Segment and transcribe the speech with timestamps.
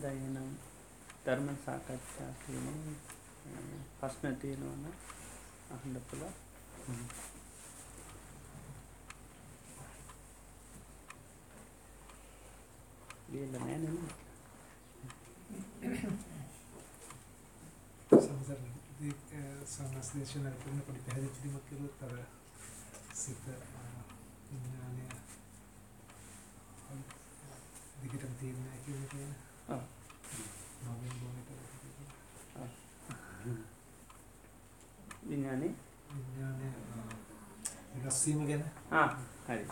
[0.00, 0.50] දයනම්
[1.24, 2.84] ධර්ම සාකච්ඡා කිරීම
[3.98, 4.84] පස්න තියෙනවන
[5.70, 6.24] අහන්ඩ පුළ
[13.30, 13.84] ගේල නෑන
[19.68, 22.14] සමස් දේශන කරන පොඩි පැහැදිලි කිරීමක් කළොත් අර
[23.14, 23.44] සිත
[24.46, 25.04] විඥානය
[28.00, 29.47] දිගටම තියෙන කියන කියන
[35.28, 35.72] විඥානේ
[36.08, 36.68] විඥානය
[37.94, 38.62] වෙනස් වීම ගැන.
[38.92, 39.08] ආ
[39.46, 39.64] හරි.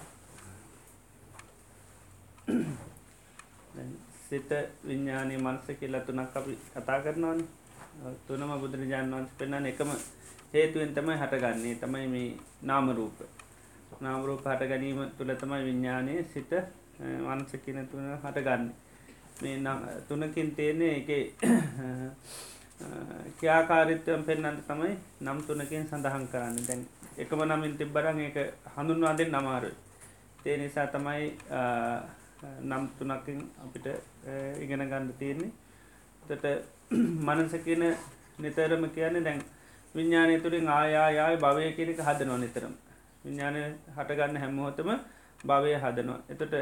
[3.75, 3.91] දැන්
[4.29, 4.51] සිත
[4.87, 7.41] විඤ්ඥානය මනස කියලා තුනක් අපි කතා කරනවාන.
[8.27, 9.91] තුනම බුදුරජාණන් වන්ස පෙන්න්න එකම
[10.55, 11.75] හේතුවෙන් තමයි හටගන්නේ.
[11.77, 12.29] තමයි මේ
[12.63, 13.19] නාමරූප
[14.01, 16.53] නාමරූප හට ගැනීම තුළ තමයි විඤ්ඥානය සිත
[17.27, 18.65] වන්ස කියන තුන හටගන්න
[19.43, 19.57] මේ
[20.09, 21.09] තුනකින් තියෙන්නේ එක
[23.41, 26.57] ක්‍යාකාරිත්වයම් පෙන්න්නට තමයි නම් තුනකින් සඳහන් කරන්න.
[26.69, 26.83] දැන්
[27.19, 28.37] එකම නමින් තිබ්බරන් එක
[28.77, 29.71] හඳුන්වාදෙන් නමාරු
[30.43, 31.27] තේ නිසා තමයි
[32.63, 33.87] නම් තුනකින් අපිට
[34.63, 35.53] ඉගෙන ගන්න තියෙන්නේ.
[36.23, 36.45] තට
[37.27, 37.85] මනස කියන
[38.39, 39.41] නිතරම කියන්නේ දැන්
[39.95, 42.75] විඤ්ඥානය තුළින් ආයායාය භවය කියනක හදනවා නිතරම.
[43.25, 43.63] විඤ්ඥානය
[43.97, 44.91] හටගන්න හැමහොතම
[45.45, 46.21] භවය හදනවා.
[46.33, 46.55] එතට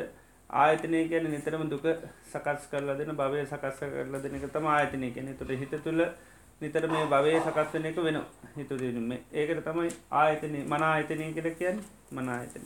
[0.55, 1.87] ආයතනය කියන නිතරම දුක
[2.29, 6.03] සකස් කරලා දෙන භවය සකස්ස කරලා දෙන එක තම ආයතනය කියන තුළ හිත තුළ
[6.61, 8.19] නිතර මේ භවය සකස්වන එක වෙන
[8.57, 11.79] හිතු දෙනුම ඒකට තමයි ආයතනය මන ආයතනය කියල කියන්න.
[12.13, 12.65] මන ආයතන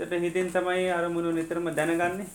[0.00, 2.26] ට හිතින් තමයි අරමුණු නිතරම දැනගන්නේ.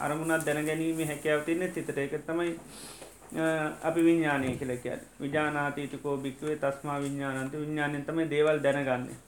[0.00, 2.54] අරමුණත් දැනගැනීම හැකැව තින්නේ සිතට එක තමයි
[3.82, 4.86] අපි විඤ්ඥානය කියලක
[5.20, 9.18] විජානාතීතකෝ භික්වේ තස්මා විඤ්ඥානන්ත විඤ්ඥානයෙන් තමයි දේවල් දැනගන්නේ.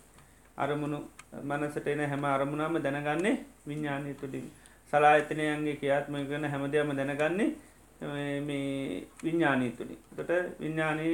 [0.57, 0.99] අරමුණු
[1.43, 3.35] මනසට එන හැම අරමුණම දැනගන්නේ
[3.67, 4.47] විඤ්ඥානය තුළින්.
[4.93, 7.49] සලාහිතනයන්ගේ කියාත්ම කරන හැමදයම දැනගන්නේ
[8.49, 10.31] මේ විඤ්ඥානී තුළි තොට
[10.61, 11.09] විඤ්ඥානය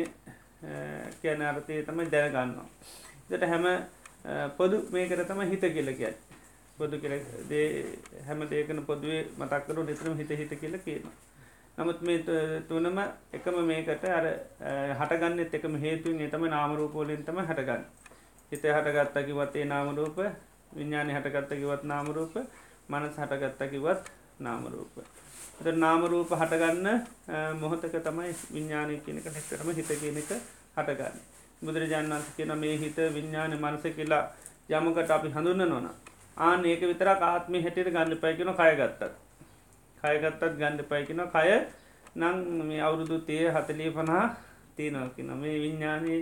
[1.23, 2.69] කියන අර්ථය තමයි දැනගන්නවා.
[3.31, 3.67] දට හැම
[4.59, 6.17] පොදු මේකට තම හිත කියල කියත්
[6.79, 7.15] පොදු කියල
[8.27, 11.17] හැම දේකන පොදුවේ මතක්කරු නිතරම හිත හිත කියල කියනවා.
[11.79, 12.19] නමුත් මේ
[12.69, 12.99] තුනම
[13.33, 14.27] එකම මේකට අර
[15.01, 17.85] හටගන්න එකම හේතුන් එතම නාමරූපෝලින් තම හටගන්න.
[18.53, 20.19] හිත හටගත්තකිවත්තේ නාමරූප
[20.77, 22.35] විඤ්ඥානය හටගත්තකිවත් නාමරූප
[22.91, 24.01] මනස් හටගත්තකිවත්
[24.41, 24.95] නාමරූප.
[25.61, 26.89] එත නාමරූප හටගන්න
[27.57, 30.31] මොහොතක තමයි විඤ්ඥානය කියනක හැක්කරම හිත කියනක
[30.77, 31.17] හටගන්න.
[31.63, 34.25] බුදුරජාණන් වන්ස කියන මේ හිත විඤ්ඥාන මනස කියලා
[34.71, 35.89] යමකට අපි හඳුන්න නොන
[36.39, 39.03] ආන ඒක විතර ආත්මය හැටියට ගන්න පැකින කයගත්තත්
[40.03, 41.49] කයගත්තත් ගණ්ඩ පැකින කය
[42.17, 44.25] නං මේ අවුරුදු තිය හතලී පනා
[44.77, 46.17] තියනකින මේ විඤ්ඥානය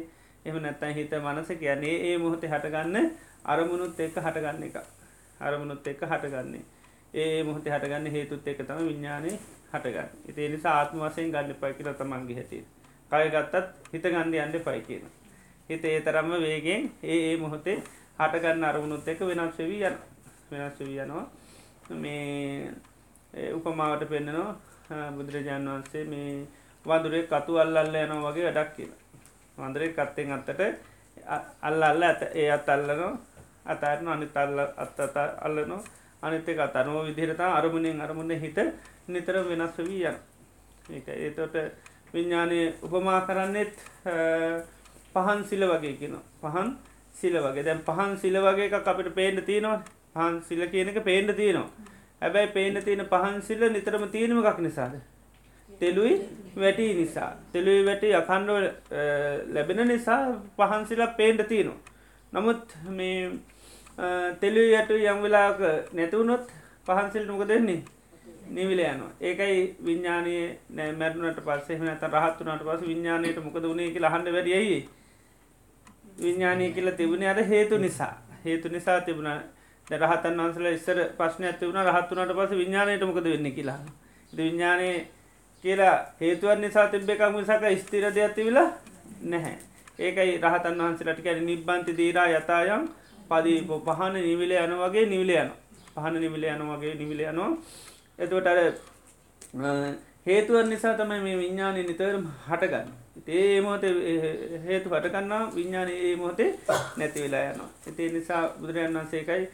[0.44, 3.10] එම නැත්තයි හිත මනස කියන්නේ ඒ මොහොතේ හටගන්න
[3.46, 4.76] අරමුණුත් එක්ක හටගන්න එක
[5.40, 6.64] අරමුණුත් එක්ක හටගන්නේ.
[7.14, 9.30] ඒ මොහොතේ හටගන්න හේතුත් එක තම විඤ්ඥානය
[9.72, 10.08] හටගන්න.
[10.28, 12.58] ඉතිේ නිසා ආත්ම වසයෙන් ගන්න පයිකිල තමන්ගේ හැති
[13.10, 13.54] කයගත්තත්
[13.92, 15.04] හිත ගන්ඩ අන්ඩ පයි කියන
[15.68, 17.78] හිත ඒ තරම්ම වේගෙන් ඒ ඒ මොහොතේ
[18.18, 19.96] හටගන්න අරමුණුත් එක වෙනස් වී යන
[20.50, 21.26] වෙනස් වී යනවා.
[21.94, 22.72] මේ
[23.52, 26.46] උපමාවට පෙන්න්නනවා බුදුරජාණන් වහන්සේ මේ
[26.84, 29.00] වදුරේ කතු අල්ලල්ල යනවා වගේ වැඩක් කියලා.
[29.58, 30.60] වන්දරේ කත්තෙන් අත්තට
[31.62, 33.12] අල්ල අල්ල ඇත ඒ අත් අල්ලනවා.
[33.74, 34.98] අතාරන අනි තල්ල අත්ත
[35.46, 35.82] අල්ලනවා.
[36.22, 38.58] අනිත එක අතනුව විදිරතා අරමුණෙන් අරමුණ හිත
[39.08, 40.16] නිතර වෙනස් වී යන.
[40.90, 41.54] ඒක ඒතොට
[42.12, 43.74] විඤ්ඥානය උපමා කරන්නෙත්
[45.14, 46.68] පහන් සිල වගේ කියන පහන්
[47.14, 47.62] සිල වගේ.
[47.62, 49.78] දැන් පහන් සිල වගේ එකක් අපිට පේන්න තියෙනවා
[50.14, 51.70] පහන් සිල කියනක පේන්ඩ තියෙනවා.
[52.20, 54.94] හැබැයි පේන තියෙන පහන්සිල්ල නිතරම තියෙනම එකක් නිසාද.
[55.80, 56.14] තෙලුයි
[56.56, 57.30] වැටි නිසා.
[57.52, 58.58] තෙලුයි වැටි අකණ්ඩුව
[59.54, 60.22] ලැබෙන නිසා
[60.56, 61.78] පහන්සිලා පේන්ඩ තියෙනවා.
[62.32, 63.30] නමුත් මේ
[64.40, 65.58] තෙලු යට යම් වෙලාක
[65.92, 66.44] නැතිවුණොත්
[66.86, 67.82] පහන්සිල් නොක දෙන්නේ
[68.50, 69.10] නිවිල යනවා.
[69.20, 70.34] ඒකයි විඤ්ඥානය
[70.70, 74.80] නෑ මැරුණට පස්සේ නත රහත්තුනට පස විඤ්ඥානයට මොකද වුණේ කියලා හන්ඩ වැඩියයි
[76.18, 78.14] විඤ්ඥානය කියලා තිබුණ අර හේතු නිසා.
[78.44, 79.30] හේතු නිසා තිබුණ.
[79.90, 83.78] රහතන් වන්සල ඉස්සර ප්‍රශ්න ඇති වුණ රහත්තුනට පස විඤ්ඥානයට මොකද වෙන්න කියලා.
[84.32, 84.90] විඤ්ඥානය
[85.64, 88.68] කියලා හේතුවන් නිසා තිබ්බෙකක් මිසක ස්තිර දෙයක්ති වෙලා
[89.24, 89.56] නැහැ.
[89.98, 92.88] ඒකයි රහතන් වහන්සලට කැන නිබ්බන්ති දීරා යතායම්
[93.28, 95.50] පදීප පහන නිවිල යන වගේ නිවිල යන
[95.94, 97.50] පහන නිවිල යන වගේ නිවිල යනවා.
[98.18, 98.58] එතුවට අර
[100.26, 102.88] හේතුවන් නිසා තමයි මේ විඤ්ඥානය නිතරම හටගන්න.
[103.28, 103.84] ඒ මොහොත
[104.64, 106.50] හේතු හටගන්නා විඤ්ඥාන ඒ මොහොතේ
[106.96, 107.70] නැති වෙලා යනවා.
[107.86, 109.44] එතිේ නිසා බුදුරජන් වන්සේකයි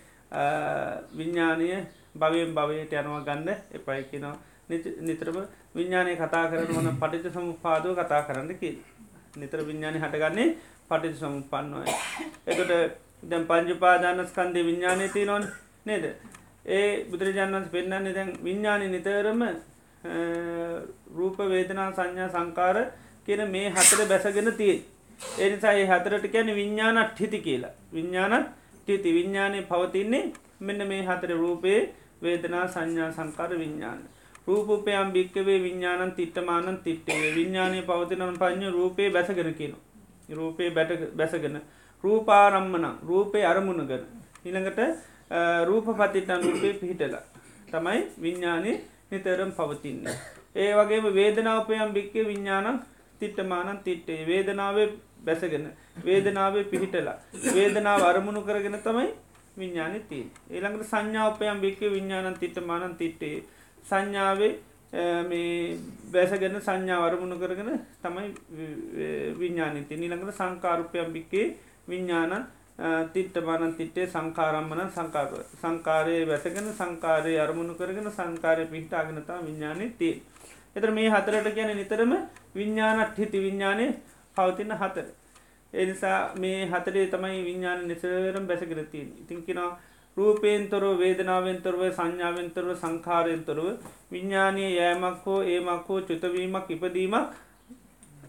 [1.13, 1.69] විඤ්ඥානය
[2.15, 4.37] භවයෙන් භවයට යනවා ගන්න එපයි කිනවා
[5.01, 5.39] නිතරම
[5.75, 8.75] විඤ්ඥානය කතා කරන වන පටිච සමුපාදව කතා කරන්න කිය
[9.37, 10.49] නිතර විඤ්ඥානය හටගන්නේ
[10.89, 11.91] පටිච සමුපන්නවය
[12.47, 12.73] එකට
[13.29, 15.45] දැම් පංජුපාදානස්කන්දය විඤ්ඥානය තිය නොන්
[15.87, 16.05] නේද?
[16.67, 19.43] ඒ බුදුරජාණන්ස් පෙන්න්නන්නේ දැන් විඤ්ඥානය නිතරම
[21.15, 22.77] රූප වේදනා සංඥා සංකාර
[23.27, 24.77] කියන මේ හතර බැසගෙන තිය
[25.39, 27.75] එනිසා ඒ හතරට කියන විඤ්ඥානත් හිති කියලා.
[27.93, 28.49] විඤ්ඥානත්
[28.87, 31.81] තිති විඤ්ඥානය පවතින්නේ මෙන්න මේ හතර රූපයේ
[32.23, 34.03] වේදනා සංඥා සංකාර විඤ්ඥාන
[34.47, 39.75] රූපපයම් භික්කවේ විඤ්ඥානන් තිට්ටමානන් තිට්ටේ විඤ්ඥානය පවතිනන පඥ රූපය බැසගෙන කියන
[40.31, 41.57] රූපය බැට බැසගෙන.
[42.05, 44.05] රූපාරම්මන රූපය අරමුණ ගන
[44.45, 44.81] ඉළඟට
[45.65, 47.23] රූප පතිටන් රූපය පිහිටලා.
[47.69, 48.73] තමයි විඤ්ඥානය
[49.11, 50.09] නිතරම් පවතින්න.
[50.57, 52.83] ඒ වගේම වේදනාවපයම් භික්කේ විඤ්ඥානන්
[53.21, 54.89] තිට්ටමානන් තිට්ටේ වේදනාවේ
[55.25, 55.67] බැසගෙන
[56.05, 57.17] වේදනාවේ පිහිටලා
[57.55, 59.09] වේදනාව අරමුණු කරගෙන තමයි
[59.57, 63.37] විඤ්ඥාන තිී ඒළඟට සංඥාපයම් භික්ක විඤ්ඥානන් තිට්ටමානන් තිට්ටේ
[63.85, 64.53] සංඥාවේ
[65.25, 65.79] මේ
[66.13, 67.71] බැසගෙන සංඥා අරමුණු කරගෙන
[68.01, 68.29] තමයි
[69.39, 71.47] විඤ්ඥානිති නිළඟට සංකාරුපයම් භික්කේ
[71.89, 72.45] විඤ්ඥානන්
[73.13, 80.17] තිට්ටමානන් තිට්ටේ සංකාරම්මන සංකාර සංකාරය වැසගෙන සංකාරය අරමුණු කරගෙන සංකාරය පිහිටාගෙනතා විඤ්ඥානය තිේ
[80.77, 82.13] එතර මේ හතරට ගැන නිතරම
[82.55, 83.87] විඤ්ඥානත් හිති විඤ්ඥානය
[84.37, 85.07] පවතින හතර.
[85.73, 89.71] එනිසා මේ හතරේ තමයි විඤ්ඥාන නිසරම් බැසකරතින් ඉතිංකිනවා
[90.17, 93.67] රූපේන්තොරව වේදනාවෙන්තොරව සංඥාවෙන්තොරව සංකාරයෙන්තොරව
[94.11, 97.31] විඤ්ඥානය යෑමක් හෝ ඒමක් හෝ චුතවීමක් ඉපදීමක්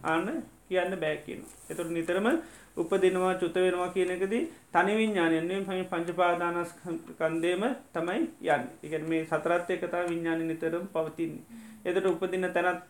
[0.04, 0.28] අන්න
[0.68, 1.42] කියන්න බෑකින්.
[1.70, 2.28] එතුට නිතරම
[2.78, 4.42] උපදිනවා චුත වෙනවා කියනකදී
[4.74, 6.72] තනි විඤ්ඥානයෙන් හම පංචපාදානස්
[7.20, 7.64] කන්දේම
[7.94, 11.44] තමයි යන්න එක මේ සතරත් එකතා විඤ්ඥාන නිතරම් පවතින්නේ.
[11.86, 12.84] එතට උපදින්න තැනත්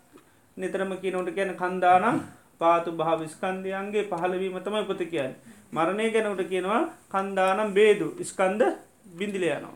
[0.58, 2.22] නිතරම කියනොට ගැන කන්දානම්
[2.60, 5.34] පාතු භාවිස්කන්දයන්ගේ පහලවීම තමයි උපති කියන්න.
[5.72, 8.62] මරණය ගැනට කියනවා කන්දානම් බේදු ස්කන්ද
[9.12, 9.76] බිඳිල යනවා.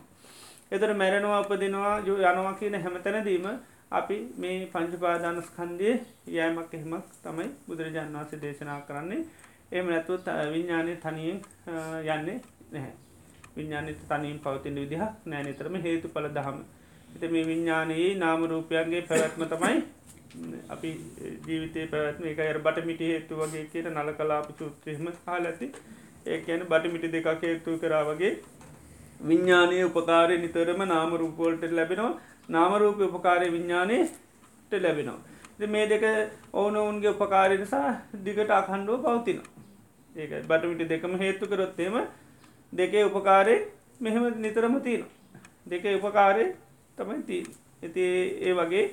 [0.72, 3.46] එතර මැරෙනවා උපදිනවා යෝ යනවා කියන හැමතැනදීම
[3.90, 5.90] අපි මේ පංචපාදානස්කන්දය
[6.28, 9.22] යෑමක් එහෙමක් තමයි බුදුරජාණන් වන්සේ දේශනා කරන්නේ
[9.72, 11.38] එම නැතුව විඤ්ඥානය තනියෙන්
[12.08, 12.38] යන්නේ
[12.72, 12.92] නැහැ.
[13.56, 16.58] විඤ්ඥානත තනින් පවතින විදිහ නෑනතරම හේතු පල දහම.
[17.14, 19.78] එත මේ විඤ්ඥානයේ නාමරූපයන්ගේ පැවැත්ම තමයි
[20.68, 20.90] අපි
[21.46, 25.68] ජීවිතය පැවැත්ම එක අර බටමිටි හේතු වගේ කියට නල කලාප සූත්‍රයම හල් ඇති
[26.26, 28.32] ඒ කියන බටමිටි දෙකක් හේතු කරා වගේ
[29.22, 32.12] විඤ්ඥානය උපකාරය නිතරම නාමරූපවලට ලැබෙනවා
[32.48, 35.20] නාමරූපය උපකාරය විඤ්ඥානයට ලැබෙනවා.
[35.68, 36.04] මේ දෙක
[36.54, 37.88] ඕන ඔවුන්ගේ උපකාරය නිසා
[38.24, 39.40] දිගට අකණ්ඩුව පවතින.
[40.16, 41.96] ඒක බටමිටි දෙකම හේතු කරොත්තේම
[42.72, 43.56] දෙකේ උපකාරය
[43.98, 45.04] මෙහෙම නිතරම තියෙන.
[45.66, 46.44] දෙක උපකාරය
[46.98, 47.38] තමයි ති
[47.82, 48.04] ඇති
[48.40, 48.84] ඒ වගේ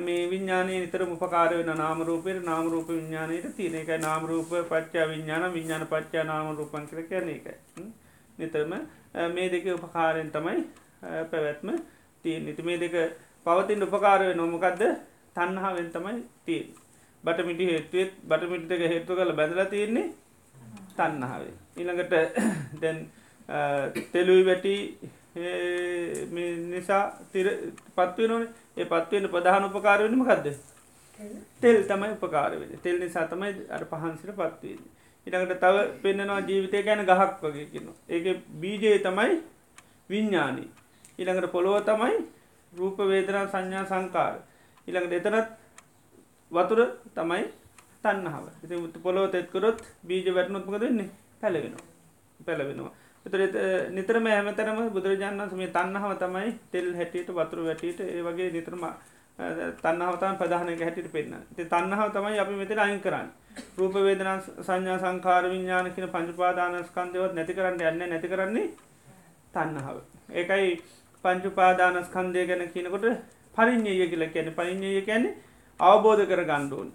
[0.00, 6.24] මේ විඤ්ඥානය නිතර උපකාර වෙන නාමරූපයට නාමරූප විඤ්ඥානයට තියන එක නාමරූප පච්චා විඤ්ඥාන විඤ්ඥාන පච්චා
[6.24, 7.46] නාමරූපන් කර කියන එක
[8.38, 8.72] නිතරම
[9.30, 10.60] මේ දෙක උපකාරයෙන් තමයි
[11.30, 11.68] පැවැත්ම
[12.24, 12.94] තිය නිති මේ දෙක
[13.46, 14.82] පවතින් උපකාරය නොමකක්ද
[15.36, 16.62] තන්නහාවෙන් තමයි තිය
[17.24, 20.08] බටමිටි හේතුවත් බටමිට්ක හේතු කළ බැඳලා තියෙන්නේ
[20.96, 22.14] තන්නහාවේ ඉළඟට
[22.82, 22.98] දැන්
[24.12, 24.74] තෙලුයි වැටි
[26.66, 27.46] නිසා තිර
[27.96, 28.44] පත්වනන
[28.76, 30.48] ඒ පත්වවෙන ප්‍රධාන උපකාරවෙනම කක්ද
[31.60, 31.78] තෙල්.
[31.84, 34.82] තමයි උපකාරවෙන තෙල් නිසා තමයි අර පහන්සිට පත්වවෙන
[35.26, 39.40] ඉටකට තව පෙන්න්නනවා ජීවිතය ගැන ගහක් වගේ කියන්න ඒක බීජය තමයි
[40.08, 40.70] විඤ්ඥානී
[41.18, 42.16] ඉළඟට පොළොව තමයි
[42.72, 44.34] රූප වේදනා සංඥා සංකාර.
[44.88, 45.48] ඉළඟට එතනත්
[46.50, 46.80] වතුර
[47.14, 47.44] තමයි
[48.04, 51.86] තන්නහාව ඉති මුතු පොලොව තෙත්කරොත් බීජ වැටනොත්මක දෙන්නේ පැලවෙනවා.
[52.40, 52.92] පැලවෙනවා.
[53.26, 53.40] එතුර
[53.90, 58.84] නිතරම ඇමතරම බුදුරජාණන් මේ තන්නහම තමයි තෙල් හැටියට වතුර වැටියට ඒ වගේ නිතරම
[59.78, 63.28] තන්නහවතම ප්‍රධානක හැටිට පෙන්න්න ති තන්නහාව තමයි අපි මෙතර අයින් කරන්න.
[63.76, 68.66] රූප වේදනා සංඥා සංකාර විඤ්ඥාන කියන පංචුපාදානස්කන්දයවත් නැති කරන්න යන්න නැති කරන්නේ
[69.54, 69.98] තන්නහාව
[70.32, 70.68] ඒකයි
[71.24, 73.06] පංචුපාදානස්කන්දය ගැන කියනකොට
[73.54, 75.38] පරිින්්ඥය කියල කියන පරිින්්ඥය කියන්නේ
[75.80, 76.90] අවබෝධ කර ගණ්ඩුවන්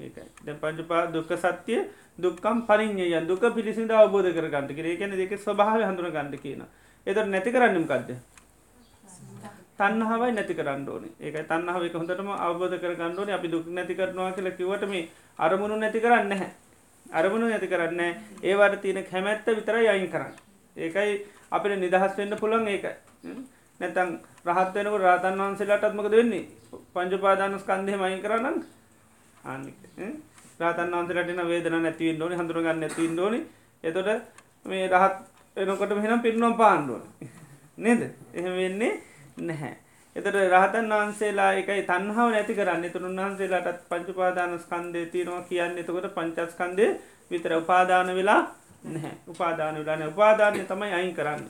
[0.00, 0.28] ඒකයි.
[0.44, 1.80] දැ පංචුපා දුක්ක සත්‍යය
[2.18, 6.62] දුක්කම් පරිින්්ඥය දුක පිළිසිද අවබෝධ කර ගන්නට කිරේ කියන දෙක ස්වභාව හඳුන ගන්න කියන.
[7.06, 8.10] එතට නැති කරන්නම් කක්ද
[9.78, 11.04] තන්නහාවයි නැති කරන්න ඕන.
[11.18, 15.76] ඒක තන්නහාව එක හොඳටම අවබෝධ කර ගන්නඩෝන අපි දුක් නැති කරනවා කියල කිවට මේ අරමුණු
[15.76, 16.50] නැති කරන්න හැ
[17.06, 18.00] අරමුණු නැති කරන්න
[18.42, 20.34] ඒවට තියෙන කැමැත්ත විතර යයින් කරන්න.
[20.76, 21.12] ඒකයි
[21.50, 22.84] අපිට නිදහස් වෙන්න පුළන් ඒක
[23.80, 24.10] නැතන්
[24.46, 26.44] රහත්වනක රාතන් වහන්සේලාටත්මක දෙන්නේ
[26.94, 28.64] පංචපාදානස් කන්දය මයින් කරන්න ආනික
[30.60, 33.40] රාතන් වන්සලටන වේදන නැතිව ෝනි හඳුරගන්න ඇතින් ෝනි
[33.84, 34.08] එතොට
[34.66, 35.16] මේ රහත්
[35.56, 37.02] එනකොට මෙහෙනම් පිරිනම් පාණ්ඩුවන
[37.78, 38.02] නේද?
[38.32, 38.92] එහෙම වෙන්නේ
[39.38, 39.74] නැහැ.
[40.16, 42.84] එතට රහතන් වහන්සේලා එකයි තන්හාව නැති කරන්න.
[42.90, 46.86] තුන් වහන්සේලාටත් පංචුපාදාන ස්කන්දය තියෙනවා කියන්න එතකොට පංචස්කන්දය
[47.30, 48.42] විතර උපාදාන වෙලා
[48.86, 49.16] නැහැ.
[49.28, 51.42] උපාදාන වෙලාන උපාදානය තමයි අයින් කරන්න.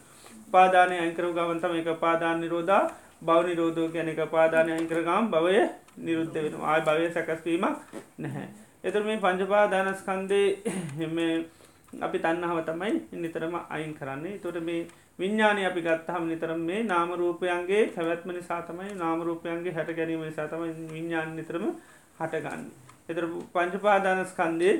[0.50, 2.84] පාදානය අංකරු ගවන්තම එක පාදාන නිරෝධා
[3.22, 5.62] බව නිරෝධෝ ගැන එක පාදානය අංකරගම් භවය
[5.98, 7.76] නිරුද්ධ වෙන ආය භවය සැකස්වීමක්
[8.18, 8.48] නැහැ
[8.84, 10.48] එතුර මේ පංචපාදානස්කන්දේ
[12.00, 14.86] අපි තන්නහව තමයි නිතරම අයින් කරන්නේ තොට මේ
[15.18, 21.36] විඤ්ඥානය අපි ගත්තහම නිතරම මේ නාමරූපයන්ගේ පැවැත්ම නිසා තමයි නාමරූපයන්ගේ හැට ගැනීම නිසා තම විඤ්ඥාන
[21.36, 21.64] නිතරම
[22.18, 22.62] හටගන්න.
[23.08, 23.24] එතර
[23.54, 24.74] පංචපාදානස්කන්දේ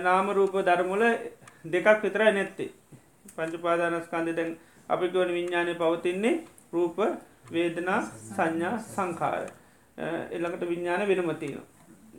[0.00, 1.04] නාමරූප ධර්මුල
[1.66, 2.70] දෙකක් විතරයි නැත්තේ.
[3.36, 4.50] පංචපාදානස්කන්දය දැන්
[4.88, 6.34] අපිකවන විඤ්ඥානය පවතින්නේ
[6.72, 6.98] රූප
[7.50, 9.46] වේදනා සංඥා සංකාර
[10.30, 11.58] එළඟට විඤ්ඥාන වෙනමතින.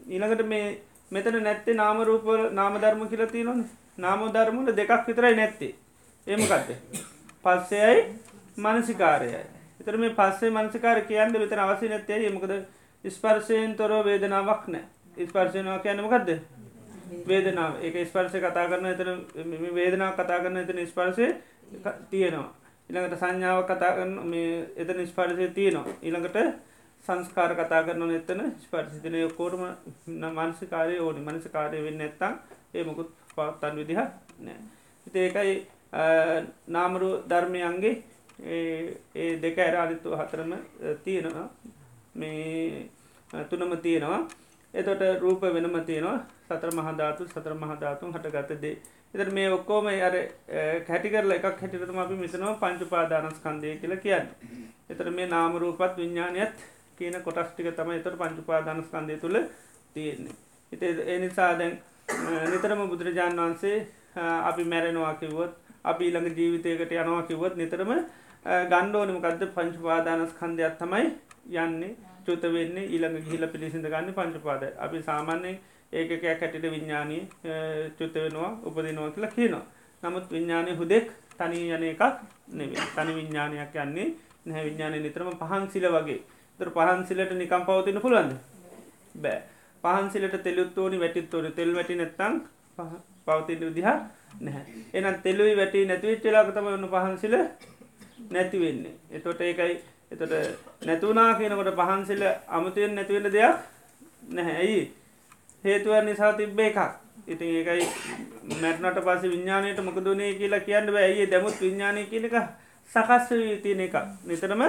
[0.07, 0.65] ඊළඟට මේ
[1.12, 3.63] මෙතන නැත්තේ නාමරූප නාමධර්ම කියලති නොන
[3.98, 5.74] නාම ධර්මුල දෙකක් විතරයි නැත්තේ.
[6.27, 6.69] ඒමකත්ද
[7.43, 7.98] පස්සයයි
[8.57, 9.41] මනසිකාරයයි.
[9.81, 12.53] එතර මේ පස්සේ මනසිකාර කියන්න විතන අවසි නැත්තේ ඒමකද
[13.03, 16.29] ස්පර්ශයෙන් තොර වේදනාවක් නෑ ස්පර්ශයනවා කියන්නමකක්ද
[17.25, 17.74] වේදනාව.
[17.81, 19.12] ඒක ස්පර්ශය කතා කරන එතන
[19.74, 21.27] වේදනාව කතා කරන එතන ස්පර්ශය
[22.09, 22.53] තියෙනවා.
[22.89, 25.96] ඉළඟට සංඥාව කතා කරන මේ එතන ස්පර්ශය තියෙනවා.
[26.01, 26.38] ඊළඟට
[27.05, 29.63] සංස්කාර කතා කරන එතන ස්පර්සිතනය කෝටම
[30.38, 31.22] මනසිකාරය ඕනි.
[31.22, 32.34] මනසිකාරය වෙන්න ඇත්තම්
[32.74, 34.00] ඒ මොකුත් පවත්තන් විදිහ
[34.39, 34.60] නෑ.
[35.08, 35.53] හිතඒකයි
[36.67, 37.96] නාමරු ධර්මයන්ගේ
[39.15, 40.51] ඒ දෙක ඇර අනිත්තු හතරම
[41.03, 41.48] තියෙනවා.
[42.15, 42.89] මේ
[43.50, 44.22] තුනම තියෙනවා.
[44.74, 46.19] එතොට රූප වෙනම තියෙනවා.
[46.48, 48.75] සතර මහධාතු සතර මහධාතුන් හටගතදේ
[49.13, 50.16] එතර මේ ඔක්කෝම අර
[50.88, 54.28] කැටිකරල එකක් හැටිරතම අපි මිතනවා පංචුපාදානස්කන්දය කියල කියන්න.
[54.89, 56.58] එතර මේ නාමරූපත් විඤ්ඥානයත්
[56.98, 59.38] කියන කොටස්ටික තම එතර පංචුපාදානස්කන්දය තුළ
[59.94, 60.36] තියෙන්නේ.
[60.72, 61.74] හිත එනිසා දැන්
[62.51, 63.78] නිතරම බුදුරජාණන් වහන්සේ
[64.44, 67.92] අපි මැරෙනවා කිවොත් අපි ඊළඟ ජීවිතයකට යනවා කිවොත් නිතරම
[68.68, 71.08] ගණ්ඩෝනමකක්ද පංචුපාදානස්කන්දයක් තමයි
[71.58, 75.60] යන්නේ චුත වෙන්නේ ඊළඟ ගිහිල පිළිසිඳ ගන්න පංචපාද අපි සාමාන්‍යයෙන්
[75.93, 77.22] ඒකක කැටිට විඤ්ඥානී
[77.98, 79.65] චුත වෙනවා උපදිනවා කියලා කියනවා.
[80.03, 81.08] නමුත් විඤ්ඥානය හුදෙක්
[81.39, 82.01] තනී යන එකක්
[82.53, 84.08] නෙවේ තනි විඤ්ඥානයක් යන්නේ
[84.46, 84.65] නැහැ.
[84.65, 86.19] විඤ්ඥානය නිතරම පහන්සිල වගේ.
[86.60, 88.34] තර පහන්සිලට නිකම් පවතින පුළන්ද
[89.15, 89.41] බෑ.
[89.84, 92.34] පහන්සිලට තෙලුත්තෝනි වැටිත්තෝන තෙල් වැටි නැත්තං
[93.27, 93.88] පවතින විදිහ
[94.39, 94.63] නැහැ.
[94.93, 97.36] එනම් තෙල්ලුයි වැටි නැතිවිච්චලාකතම වන්න පහන්සිල
[98.29, 99.75] නැතිවෙන්නේ එතොට ඒකයි
[100.12, 100.34] එතට
[100.86, 103.58] නැතුනා කියනකොට පහන්සිල අමතුයෙන් නැතිවෙන දෙයක්
[104.29, 104.55] නැහැ.
[104.58, 104.81] ඇයි?
[105.63, 106.80] හේතුව නිසා තිබ්බේ එකක්.
[107.28, 107.86] ඉතින් ඒකයි
[108.62, 112.36] මැටනට පස විඤ්ඥානයට මොකදනේ කියලා කියන්න ඇයි දැමුත් විඤ්ඥානය කියනක
[112.89, 114.62] සකස්ස වී තියෙන එක නිතරම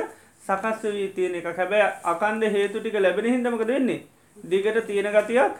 [0.47, 4.01] සකස්ස වී තියෙන එක හැබැයි අකන්ද හේතු ටික ලැබෙන හිදමක දෙන්නේ
[4.37, 5.53] දිගට තියෙන ගතියක්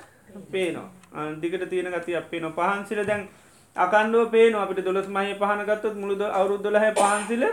[0.53, 0.89] පේනවා.
[1.43, 3.23] දිගට තියෙන ගතියක් පේන පහන්සිල දැන්
[3.77, 7.45] අකන්ඩුව පේන අපට දොළස් මහහි පහනගත්තත් මුළුද අවුරුද්දලහ පහන්සිල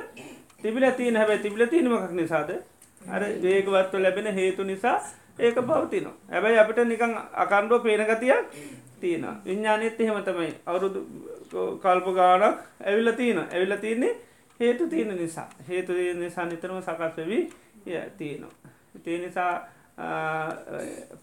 [0.61, 2.49] තිබිල තියන හැබැ තිබිල තිීනමක් නිසාද?
[3.05, 4.97] අර වේගවත්ව ලැබෙන හේතු නිසා
[5.39, 8.45] ඒක පවතින ඇබැයි අපිට නිකං අකණ්ඩුව පේනගතියක්
[9.01, 10.53] තියෙන විඤ්ඥානයත් එහෙම තමයි.
[10.65, 10.99] අවුරුදු
[11.83, 12.43] කල්ප ගානක්
[12.83, 14.13] ඇවිල්ල තියෙන ඇවිල්ල තියන්නේ
[14.59, 15.49] හේතු තියෙන නිසා.
[15.69, 17.43] හේතු නිසා නිතරම සකස්වවී
[18.17, 18.53] තියෙනවා.
[19.03, 19.53] තිය නිසා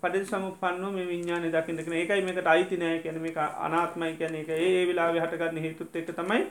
[0.02, 4.50] පඩි සම පන්න මේ විඤ්ඥාන දකින්නකන ඒකයි මේකට අයිති නෑ කැන මේ අනාත්මයි කැන එක
[4.50, 6.46] ඒ වෙලා හටගන්න හේතුත් එක තමයි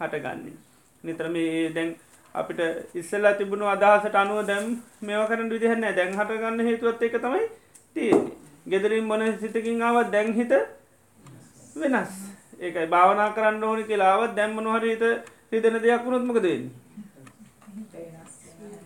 [0.00, 0.56] හටගන්නේ.
[1.04, 1.96] නිතරම ඒ දැන්
[2.34, 2.60] අපිට
[2.94, 4.64] ඉස්සල්ලා තිබුණු අදහසට අනුව දැම්
[5.02, 7.44] මේව කරන විදිහන්න දැන් හටගන්න හේතුවත් එක තමයි
[7.94, 8.32] තියෙන්නේ.
[8.66, 10.52] ගෙදරින් මොන සිතකින් ආවත් දැන් හිත
[11.76, 12.12] වෙනස්
[12.58, 15.02] ඒකයි භාවනා කරන්න ඕනි කියලාවත් දැම්මන හරිත
[15.52, 16.70] හිතන දෙයක් වුණොත්මක දෙන්නේ.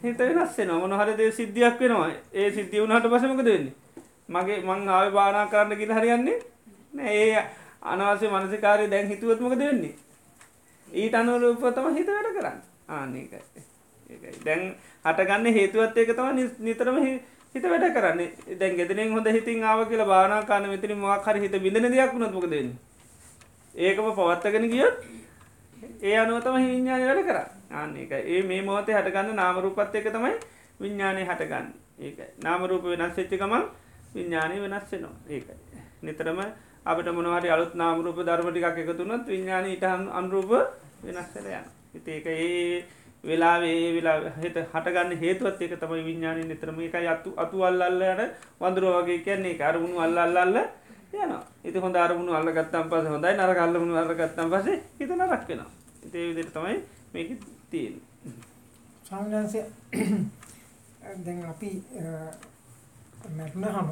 [0.02, 3.74] හිත වෙනස්සේ නොමන හරිදේ සිද්ධියක් වෙනවා ඒ සිද්ධිය වුණට පසමක දෙන්නේ.
[4.28, 6.38] මගේ මං ආව භානා කරන්න කියල හරියන්නේ
[6.92, 7.42] නෑ ඒ
[7.84, 9.94] අනවසය මනසිකාරය දැන් හිතුවත්මක දෙන්නේ.
[10.88, 12.58] ඊට අනුරූපතම හිත වැඩ කරන්න.
[12.88, 14.32] ආනකයි ඒකයි.
[14.44, 14.62] දැන්
[15.04, 16.28] හටගන්න හේතුවත් ඒක තම
[16.60, 16.98] නිතරම
[17.54, 18.20] හිත වැඩ කරන්න.
[18.54, 22.68] දැන් ගෙදනෙන් හොඳ හිතින් ආව කියලා බානාකාන මෙතන මක්හර හිත බිඳන දෙයක් වුණත්මක දෙන්න
[23.74, 24.96] ඒකම පවත්තගෙන ගියොත්
[26.02, 27.38] ඒ අනුවතම හිඥාන වැඩ කර
[27.72, 30.34] ආන්න එක ඒ මේ මොහතේ හටගන්න නාමරූපත් එක තමයි
[30.80, 31.66] විඤ්ඥානය හටගන්න.
[31.98, 33.64] ඒක නාමරූප වෙනස් වෙච්චිකමන්
[34.14, 35.56] විඤ්ඥානය වෙනස්සෙනවා ඒකයි.
[36.02, 36.40] නිතරම
[36.86, 40.50] අපට මොනහරි අලුත් නාමරූප ධර්මටිකක් එකතුනත් විඤ්ඥාන ඉටහන් අන්රූප
[41.02, 41.66] වෙනස්සල යන
[41.96, 42.84] හිතඒක ඒ
[43.24, 48.22] වෙලාවේ වෙලා හට හටගන්න හේතුවත් එක තමයි විඤ්ඥානය නිතරම එක අත්තු අතු අල්ලල්ලට
[48.60, 49.62] වඳරුව වගේ කියන්නේ.
[49.70, 50.56] අරමුණු අල්ල අල්ලල්ල
[51.14, 51.32] යන
[51.64, 53.32] ඉති හොඳ අරමුණු අල්ලගත්තම් පස හොඳයි.
[53.34, 54.66] නර අල්ලමුණු අල්ලගත්තම් පස
[54.98, 55.62] හිතන රක්වෙන
[56.06, 56.76] ඒ විදිට තමයි
[57.14, 57.30] මේක
[57.70, 57.94] තියෙන්
[59.04, 59.60] සාමන්සය
[61.24, 61.70] දැන් අපි
[63.36, 63.88] මැට්නහම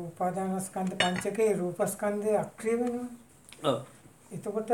[0.00, 3.76] උපාදානස්කන්ධ පංචකයේ රූපස්කන්ධය අක්‍රිය වෙනවා.
[4.32, 4.70] එතකොට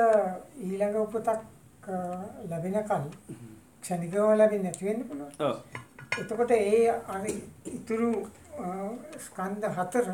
[0.61, 1.56] ඊළඟ උපතක්
[1.87, 3.05] ලැබෙනකල්
[3.83, 5.57] ක්ෂණිකව ලැබෙන්නේ නැති වෙන්න පුළුවන්.
[6.19, 7.27] එතකොට ඒ අර
[7.67, 8.11] ඉතුරු
[9.21, 10.09] ස්කන්ධ හතර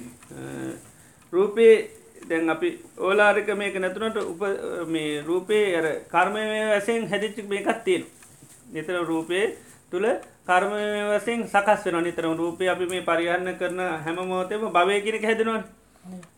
[1.33, 1.75] රූපේ
[2.23, 4.41] දැන් අපි ඕලාරික මේක නැතුනට උප
[4.87, 8.13] මේ රූපේ අර කර්මය වශයෙන් හැදිච්ච මේකක් තියෙනවා.
[8.69, 9.45] නිතර රූපේ
[9.91, 10.05] තුල
[10.45, 10.73] කර්ම
[11.11, 15.63] වසයෙන් සකස් වෙන නිතරම රූපය අපි මේ පරිහන්න කරන හැම මෝතෙම භවය කියනක හැදෙනවා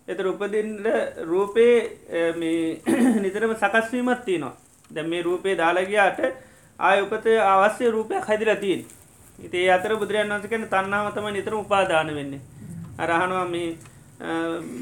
[0.08, 0.88] එතර උපදින්ට
[1.24, 1.76] රූපේ
[3.24, 4.56] නිතරම සකස්වීමත් තියනවා.
[4.92, 6.20] දැ මේ රූපේ දාලගයාට
[6.80, 8.86] ආය උපත අවශ්‍ය රූපයක් හැදිලතින්
[9.40, 12.42] ඉතේ අතර බුදුරයන් වන්සකන තන්නාව තම නිතර උපාදාන වෙන්නේ.
[12.98, 13.70] අරහනවා මේ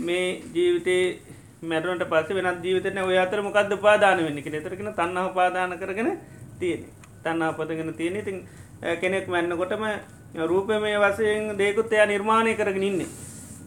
[0.01, 1.19] මේ ජීවිතේ
[1.63, 6.11] මැරුණට පස්ස වෙන ජීවිතන ඔය අතර මොකක්ද පාදාන වෙන්න කෙ තරකෙන තන්නාව පාදාන කරගෙන
[6.59, 6.85] තියෙන
[7.23, 8.37] තන්නා පතගෙන තියෙන ඉතින්
[8.95, 9.85] කෙනෙක් මැන්නකොටම
[10.45, 13.09] රූප මේ වසයෙන් දේකුත් එයා නිර්මාණය කරගෙන ඉන්නේ.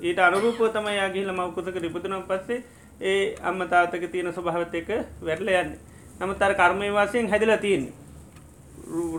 [0.00, 2.62] ඊට අනුරූපෝ තම යා ගිහිල මවකුසක රිපුතුනම් පස්සේ
[3.02, 4.90] ඒ අම්ම තාතක තියෙන ස්වභාවත් එක
[5.20, 5.72] වැරල යන්න.
[6.20, 7.92] නමුත් අර කර්මය වසයෙන් හැදිලා තියන්නේ.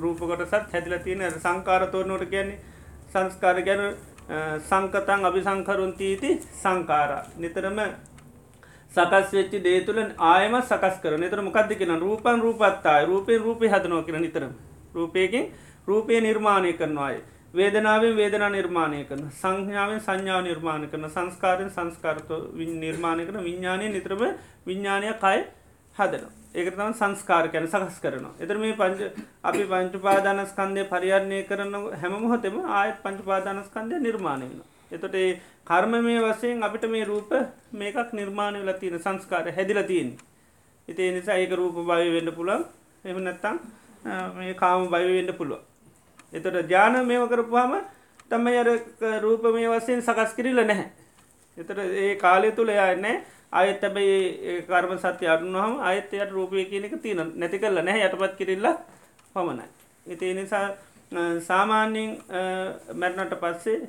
[0.01, 2.59] රූපකොටසත් හැදිල තියෙන සංකාරතෝරනොට කියන්නේ
[3.07, 3.81] සංස්කාර ගැන
[4.61, 6.29] සංකතන් අභි සංකරුන්තීති
[6.61, 7.79] සංකාර නිතරම
[8.91, 13.05] සකස් වෙච්චි දේතුලන් ආයම සකස් කර නිතර මොකක්ද කියෙන රූපන් රූපත්තායි.
[13.05, 14.53] රූපයෙන් රූපය හදනෝ කියෙන නිතරම.
[14.93, 15.51] රූපයකින්
[15.87, 17.19] රූපය නිර්මාණය කරනවායි
[17.53, 22.29] වේදනාවෙන් වේදනා නිර්මාණය කරන සංඥාවෙන් සංඥාව නිර්මාණ කරන සංස්කාරයෙන් සංස්කාරත
[22.77, 24.21] නිර්මාණය කරන විඤ්ඥානය නිතරම
[24.65, 25.39] විඤ්ඥානය කයි
[25.95, 28.33] හදන ඒකතම සංස්කාර කැන සකස් කරනවා.
[28.39, 28.99] එතර මේ පංච
[29.43, 35.31] අපි පංචුපාදානස්කන්දය පරිහරණය කරන හැමමොහොතෙම ආයත් පංචුපාදානස්කන්දය නිර්මාණය වෙන එතොට ඒ
[35.65, 37.33] කර්ම මේ වසයෙන් අපිට මේ රූප
[37.73, 40.13] මේකක් නිර්මාණය වෙලා තියෙන සංස්කාර හැදිල තියෙන්
[40.87, 42.63] ඉතිේ නිසා ඒක රූප භය වෙන්න පුළන්
[43.05, 43.59] එම නැත්තං
[44.35, 45.68] මේ කාම බය වෙන්න පුළුව
[46.33, 47.73] එතොට ජාන මේව කරපුහම
[48.29, 48.69] තම අර
[49.21, 50.89] රූප මේ වසයෙන් සකස් කිරිල්ල නැහැ.
[51.57, 53.15] එතට ඒ කාලය තුළ යන්නේ
[53.51, 58.67] අයත් ඇබයි කර්ම සත්‍ය අඩුනහම අයතයට රූපය කියනක තියන නැති කරල නැහැ යටපත් කිරල්ල
[59.33, 59.65] පමණයි.
[60.05, 60.67] ඉති නිසා
[61.41, 62.11] සාමාන්‍යින්
[62.95, 63.79] මැරණට පස්සේ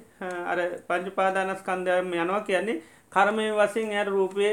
[0.47, 2.81] අර පංචුපාදානස්කන්දයම යනවා කියන්නේ
[3.13, 4.49] කර්මය වසින් යට රූපය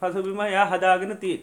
[0.00, 1.38] පසුබිම යා හදාගෙන තිී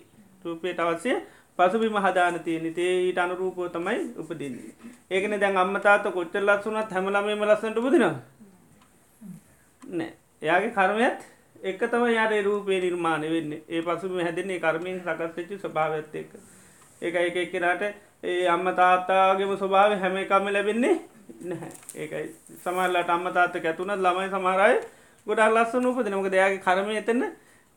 [0.45, 1.17] රූපයට අවස්සේ
[1.61, 4.71] පසුබිම හදාන තියෙන තේ ඊට අනුරූපෝ තමයි උපදින්නේ.
[5.09, 8.15] ඒකන දැන් අම්මතාත කොච්චර ලස්සුනත් හැමලමේම ලස්සට උපදිනවා
[9.83, 10.13] නෑ.
[10.41, 11.19] එයාගේ කර්මයත්
[11.63, 13.51] එක තම යාට රූපේ නිර්මාණය වෙන්න.
[13.67, 16.31] ඒ පසුම හැදන්නේ කර්මයෙන් සකස්වෙච්චි ස්වභාවත් එක්ක.
[17.01, 17.83] ඒක එක එක්කෙනට
[18.23, 20.95] ඒ අම්ම තාත්තාගේම ස්වභාව හැම එකම ලැබෙන්නේ
[21.43, 21.71] නැහැ.
[21.95, 22.25] ඒකයි.
[22.57, 24.81] සමල්ලට අම්ම තාත්ත ඇතුනත් ළමයි සමහරයි
[25.27, 27.23] ගොඩක් ලස්සන උපද නමක දෙයාගේ කරම එතන්න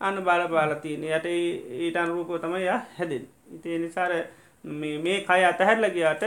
[0.00, 4.12] අන්න බාල බාලතියන යට ඊට අනුරූපෝ තමයි හැදෙන් ඉතිේ නිසාර
[4.64, 6.24] මේ කය අතහැරලගයාට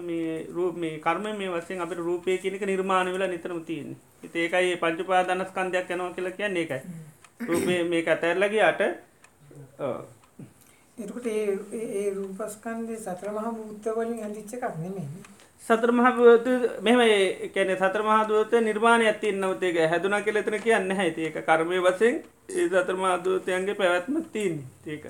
[0.00, 3.96] මේ රූප මේ කර්ම මේ වසයෙන් අපට රූපය කියනක නිර්මාණ වෙලා නිතරම තියන්
[4.34, 6.80] ඒකයි පංචුපාදනස්කන්ධයක් යනවා කියලා කියන්නේ එකයි
[7.42, 8.80] රූපය මේක අතැරලගයාට
[10.98, 15.08] එතකට ඒ රූපස්කන්දය සතර මහ බුද්ධවලින් ඇඳිච්ච එකක් නෙමේ
[15.62, 16.46] සතර මහබත
[16.80, 17.00] මෙම
[17.54, 22.20] කැන සතර මහදුවත නිර්මාණය ඇති නවතේක හැදුන කෙලෙතන කියන්න හැති ඒක කර්මය වසෙන්
[22.50, 25.04] ඒ සතර මහදුවතයන්ගේ පැවැත්ම තිීන් ඒක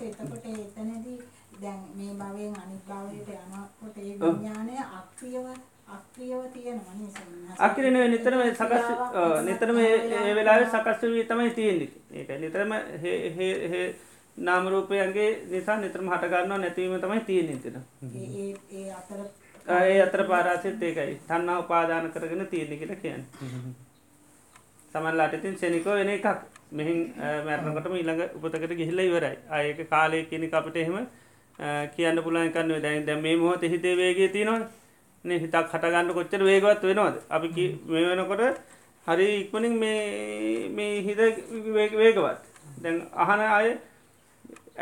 [0.00, 1.18] එතකොට එතනදී
[1.62, 5.46] දැන් මේ භවයෙන් අනිත් භවයට යනකොට ඒ විඥානය අක්‍රියව
[5.88, 8.86] අක්‍රියව තියෙනවා නේ අක්‍රිය නෙවෙයි නිතරම සකස්
[9.44, 11.90] නිතරම ඒ වෙලාවේ සකස් වී තමයි තියෙන්නේ.
[12.12, 13.86] ඒක නිතරම හේ හේ හේ
[14.38, 17.76] නාම රූපයන්ගේ නිසා නිතරම හට ගන්නවා නැතිවීම තමයි තියෙන්නේ එතන.
[18.14, 19.20] ඒ ඒ අතර
[19.82, 21.20] ඒ අතර පාරාසිත ඒකයි.
[21.28, 23.90] තණ්හා උපාදාන කරගෙන තියෙන්නේ කියලා කියන්නේ
[24.92, 26.26] සමහරලාට ඉතින් ශනිකෝ වෙන එකක්.
[26.72, 26.98] මෙහින්
[27.46, 29.36] මැරණකටම ඊළඟ උපතකට ගිහිල්ලා ඉවරයි.
[29.54, 31.06] ආයක කාලය කෙනෙක් අපිට එහෙම
[31.94, 34.60] කියන්න පුලන් කන්න දැන් දැ මේ මොහොත හිතේ වේගේ තියනවා
[35.24, 37.16] නේ හිතක් හටගන්න කොච්චර වේගවත් වෙනවාද?
[37.34, 37.48] අපි
[37.92, 38.42] මේ වෙනකොට
[39.06, 39.74] හරි ඉක්මනින්
[40.76, 41.20] මේ හිත
[42.02, 42.38] වේගවත්.
[42.82, 43.68] දැන් අහන අය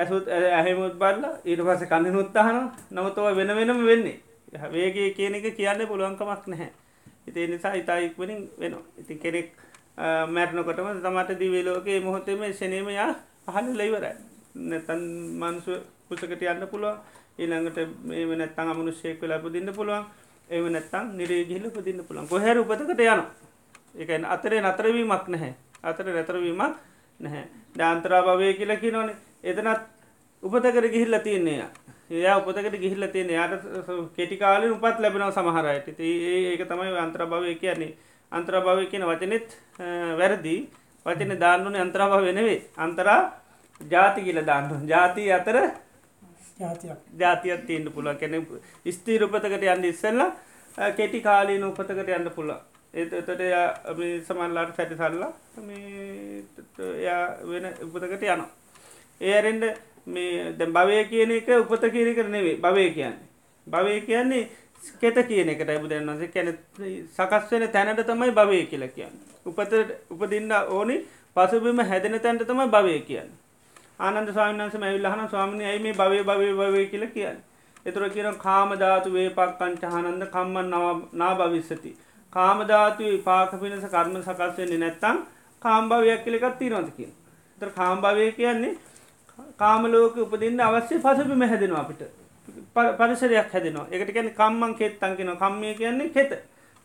[0.00, 2.58] ඇසුත් ඇහෙමුත් බල්ල ඊට පස කන්න නුත්තහන
[2.94, 4.18] නවතව වෙන වෙනම වෙන්නේ.
[4.74, 6.70] වේගේ කියන එක කියන්න පුළුවන්කමක් නැහැ.
[7.28, 8.84] ඉතිේ නිසා ඉතා ඉක්මනින් වෙනවා.
[9.00, 9.48] ඉති කෙනෙක්
[9.98, 13.14] මැරණකොටම තමට දිවලෝකේ මොහොතේම ශනීම යා
[13.46, 14.14] පහල ලෙයිවරයි
[14.54, 15.02] නැතන්
[15.36, 16.98] මන්සුව කුසකට යන්න පුළුවන්.
[17.38, 20.04] ඊළඟට මේ නැත්තං අමනුෂ්‍යයෙක් වෙලා පුදින්න පුළුවන්.
[20.50, 23.22] එම නැත්තං නිරේගිහිල පුදින්න පුළන් කොහැර උපතකට යන
[23.96, 25.54] එක අතරේ නතරවීමක් නැහැ.
[25.82, 26.76] අතර නැතරවීමක්
[27.20, 27.44] නැහැ.
[27.74, 29.80] ඩාන්තරා භවය කියලකි නොනේ එතනත්
[30.42, 31.64] උපතකට ගිහිල්ල තියන්නේ
[32.10, 33.62] එයා උපතකට ගිහිල්ල තියෙන යාට
[34.16, 37.96] කෙටිකාලින් උපත් ලැබෙනව සමහරයට ඒක තමයි අන්ත්‍ර භවය කියන්නේ.
[38.32, 39.48] අන්ත්‍ර භවය කියන වචනෙත්
[40.20, 40.56] වැරදි.
[41.06, 43.20] වචන දාන්නුනේ අන්ත්‍රභාව වෙනවේ අන්තරා
[43.80, 45.56] ජාති කියල දාන්න ජාති අතර
[47.18, 47.60] ජාතියක්.
[47.66, 48.34] තියන්න පුළුව කැන
[48.88, 50.20] ස්තීරපතකට යන්න ඉස්සල්ල
[50.98, 52.52] කෙටි කාලීන උපතකට යන්න පුළ
[52.94, 53.30] ඒතට
[54.26, 55.32] සමල්ලාට සැටි සල්ලා
[56.98, 58.44] එයා වෙන උපතකට යන
[59.20, 59.64] ඒරෙන්ඩ
[60.06, 63.28] මේ දැ භවය කියන එක උපත කියර කරනෙවේ භවය කියන්නේ.
[63.66, 64.48] භවය කියන්නේ
[65.00, 66.48] කෙත කියන එකට බුදන් වන්සේ කැන
[67.10, 69.76] සකස් වෙන තැනට තමයි භවය කියල කියන්න උපත
[70.10, 70.98] උපදින්න ඕනි
[71.36, 73.38] පසුබිම හැදෙන තැන්ට තමයි භවය කියන්න
[74.00, 77.38] ආනන්ද ස්වාමින්න්ස මැවිල්ලහන ස්වාමිනය ඇයි මේ භවය භවය භවය කියල කියන්න.
[77.86, 80.70] එතුර කියන කාමධාතු වේපක්කංච හනන්ද කම්මන්
[81.14, 81.92] නා භවිස්සති.
[82.32, 85.18] කාමධාතු පාක පිණස කර්ම සකස්වෙන්නේ නැත්තං
[85.62, 87.12] කාම්භාවයක් කලෙකත් තිීනොතකින්
[87.58, 88.72] තර කාම්භාවය කියන්නේ
[89.58, 92.19] කාමලෝක උපදින්න අවශ්‍ය පසුබිම හැදෙනවා අපිට
[92.74, 93.86] පරිසරයක් හැදෙනවා.
[93.90, 96.32] එකට ගැන කම්මන් කෙත් තංකින කම්මය කියන්නේ කෙත.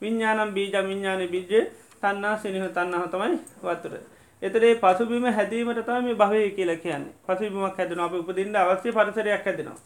[0.01, 1.53] විඤ්ඥානම් බීජ විඤ්ඥාන බිජ්ජ
[2.01, 3.93] තන්නා සිනිහ තන්නහ තමයි වත්තුර
[4.41, 7.13] එතරේ පසුබිම හැදීමට තම භවය කියලා කියන්නේ.
[7.23, 9.79] පසුබිමක් හැදෙන අප උපදින්න අවශ්‍ය පරිසරයක් හැදෙනවා.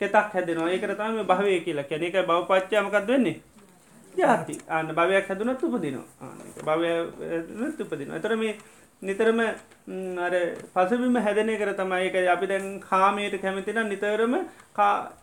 [0.00, 0.70] කෙතක් හැදෙනවා.
[0.70, 3.40] ඒකට තම භවය කියලා කියන එක බවපච්චයමකක් වෙන්නේ?
[4.14, 4.58] ජාති.
[4.68, 6.06] අන්න භවයක් හැදුනත් උපදිනවා.
[6.64, 6.90] භවය
[7.80, 8.16] උපදිනවා.
[8.16, 8.56] එතර මේ
[9.02, 9.40] නිතරම
[10.18, 10.34] අර
[10.74, 14.34] පසබිම හැදනය කර තමයි එක අපි දැන් කාමයට කැමතින නිතරම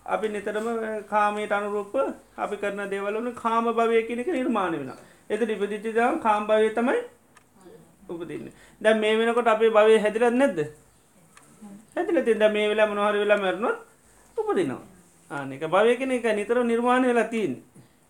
[0.08, 0.68] අපි නිතරම
[1.06, 1.96] කාමයට අනුරූප
[2.38, 4.92] අපි කරන දේවලන කාම භවය කෙනෙක නිර්මාණ වෙන
[5.30, 7.00] එත ඉපදිච්චිදාම් කාම් භවය තමයි
[8.10, 8.52] උපදින්න.
[8.82, 10.60] දැ මේ වෙනකොට අපේ භවය හැදිරත් නැද්ද?
[11.96, 13.78] හැතිල තින්ද මේ වෙලා මොහර වෙලා මැරණොත්
[14.38, 14.84] උපදිනවා.
[15.32, 17.54] ආනක භවය කෙන එක නිතර නිර්මාණය වෙලා තින්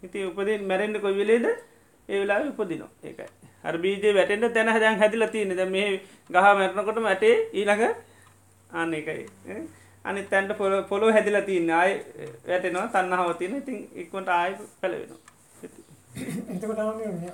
[0.03, 1.45] ඉති උපදින් මැරෙන්ඩ කොයි වෙලේද?
[2.09, 2.91] ඒ වෙලා උපදිනවා.
[3.03, 3.38] ඒකයි.
[3.63, 5.89] අර බීජේ වැටෙන්ට තැන දැන් හැදිල තියෙන ද මේ
[6.29, 7.85] ගහ මැරණකොට මැටේ ඊළඟ
[8.73, 9.25] අන්න එකයි
[10.05, 11.91] අනි තැන්ට පොල පොලො හැදිල තින්න අය
[12.47, 12.87] වැටෙනවා.
[12.89, 15.27] තන්නහාව තියෙන ඉතින් එක්වට ආය පැළවෙනවා
[16.49, 16.79] එතකොට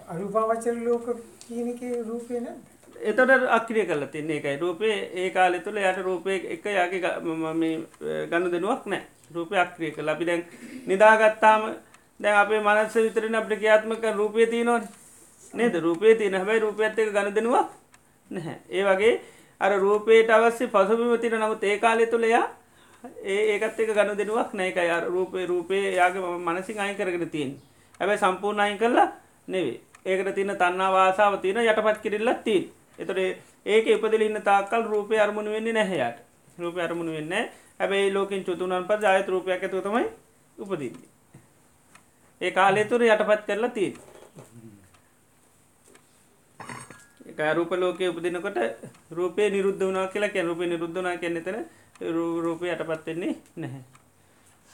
[0.09, 1.05] අරුපාවචර ලෝක
[1.41, 2.55] කියනක රූපය නැ
[3.03, 7.01] එතොට අක්‍රිය කල තින්නේ එකයි රූපේ ඒ කාලෙ තුළ යට රූපය එක යාගේ
[8.27, 10.43] ගණු දෙනුවක් නෑ රූපය අක්‍රිය කල අපි දැන්
[10.87, 11.61] නිදාගත්තාම
[12.19, 14.83] දැන් අපේ මනස්ස විතරන අපට ක්‍යාත්මක රූපය තියනොත්
[15.55, 15.73] නේද?
[15.77, 17.65] රූපේ තියන හැබයි රූපයත් එක ගණ දෙනවා
[18.31, 18.57] නැහැ.
[18.69, 19.13] ඒ වගේ
[19.61, 22.45] අර රූපයට අවශ්‍ය පසුබිම තින නමුත් ඒ කාලෙ තුළයා
[23.23, 27.51] ඒ ඒකත් එක ගණ දෙනුවක් නෑක අර රූපේ රූපේ යාගේ මනසින් අයි කරගෙන තියෙන්
[27.99, 29.07] ඇබැයි සම්පූර්ණ අයින් කරලා
[29.47, 32.65] නෙවේ ඒකට තින තන්නා වාසාාව තියෙන යටපත් කිරල්ලත් තිීන්
[32.99, 33.19] එතොට
[33.65, 36.17] ඒක ඉපදිලින්න තාකල් රූපය අරමුණ වෙන්නේ නැහැයට
[36.57, 37.33] රූපය අරමුණ වෙන්න
[37.79, 40.05] ඇබැයි ලෝකින් චුතුනන් ප ජයත රූපයක් ඇතු තමයි
[40.57, 41.09] උපදින්නේ.
[42.41, 43.95] ඒ කාලේ තුර යටපත් කරලා තිීන්
[47.37, 48.57] රූප ලෝකය උපදිනකොට
[49.11, 51.57] රූපය නිරුද්ධ වනා කියලා කැන රූපය නිරුද්ධනා කියන්නෙතන
[52.45, 53.83] රූපය යටපත්වෙන්නේ නැහැ.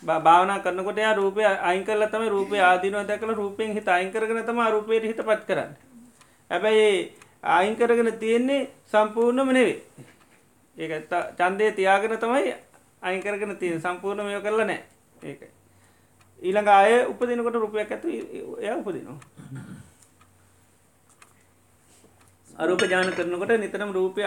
[0.04, 5.18] භාවනා කරනකොට යා රූපය අයිංකල තම රූපය ආදිනව දැකල රූපයෙන් හිත අයිංකරගෙන තම රූපයට හිත
[5.18, 5.72] පත් කරන්න.
[6.52, 9.80] හැබැයි අයිංකරගෙන තියෙන්නේ සම්පූර්ණම නෙවේ.
[10.78, 11.02] ඒ
[11.38, 12.54] චන්දය තියාගෙන තමයි
[13.02, 14.82] අයිංකරගෙන තියෙන සම්පූර්ණ මෙය කරලා නෑ
[15.24, 15.42] ඒක.
[16.40, 19.20] ඊළඟ අය උපදිනකොට රූපයක් ඇතු එය උපදිනවා.
[22.62, 24.22] අරූප ජාන කරනකොට නිතරම් රූපය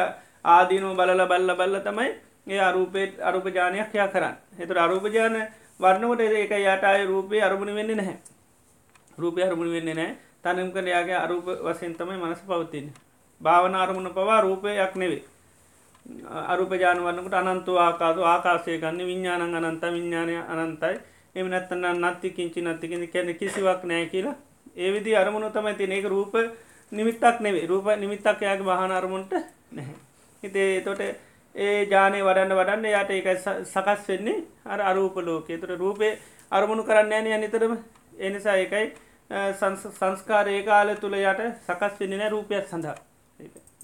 [0.44, 2.11] ආදීනුව බලල බල්ල බල්ල තමයි
[2.47, 4.37] ඒ අරූපේට අරුප ජානයක් යා කරන්න.
[4.59, 5.37] එතුර අරූපජාන
[5.81, 8.18] වර්ණකොට ඒක යට අය රූපය අරමුණ වෙන්නේ නැහැ.
[9.18, 12.92] රූපය අරමුණ වෙන්නේ නෑ තනම් කන යාගේ අරූප වසයෙන් තමයි මනස පවතින්න.
[13.40, 15.23] භාවන අරමුණ පවා රූපයක් නෙවේ
[16.47, 20.97] අරුපජාන වන්නකට අනන්තු ආකාතු ආකාශය ගන්න විඤ්ඥානන් අනන්ත විඤ්ඥානය අනන්තයි.
[21.37, 24.37] එම නැත්තන්න නත්ති කිංචි නත්තිකින් කැන කිසිවක් නෑ කියලා.
[24.77, 26.35] ඒවිදි අරමුණු තමයි තින ඒක රූප
[26.92, 29.33] නිමිත්තක් නෙවේ රූප නිමිත්තක් යාගේ වාහන අරමුන්ට
[29.73, 29.94] නැහැ.
[30.42, 31.01] හිතේ තොට
[31.55, 33.29] ඒ ජානය වඩන්න වඩන්න යට එක
[33.64, 36.12] සකස් වෙන්නේ අර අරූප ලෝකේ තුට රූපේ
[36.51, 37.75] අරමුණු කරන්න ෑන අනිතරම
[38.18, 38.87] එනිසා ඒකයි
[39.92, 42.97] සංස්කාර ඒ කාල තුළ යට සකස් වෙන්නේ නෑ රූපයක් සඳහා.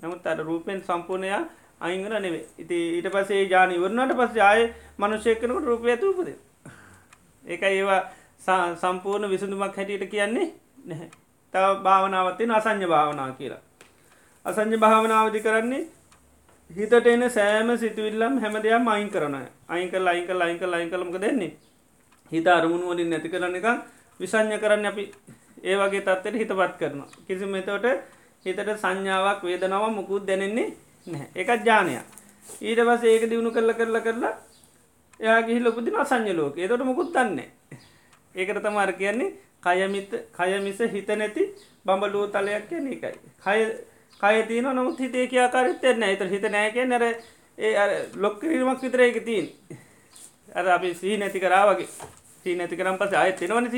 [0.02, 1.42] නමුත් අට රූපෙන් සම්පූර්ණයා
[1.80, 4.62] අයිංගල නෙවේ ඉති ඊට පසේ ජානි වරණට පස් ආය
[4.98, 6.28] මනුෂයකනකට රූපය තුූපද
[7.44, 8.02] ඒක ඒවා
[8.82, 10.46] සම්පූර්ණ විසඳුමක් හැටියට කියන්නේ
[10.84, 11.10] නැහැ.
[11.54, 13.62] තව භාවනාවත්තෙන් අසං්‍ය භාවනා කියලා.
[14.46, 15.88] අසං්‍ය භාවනාවදි කරන්නේ
[16.70, 19.34] හිතට එන සෑම සිතුවිල්ලම් හැම දෙයක් අයින් කරන
[19.68, 21.56] අයික ලයික ලයික ලයිකලමක දෙන්නේ
[22.32, 23.66] හිත අරමුණ වලින් නැති කරන එක
[24.20, 25.04] විසං්ඥ කරන්න අපි
[25.62, 27.86] ඒ වගේ තත්වට හිතපත් කරන කිසි මෙතවට
[28.44, 30.68] හිතට සංඥාවක් වේදනාව මුකුත් දැනෙන්නේ
[31.06, 31.28] නැහැ.
[31.36, 32.04] එකත් ජානයක්
[32.60, 34.34] ඊට පස ඒක දියුණු කරල කරලා කරලා
[35.20, 36.54] එයාගේ ලොපුදින අසං්‍ය ලෝක.
[36.56, 37.50] ඒතොට මුකුත් දන්නේ
[38.34, 41.42] ඒකට තමාර කියන්නේ කයමිත කයමිස හිත නැති
[41.84, 43.14] බඹලූ තලයක් කියන එකයි.
[43.38, 43.60] කය
[44.20, 47.04] කය තියන නමුත් හිතේ කියාකාරිත්තෙන්න එත හිත නෑකය නැර
[47.58, 49.46] ඒ ලොක්කිරීමක් විතර එක තිීන්
[50.54, 51.88] අර අපි සී නැති කරාවගේ
[52.44, 53.76] සී නැති කරම් පස අය තිෙනවන සහ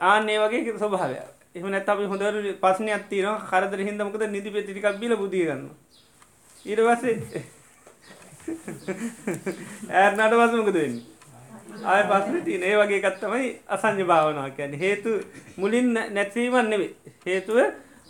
[0.00, 1.18] ආන්නේ වගේ ස්වභාවය
[1.54, 5.64] එම නැත් අපි හොඳර පස්සනයක් තියන කරදර හිදමකද නිදි පෙතිටිකක් බිල බුදිගන්න
[6.64, 7.14] ඉරවසේ
[9.92, 11.17] ඇර්නට වසමකද වෙන්නේ?
[11.84, 12.62] ආය පස්සන තියන.
[12.62, 14.74] ඒ වගේ කත්තමයි අසං්‍ය භාවනාව කියන්න.
[14.76, 15.10] හේතු
[15.56, 16.90] මුලින් නැත්වීමන් නෙවේ
[17.26, 17.58] හේතුව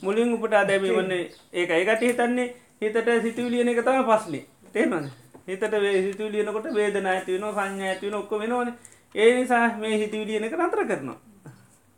[0.02, 5.10] මුලින් උපට අදැබීමන්නේ ඒක ඒකට හිතන්නේ හිතට සිතුවිලියන එක තම පස්නේ තේමන
[5.46, 5.64] හිතට
[6.02, 8.72] සිතු ලියනකොට වේදන ඇතිවන සංඥ ඇතිවන ඔක්කො වෙනවන
[9.14, 11.18] ඒ නිසා මේ හිතවිලියන එක නතර කරනවා.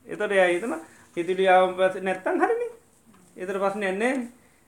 [0.06, 0.74] එතොට එයා හිතන
[1.16, 2.68] හිතුලියාව පස නැත්තන් හරිනි.
[3.36, 4.14] එතර පස්සන එන්නේ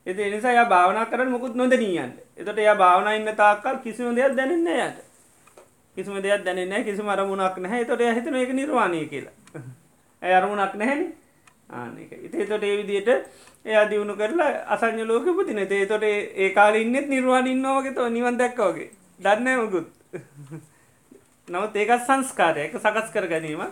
[0.06, 2.12] එති නිසා භාවනා කරන මුකුත් නොදනීයන්න.
[2.36, 5.11] එතට එයා භාවනා ඉන්න තාක්කල් කිසිම දෙයක් දැනන්න යට
[5.96, 7.84] කිසිම දෙයක් දැනන්න කිසි අරමුණක් නැහැ.
[7.84, 9.34] තොට හිතන එක නිර්වාණය කියලා.
[10.22, 11.06] ඇය අරමුණක් නැහැනි?
[11.70, 13.08] ආනක ඉතේ තොට ඒ විදියට
[13.64, 18.38] එයා දියුණු කරලා අසං්‍ය ලෝක පුතින තේ තොට ඒ කාල ඉන්නෙත් නිර්වාණ ඉන්නවාගේ තෝ නිවන්
[18.38, 19.88] දැක්කවගේ දන්න මුකුත්.
[21.52, 22.72] නවත් ඒකත් සංස්කාරයක.
[22.76, 23.62] සකස් කර ගැනීම.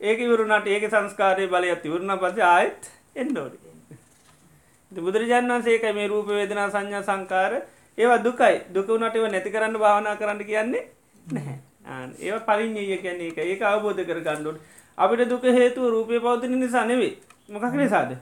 [0.00, 3.64] ඒක ඉවරුණට ඒක සංස්කාරය බලයත් ඉවරුණ පස ආයත් එන්නෝඩි
[4.92, 7.52] බුදුරජාන් වන්සේකයි මේ රූප වේදනා සංඥා සංකාර
[7.98, 8.56] ඒවා දුකයි.
[8.74, 10.82] දුකවුණට ඒව නැති කරන්න භාවනා කරන්න කියන්නේ
[11.28, 11.58] නැහැ.
[12.20, 14.58] ඒ පලින්ය කියන්නේ එක ඒක අවබෝධ කර ගණ්ඩුට
[14.98, 17.14] අපිට දුක හේතුව රූපය පෞතින නිසා නෙවේ
[17.48, 18.16] මොකක් නිසාද?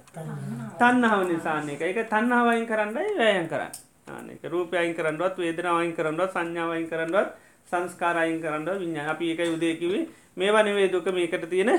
[0.78, 3.72] තන්නහාව නිසාන්නක එක තන්නහාවයින් කරන්නයි වැයන් කරන්න.
[4.08, 7.28] ආනක රූපයයින් කරන්නවත් වේදනාවයින් කරන්නවත් සංඥාවයින් කරන්නවත්
[7.68, 11.70] සංස්කාරයින් කරන්න විඤ්ඥා අපි එක යුදයකිවේ මේ වනවේ දුක මේකට තියෙන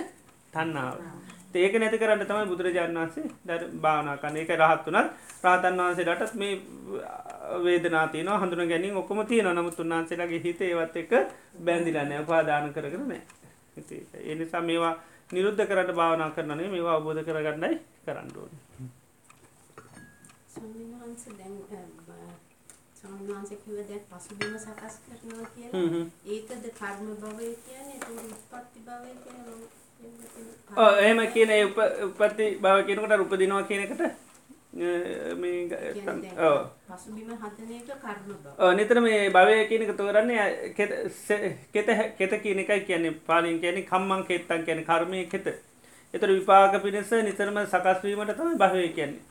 [0.53, 0.95] තන්නාව
[1.55, 5.07] ඒක නැති කරන්න තමයි බුදුරජාණන් වන්සේ දැ භාවනා කන්න එක රහත් වනත්
[5.41, 6.53] ප්‍රාතන් වහන්සේලටත් මේ
[7.59, 11.11] වේදනාතියන හඳුන ගැනින් ඔක්කොම තියෙන නමුත් උන්වහන්සේලගේ හිත ඒවත් එක
[11.61, 13.21] බැඳිලන්න උපාදාන කරන නෑ
[14.23, 14.95] ඒ නිසා මේවා
[15.29, 18.53] නිරුද්ධ කරට භාවනා කරනේ මේවා අවබෝධ කරගන්නයි කරන්නඩුවන්
[23.63, 26.03] කිව්ව දැන් පසුබිම සකස් කරනවා කියලා.
[26.27, 27.99] ඒකද කර්ම භවය කියන්නේ?
[28.27, 29.81] උත්පත්ති භවය කියන්නේ
[30.99, 31.51] එහෙම කියන
[32.05, 33.83] උපත්ති භව කියනකට උපදිනවා කියන
[38.73, 43.13] නිතර මේ භවය කියනක තෝරන්නේ කෙත කෙත කියන එකයි කියන්නේ.
[43.27, 45.47] පාලින් කියන්නේ කම්මං කෙත්තන් කියන කර්මය කෙත.
[46.13, 49.21] එතර විපාක පිණිස නිතරම සකස්වීමට තමයි භවය කියන්නේ.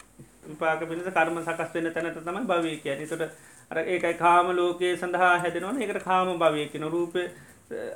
[0.47, 3.07] විපාක පිණිස කර්ම සකස් වෙන තැනට තමයි භවය කියන්නේ.
[3.07, 3.23] තොට
[3.71, 5.83] අර ඒකයි කාම ලෝකයේ සඳහා හැදෙනවන.
[5.83, 7.23] එකට කාම භවය කියන රූපය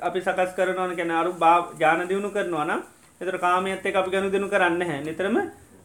[0.01, 0.95] අපි සකස් කරනවන.
[0.95, 2.81] ගැන අරු භා ජාන දියුණු කරනවා නම්
[3.21, 5.37] එතර කාමයත් එක අපි ගණු දෙනු කරන්න හැ නිතරම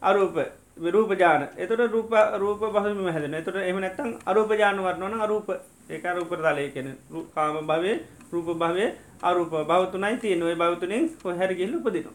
[0.02, 0.36] අරූප
[0.76, 5.48] රූප ජාන එතට රූප රූප බහම හැදෙන එතට එම නැත්තන් අරූප ජාන වරනවන අරූප.
[5.88, 6.96] ඒක රූප තලය කියෙන
[7.34, 8.00] කාම භවය
[8.32, 8.86] රූප භවය
[9.22, 12.14] අරූප භවතුනයි තිය නොය භවතුනින් හැරගිල්ල උපදිනවා.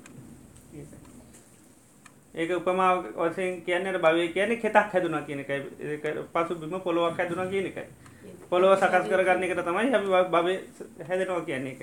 [2.34, 6.12] ඒක උපමාව වසයෙන් කියන්නට භවය කියන කෙතක් හැදුනා කියන එකයි.
[6.26, 7.88] පසු බිම පොළොවක් හැදුනා කියන එකයි.
[8.50, 10.48] පොළොව සකස් කරගන්න එකට තමයි හැි භව
[11.08, 11.82] හැදෙනවා කියන්නේ එක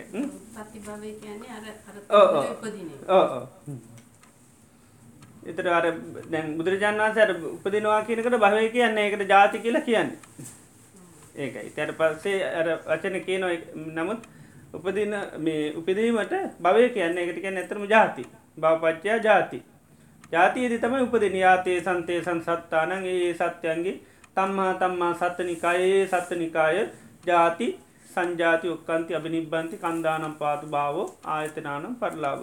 [5.44, 5.86] එතට අර
[6.26, 10.10] දැන් බුදුරජාන් වන්සට උපදිනවා කියනකට භවය කියන්නේ එකට ජාති කියලා කියන්න.
[11.36, 11.70] ඒකයි.
[11.70, 13.48] තැට පස්සේ අර වචන කියනො
[13.92, 14.26] නමුත්
[14.74, 18.26] උපදින මේ උපදීමට භවය කියන්න එකට කියන්න ඇතරම ජාති.
[18.58, 19.62] භවපච්චයා ජාති.
[20.32, 24.00] ජාතියේදි තමයි උපදින යාතේ සන්තේ සංසත්තානන් ඒ සත්‍යයන්ගේ
[24.34, 26.86] තම්මා තම්මා සත්තනිකායේ සත්තනිකාය
[27.26, 27.68] ජාති
[28.10, 32.42] සංජාති ඔක්කන්ති අභිනිබ්බන්ති කන්දානම් පාතු භාවෝ ආයතනානම් පරලාබ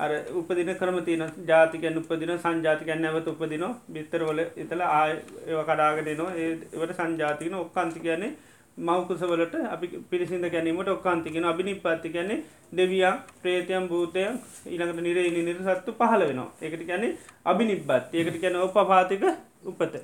[0.00, 5.14] අර උපදින කරමතින ජාතිකයන් උපදින සංජාතිකයන් නැවත උපදින බිත්තරවල ඉතල ආය
[5.46, 8.36] ඒව කඩාගෙනනවා ඒවට සංජාතිකන ඔක්කන්ති කියන්නේ
[8.78, 16.22] මවකුසවලට අපි පිරිසිද ගැනීමට ඔක්කාන්තිකෙන අභිනිපත්ති කියන්නේ දෙවියන් ප්‍රේතයම් භූතයන් ඊළඟට නිරේ නිර සත්තු පහල
[16.22, 16.50] වෙනවා.
[16.62, 19.24] එකට කියන්නේ අභිනිබ්බත් ඒකට කියන ඔපපාතික
[19.64, 19.94] උපත.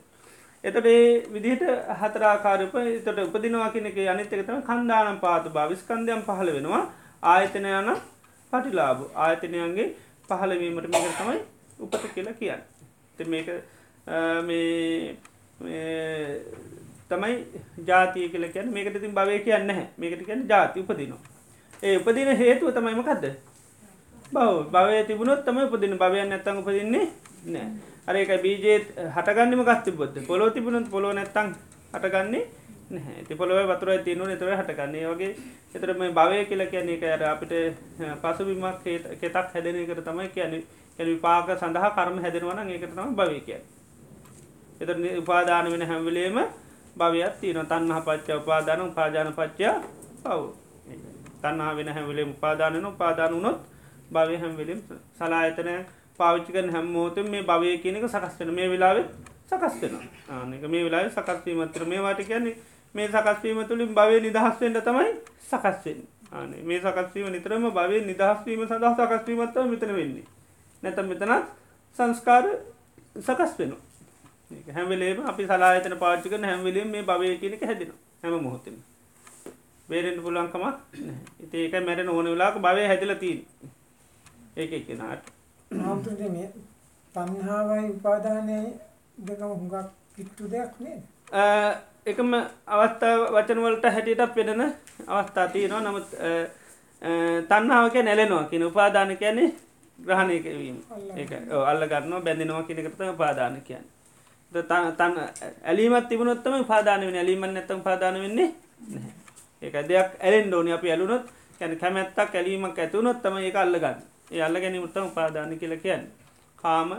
[0.65, 1.63] එතට ඒ විදිහට
[2.01, 6.83] හතරාකාරප තොට උපදිනවා කියනක අනිතකතම කන්දානම් පාතු භා විස්කන්දයම් පහල වෙනවා.
[7.25, 7.95] ආයතන යන
[8.55, 9.89] පටිලාබ ආයතනයන්ගේ
[10.29, 11.39] පහලවීමට මේක තමයි
[11.81, 12.63] උපත කියලා කියන්න.
[13.17, 13.49] ති මේක
[15.61, 16.41] මේ
[17.11, 17.35] තමයි
[17.87, 18.73] ජාතිය කියල කියන්න.
[18.73, 21.23] මේකට තින් භවය කියන්න හැ මේකට කියන්න ජාති උපදිනවා.
[21.83, 23.25] ඒ උපදින හේතුව තමයි මකක්ද
[24.33, 27.07] බව භවය තිබුණොත් තම උපදින භවයන් නැත්තං උපදින්නේ
[27.47, 27.67] නෑ
[28.09, 31.51] අරක බීජේත් හටගන්නම ගස්තිබොද පොලෝ තිබුණත් පොලෝ නැත්තං
[31.93, 32.45] හටගන්නේ
[32.91, 33.37] නැහැ.
[33.37, 35.07] පොලොව වතුර තියනු නතව හටගන්නේ.
[35.09, 35.33] වගේ
[35.75, 37.53] එතරම භවය කියල කියන්නේ එක අර අපිට
[38.23, 38.83] පසුබිමක්
[39.21, 40.65] කෙතක් හැදෙන එකට තමයි කියන්නේ.
[40.99, 43.61] ඇ පාක සඳහා කරම හැදෙනවන ඒකටම භවය කිය
[44.81, 46.39] එත උපාදාන වෙන හැම්වලේම
[46.97, 49.75] භවයක් තියන තන්නහ පච්චා උපාදාන උපාජාන පච්චා
[50.23, 50.43] පව්
[51.43, 53.59] තන්නා වෙන හැවිලේ උපාදානන උපාදාන වනොත්
[54.11, 54.81] භවය හැම්වෙලම්
[55.15, 55.75] සලායතනය
[56.19, 58.99] පාවිච්චිකන හැම්මෝතම මේ භවය කියනක සකස්වන මේ වෙලාව
[59.49, 59.95] සකස්වෙන
[60.31, 62.57] ආනක මේ වෙලා සකස්වීමත්‍ර මේ වාට කියන්නේ
[62.95, 65.11] මේ සකස්වීම තුළින් භවය නිදහස්වෙන්ට තමයි
[65.43, 66.01] සකස්වෙන්
[66.33, 70.27] ආනේ මේ සකස්වීම නිතරම භවය නිදහස්වීම සඳහා සකස්වීමත්ව මෙතන වෙන්නේ.
[70.83, 71.47] නැත මෙතනත්
[71.97, 72.45] සංස්කාර
[73.19, 73.83] සකස් වෙනවා.
[74.71, 78.77] හැමලේම අපි සලායතන පාචිකන හැමවලීම මේ භවය කියනක හැදෙන හැම මොහොතම.
[79.89, 80.77] බේරෙන්ට පුලුවන්කමක්
[81.41, 83.41] ඉති ඒක මැරෙන ඕන වෙලාක භවය හැදිල තිීන්
[84.57, 85.25] ඒක එකනාට
[87.15, 88.61] තන්හාවයි උපාදානය
[89.21, 90.99] දෙකම හුඟක් කිට්ටු දෙයක් නේ
[92.07, 92.35] එකම
[92.67, 94.63] අවස්ථා වචනවලට හැටියට පෙනෙන
[95.09, 95.81] අවස්ථා තියනවා.
[95.81, 96.09] නමුත්
[97.49, 99.55] තන්නාවක නැලෙනවා කියන උපාදාන කියන්නේ
[99.99, 100.79] ග්‍රහණය කිරීම.
[101.17, 101.27] ඒ
[101.71, 103.85] අල්ල ගන්න බැඳනවා කෙනෙකට උපාදාන කියන්න.
[104.53, 105.15] තන්
[105.65, 108.51] ඇලීමත් තිබුණොත්තම පාදාන වෙන ඇලීම නැතම් පාදාන වෙන්නේ
[109.63, 111.25] ඒක දෙයක් ඇලෙන් ඩෝනි අපි ඇලුනොත්
[111.59, 113.97] කැන කැමැත්තක් ඇලීමක් ඇතුනොත් තම ඒ අල්ලගන්න.
[114.31, 116.05] ඒ අල්ල ගැනීමටම පාදාන කියල කියන්න.
[116.63, 116.91] කාම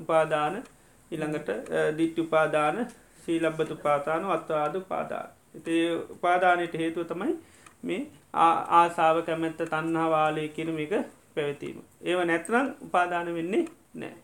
[0.00, 0.62] උපාදාන
[1.10, 1.48] ඉළඟට
[1.96, 2.76] දිට්ටි උපාදාන
[3.24, 5.28] සීලබ්බතු පාතාන අත්වාද උපාදාන.
[5.54, 5.74] එති
[6.16, 7.32] උපාදානයට හේතුව තමයි
[7.82, 8.00] මේ
[8.34, 10.92] ආසාාව කැමැත්ත තන්නහවාලය කිරම එක
[11.34, 11.78] පැවතීම.
[12.02, 14.14] ඒව නැත්නම් උපාදාන වෙන්නේ නෑ.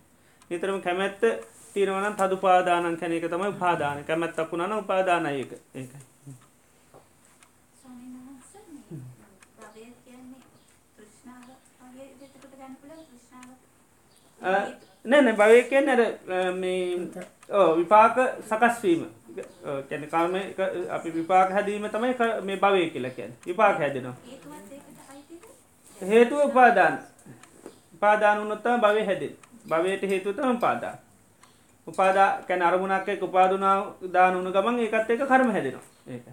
[0.50, 1.22] නිතරම කැමැත්ත
[1.74, 6.00] තීරවන තදු පාදානන් කැන එක තමයි උපාදාන කැමැත්තක් වුණන උපාදානයක ඒකයි.
[14.38, 16.54] ස්වාමීන් වහන්සේ මේ භවය කියන්නේ තෘෂ්ණාව වගේ දෙයකට ගන්න පුළුවන් තෘෂ්ණාව නෑ නෑ භවය නැර
[16.54, 19.02] මේ විපාක සකස්වීම
[19.88, 20.34] කැන කාම
[20.90, 24.16] අපි විපාක හැදීම තමයි මේ භවය කියලා කියැන විපාක හැදෙනවා.
[26.02, 26.98] හේතුව උපාදාන.
[27.94, 29.36] උපාදාන උනොත්තම භවය හැදෙන්
[29.68, 30.94] භවයට හේතුතම පාදා
[31.86, 33.82] උපාදා කැන අරමුණක් එක උපාදුනාව
[34.12, 35.86] දාන උුණු ගමන් ඒකත් එක කරම හැදෙනවා.
[36.06, 36.24] ඒක.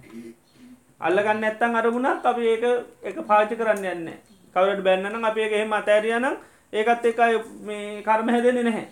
[0.99, 2.63] අල්ලගන්න ඇත්තන් අරමුණක් අපි ඒක
[3.04, 4.12] එක පාචි කරන්න යන්න
[4.56, 6.38] කවරට බැන්නනම් අප ඒක එහෙම අතෑරියනම්
[6.73, 7.19] ඒකත් එක
[7.62, 8.88] මේ කර්ම හැදෙන නැහැ.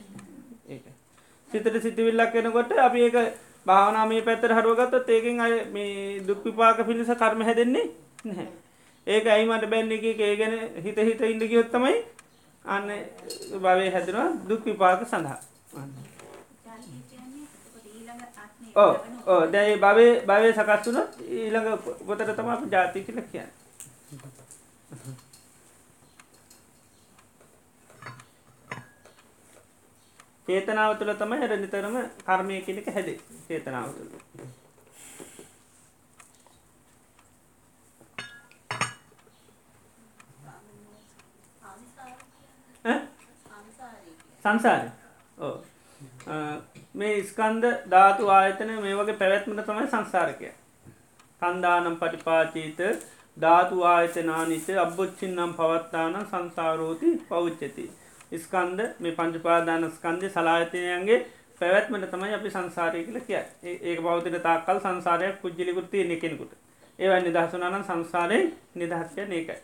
[0.67, 0.85] ඒක.
[1.51, 3.17] සිතට සිතිවිල්ලක් එනකොට අපි ඒක
[3.65, 7.87] භාවනාමේ පැත්තර හරුවගත්තත් ඒකින් අය මේ දුක්විපාක පිණිස කර්ම හැදෙන්නේ
[8.25, 8.47] නැහැ.
[9.07, 11.95] ඒක ඇයිමට බැන්න එක ඒ ගැන හිත හිත ඉන්න ගියොත්තමයි
[12.65, 12.87] අන්න
[13.57, 15.39] භවය හැදෙනවා දුක් විපාක සඳහා.
[16.65, 18.93] ජාතිය කියන්නේ එතකොට ඊළඟ ආත්මේ ඕ
[19.27, 21.69] ඕ දැයි භවය භවය සකස් වුනොත් ඊළඟ
[22.07, 23.51] පොතට තම අප ජාති කියල කියන්න.
[30.47, 34.11] චේතනාව තුළ තමයි හැර නිතරම කර්මය කෙනෙක හැදේ චේතනාව තුළ.
[44.45, 44.89] සංසාරය
[45.39, 45.55] ඕ
[46.95, 50.49] මේ ස්කන්ද ධාතු ආයතන මේ වගේ පැවැත්මට තමයි සංසාරකය
[51.41, 52.81] කන්දානම් පටිපාචීත
[53.37, 57.85] ධාතු ආයතනානිත අබ්බොච්චින්නම් පවත්තාන සංසාරෝති පෞච්චති.
[58.37, 61.19] ස්කන්ද මේ පංචපාදාන ස්කන්දය සලායතනයන්ගේ
[61.61, 63.41] පැවැත්මට තමයි අපි සංසාරය කියල කිය
[63.83, 66.53] ඒක බෞතින තාකල් සංසාරයක් පුද්ජලිකුත් තියෙන කෙනෙකුට.
[66.99, 68.39] ඒවයි නිදහසුනාන සංසාරය
[68.75, 69.59] නිදහස්ය ඒකයි.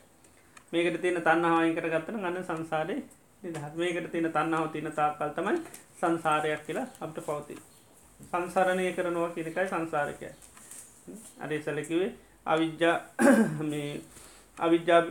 [0.71, 2.95] මේකට තියෙන තන්නහාවයින් කර ගත්තන ගන්න සංසාරය
[3.43, 5.57] නිදහත් මේකට තියෙන තන්නාව තියන තාකල් තමයි
[5.99, 7.55] සංසාරයක් කියලා අපට පවති
[8.21, 10.27] සංසරණය කරනවා කියනකයි සංසාරකය
[11.39, 12.11] අරේ සැලකිවේ
[12.45, 12.97] අවිද්‍යා
[14.65, 15.01] අවිද්‍යා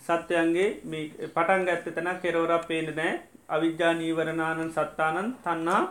[0.00, 0.68] සත්‍යයන්ගේ
[1.28, 3.12] පටන් ඇත්ත තැන කෙරවරක් පේන නෑ
[3.48, 5.82] අවිද්‍යා නීවරණානන් සත්තානන් තන්නා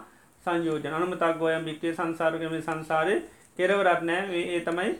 [0.46, 0.94] සංයෝජන.
[0.94, 3.16] අනමතක් ගොයම් භික්වේ සංසාරකම සංසාරය
[3.58, 4.92] කෙරවරත් නෑ ඒ තමයි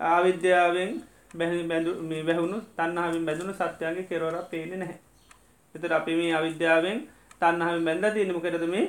[0.00, 0.92] ආවිද්‍යාවෙන්
[1.34, 4.98] බැහි බැඳු මේ වැැහුණු තන්නහාමින් බැඳුණු සත්‍යයන්ගේ කෙරවර පේන නැහැ.
[5.74, 6.98] එතට අපි මේ අවිද්‍යාවෙන්
[7.40, 8.86] තන්නහම බැඳ තියනම කරද මේ?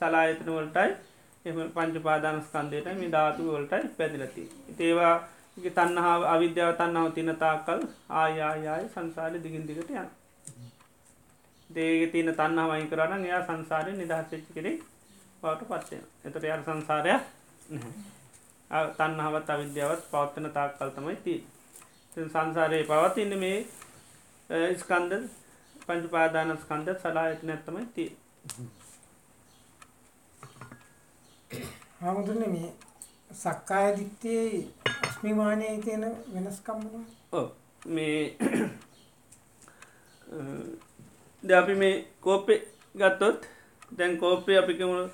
[0.00, 0.90] සලායතන වලටයි.
[1.44, 4.42] එම පංච පාදානස්කන්දයට මේ ධාතු වලටයි පැදිලති.
[4.80, 5.14] ඒවා
[5.56, 10.08] තන්නහා අවිද්‍යාව තන්නාව තින තාකල් ආයායාය සංසාරය දිගින් දිගට යන.
[11.70, 14.80] දේග තියන තන්නා වයි කරන්න එයා සංසාරය නිදහස්සච්චි කෙනෙක්
[15.42, 15.98] වට පත්වය.
[16.24, 17.22] එතට යාර සංසාරයක්
[18.96, 21.34] තන්නහවත් අවිද්‍යාවත් පවත්වන තාක් කල්තමයි ති.
[22.26, 23.58] සංසාරයේ පවත්ඉන්න මේ
[24.76, 25.12] ස්කන්ද
[25.82, 28.10] පංච පාදාන ස්කන්ද සලා ඇති නැත්තමයි තිය.
[32.00, 32.72] හාමුදුරන මේ
[33.40, 34.60] සක්කාය දිට්ඨියේ
[35.08, 37.08] අස්මිමානයේ තියෙන වෙනස්කම් මොනවද?
[37.32, 37.46] ඔව්.
[37.86, 38.36] මේ
[41.44, 42.60] ද අපි මේ කෝප්පේ
[42.94, 43.40] ගත්තොත්
[43.98, 45.04] දැන් කෝප්පේ අපි කිවුණු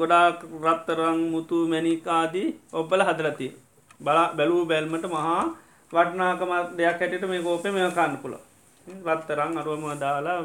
[0.00, 2.48] ගොඩාක් රත්තරං මුතු මැනිකාදී
[2.80, 3.48] ඔබ්බල හදලති
[4.00, 5.42] බලා බැලූ බැල්මට මහා
[5.90, 8.36] වටනාකම දෙයක් හැටිට මේ කෝපය මෙ කන්න පුළ
[9.08, 10.38] රත්තරං අරුවම දාලා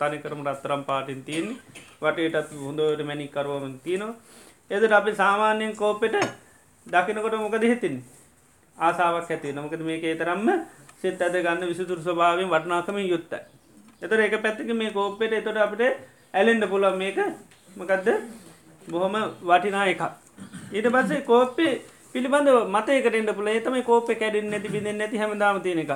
[0.00, 1.48] තනිකරම රත්තරම් පාටින් තියෙන්
[2.02, 4.14] වටේටත් හොඳට මැනි කරුවම තියනවා.
[4.70, 6.16] එදට අපි සාමාන්‍යයෙන් කෝපෙට
[6.86, 7.96] දකිනකොට මොකද හිතින්
[8.78, 10.48] ආසාාවක් ඇති නොමකද මේක තරම්ම
[10.96, 13.58] සිත් ඇද ගන්න විසිතුර ස්වභාවෙන් වටනාකමින් යුත්තයි
[14.00, 15.82] එතර එක පැත්තික මේ කෝප්පෙට එතොට අපට
[16.34, 17.18] ඇලෙන්ඩ පුලන් මේක.
[17.76, 18.08] මකදද?
[18.88, 20.02] බොහොම වටිනා එකක්.
[20.72, 25.90] ඊට පස්සේ කෝප්පේ පිළිබඳ මතයකට පුල ඒතම කෝප කැඩින් නැති බිඳ නැති හැමදාම තියෙන එක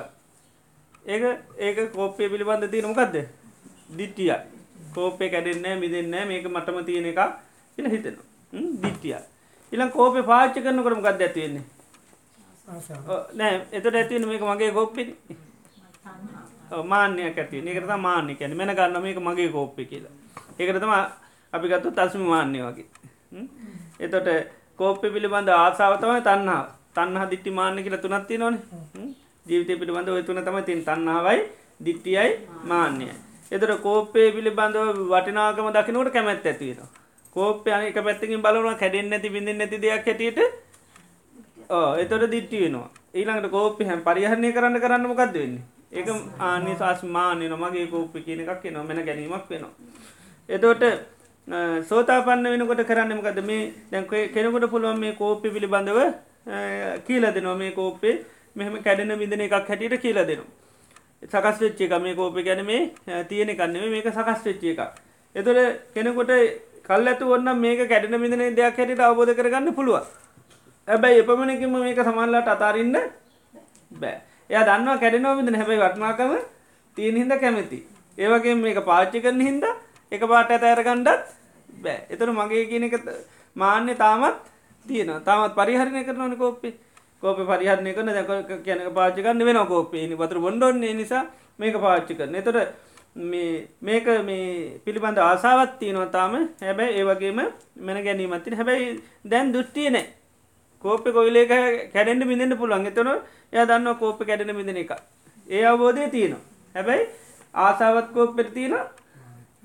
[1.05, 1.23] ඒක
[1.57, 3.15] ඒක කෝප්පය පිළිබඳ තියෙන මොකක්ද
[3.89, 4.35] දිට්ටිය
[4.93, 7.19] කෝපය කැඩෙන්න මිදන්න මේක මටම තියෙන එක
[7.77, 8.32] ඉල හිතෙනවා.
[8.53, 9.15] දිට්ටිය
[9.71, 11.65] ඉලන් කෝපය පාච්ච කරන කරම ගද ඇතිවෙන්නේ
[13.33, 15.03] නෑ එතට ඇතිවෙන මේක මගේ කෝප්පි
[16.83, 20.13] මාන්‍යයක් ඇති ඒකරත මාන්‍ය කැන මෙන ගන්න මේක මගේ කෝප්පි කියලා.
[20.59, 20.93] ඒකරතම
[21.53, 22.87] අපි ගත්තු තස්ම මාන්‍ය වගේ.
[23.99, 24.29] එතොට
[24.77, 28.55] කෝප්ප පිළිබඳ ආසාාවතමයි තන්නාව තන්හ දිට්ටි මාන්‍ය කියල තුනත්ති නොන
[29.45, 31.39] ජීවිතය පිළිබඳ ඔය තුන තම තින් තන්නාවයි
[31.85, 32.31] දිට්ටියයි
[32.65, 33.13] මාන්‍යය
[33.51, 37.02] එතට කෝප්පේ පිළිබඳව වටිනාකම දකිනකට කැමැත් ඇතිවෙන
[37.35, 40.39] කෝප්පය අනික පැත්තිකින් බලවන කැඩෙන් නැති බිඳින් නැති දෙයක් හැටියට
[41.99, 46.07] එතොට දිට්ටි වෙනවා ඊළඟට කෝප්පි හැම් පරිහරණය කරන්න කරන්න මොකක්ද වෙන්නේ ඒක
[46.41, 49.73] ආනි සස්මානය නොමගේ කෝප්පි කියන එකක් නො මෙන ගැනීමක් වෙනවා.
[50.49, 50.83] එතෝට
[51.89, 54.05] සෝතාපන්න වෙනකොට කරන්නමකද මේ දැන්
[54.35, 55.99] කෙනකොට පුළුවන් මේ කෝප්පි පිළිබඳව
[57.05, 58.15] කියීල දෙනවා මේ කෝප්පේ
[58.55, 60.49] මෙහම කැඩෙන විදන එකක් හැටියට කියීල දෙනවා.
[61.23, 64.81] සකස් වෙච්චේ එක මේ කෝපි ගැන මේ තියෙන කන්නේ මේක සකස් වෙච්චිය එකක්.
[65.35, 65.57] එතුර
[65.93, 66.31] කෙනෙකොට
[66.85, 70.05] කල් ඇතු ඔන්න මේක කැඩෙන මිදන දෙයක් හැටියට අවබෝධ කරගන්න පුළුව.
[70.87, 72.95] ඇබැයි එපමණකින්ම මේක සමල්ලට අතාරන්න
[73.91, 74.15] බෑ.
[74.49, 76.33] එය දන්නවා කැඩෙනෝ විදන හැබයි වටනාකම
[76.97, 77.79] තියෙන හිද කැමති.
[78.17, 79.65] ඒවගේ මේක පාච්චි කරන හින්ද
[80.11, 81.23] එක පාට ඇත ඇරගණ්ඩත්
[81.83, 81.99] බෑ.
[82.09, 82.95] එතර මගේ කියන එක
[83.55, 84.41] මාන්‍ය තාමත්
[84.85, 86.71] තියෙන තමත් පරිහරණය කරනවන කෝප්පි.
[87.23, 91.23] කෝප පරිහරණය කරන දැක කියනක පාචිකන්න වෙන කෝපේ නි පතුර බොන්ඩොන්නේ නිසා
[91.59, 92.75] මේක පාච්චි කරන එතොට
[93.15, 97.39] මේක මේ පිළිබඳ ආසාවත් තියනොතාම හැබැයි ඒවගේම
[97.77, 100.07] මෙන ගැනීමත්තින හැබැයි දැන් දුෘෂ්ටිය නෑ.
[100.83, 101.51] කෝප කොයිලේක
[101.93, 102.87] කැඩෙන්ට මිඳන්න පුළුවන්.
[102.87, 103.09] එතන
[103.53, 104.91] එය දන්න කෝප කැඩෙන මිඳන එක
[105.47, 106.41] ඒ අවබෝධය තියනවා.
[106.75, 107.07] හැබැයි
[107.55, 108.75] ආසාවත් කෝප්පෙට තියෙන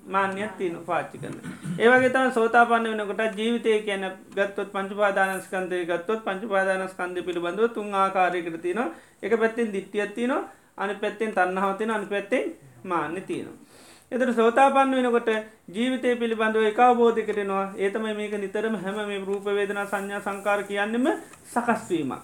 [0.07, 1.36] මාන්‍යත් තියන පාච්චි කරන
[1.78, 8.80] ඒවගේ තම සෝතාපන්න වෙනකොට ජීවිතය කියන ගත්තොත් පංචුපාදානස්කන්දය ගත්තොත් පංචුපාදානස්කන්ද පිළිබඳව තුන් ආකාරයකට තියෙන
[9.22, 10.32] එක පැත්තිෙන් දිට්ටියත් තියන
[10.78, 12.44] අනි පැත්තෙන් තන්නහවතින අනි පැත්තෙන්
[12.84, 13.68] මාන්‍ය තියෙනවා
[14.12, 15.26] එතට සෝතාපන්න වෙනකොට
[15.68, 21.08] ජීවිතය පිළිබඳව එක අවබෝධකටනවා ඒතම මේක නිතරම හැම මේ රූපවේදනා සංඥා සංකාර කියන්නෙම
[21.44, 22.22] සකස්වීමක්.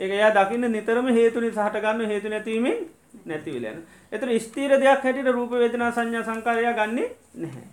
[0.00, 2.78] ඒක එයා දකින්න නිතරම හේතුනි සහටගන්න හේතු නැතිවීමෙන්
[3.26, 3.82] නැතිවිලන.
[4.12, 7.66] එතර ස්තීර දෙයක් හැටිට රූපවේදනා සංඥා සංකාරයා ගන්නේ නැහැ.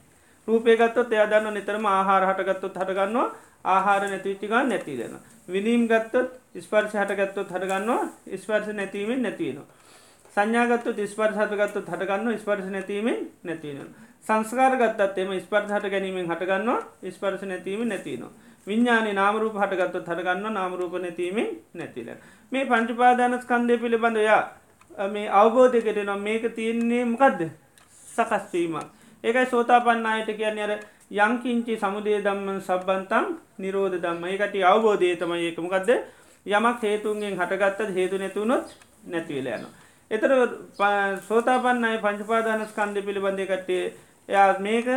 [0.48, 3.28] රූපයගත්තොත් එය දන්න නිතරම ආහාර හටගත්තොත් හටගන්නවා
[3.66, 5.16] ආහාර නැතිවිච්චිගන්න නැතිලෙන.
[5.48, 8.04] විනීම් ගත්තොත් ස්පර්ශ හටගත්තොත් හටගන්නවා
[8.36, 9.68] ස්පර්ශ නැතිවීමෙන් නැතිවෙනවා.
[10.38, 13.90] සංඥාගත්තු ස්පර්ශ හටගත්තු හටගන්න ස්පර්ශ නැතිවීමෙන් නැතිවෙන.
[14.24, 16.80] සංස්කාර ගත්තත් එම ස්පර්ශ හට ගැනීමෙන් හටගන්නවා
[17.12, 18.32] ස්පර්ශ නැතිවීම නැතිනවා.
[18.68, 22.10] විඤ්ඥාන නාමරූප හටගත්තු හටගන්න නාමරූප නැතිවීමෙන් නැතිල.
[22.52, 24.42] මේ පංචුපාදානස්කන්දය පිළිබඳයා
[25.10, 27.48] මේ අවබෝධයකට නම් මේක තියන්නේ මොකක්ද
[28.08, 28.76] සකස්වීම.
[29.24, 30.76] ඒකයි සෝතාපන්න අයට කියන්න අර
[31.22, 33.26] යංකින්චි සමුදේ දම්ම සබ්බන්තම්
[33.60, 35.90] නිරෝධ දම්ම ඒකට අවබෝධය තම ඒකමකක්ද
[36.46, 39.85] යමක් හේතුන්ගෙන් හටගත්තත් හේතු නැතුවනොත් නැතිවල යනවා.
[40.12, 40.32] එතර
[41.28, 43.84] සෝතාපන්නයි පංචපාදානස්කන්ධ පිළිබඳය කට්ටේ
[44.30, 44.88] එයා මේක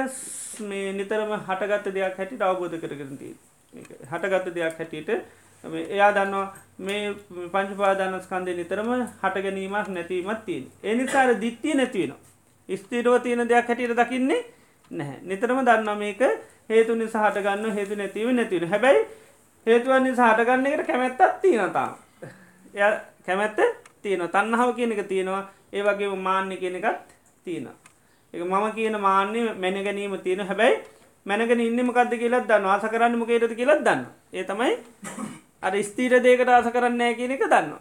[0.63, 3.31] මේ නිතරම හටගත්ත දෙයක් හැටිට අවබෝධ කරගරති
[4.11, 5.11] හටගත්ත දෙයක් හැටියට.
[5.89, 6.47] එයා දන්නවා
[6.81, 7.15] මේ
[7.53, 8.91] පංචපාදානස්කන්දය නිතරම
[9.23, 12.15] හට ගැනීමක් නැතිීමත් තියෙන් එනිසාර දිත්තිය නැතිවෙන
[12.69, 14.43] ස්තීරව තියෙන දෙයක් හැටියට දකින්නේ
[14.91, 15.19] නැහැ.
[15.23, 16.21] නිතරම දන්න මේක
[16.69, 19.03] හේතු නිසා හටගන්න හේතු නැතිව නැතිවෙන හැබැයි
[19.67, 21.93] හේතුවන්නේ සහටගන්න එකට කැමැත්තත් තියෙනතාම්
[22.75, 22.93] එය
[23.27, 23.59] කැමැත්ත
[24.03, 25.43] තියෙන තන්නහාව කියන එක තියෙනවා.
[25.73, 27.09] ඒ වගේ මාන්‍ය කියන එකත්
[27.45, 27.69] තියෙන.
[28.35, 30.83] එක මම කියන මාන්‍ය මැන ගැනීම තියෙන හැබැයි
[31.27, 34.05] මැනගෙන ඉන්නමකක්ද කියලත් දන්න ආස කරන්න මොකේරද කියලත් දන්න.
[34.33, 34.73] ඒ තමයි
[35.63, 37.73] අර ස්තීර දේකට ආස කරන්නෑ කියන එක දන්න.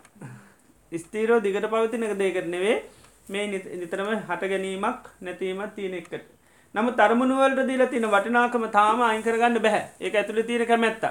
[0.92, 2.78] ස්තීරෝ දිගට පවතින එක දේකට නෙවේ
[3.30, 3.48] මේ
[3.82, 6.26] නිතරම හට ගැනීමක් නැතිීමත් තියෙන එකට.
[6.76, 9.86] නම තරමනුවලට දීල තින වටිනාකම තාම අයිකරගන්න බැහැ.
[10.02, 11.04] ඒ ඇතුළ තියෙන කැමැත්ත.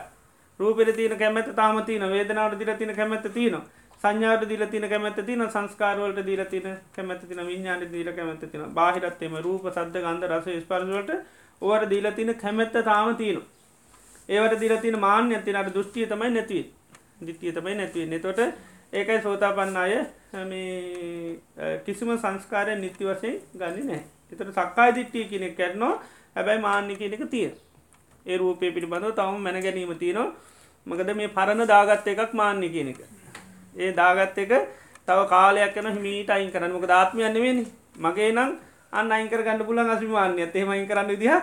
[0.60, 3.64] රූපෙර තියන කැමැත තාම තියන වේදනාවට දිල තින කැමැත තියනවා.
[4.04, 9.36] සංඥාට දීල තින කැමැත තින සංස්කාරවලට දීල තින කැමැත තින විඤ්ඥාන දීල කැමැත තින බාහිරත්තෙම
[9.46, 11.10] රූප සද්ධ ගන්ධ රස ස්පර්සලට
[11.62, 13.42] ඕවට දීල තින කැමැත්ත තාම තියනු.
[14.28, 16.64] ඒවට දීල තින මාන්‍ය ඇතිනට දෘෂ්ටිය තමයි නැතිව
[17.20, 18.40] දිත්තිය තමයි නැතිව නතොට
[18.92, 19.94] ඒකයි සෝතාපන්න අය
[21.86, 25.94] කිසිම සංස්කාරය නිත්‍ය වශයෙන් ගන්න නෑ එතට සක්කාය දිට්ටිය කෙනෙක් කරනවා.
[26.36, 27.48] හැබැයි මාන්‍ය කෙනෙක තිය
[28.26, 30.28] ඒ රූපය පිළිබඳව තවම මැන ගැනීම තියනවා.
[30.86, 33.00] මකද මේ පරණ දාගත්ත එකක් මාන්‍ය කියන එක.
[33.76, 34.52] ඒ දාගත්ත එක
[35.06, 36.72] තව කාලයක් යන හිමීට අයින් කරන්න.
[36.72, 37.64] මොක ධාත්මයන්න වෙනි
[37.98, 38.50] මගේ නම්
[38.92, 41.36] අන්න අයිකර ගන්න පුලන් අසිමාන්‍ය එතේම අයින් කරන්න විදිහ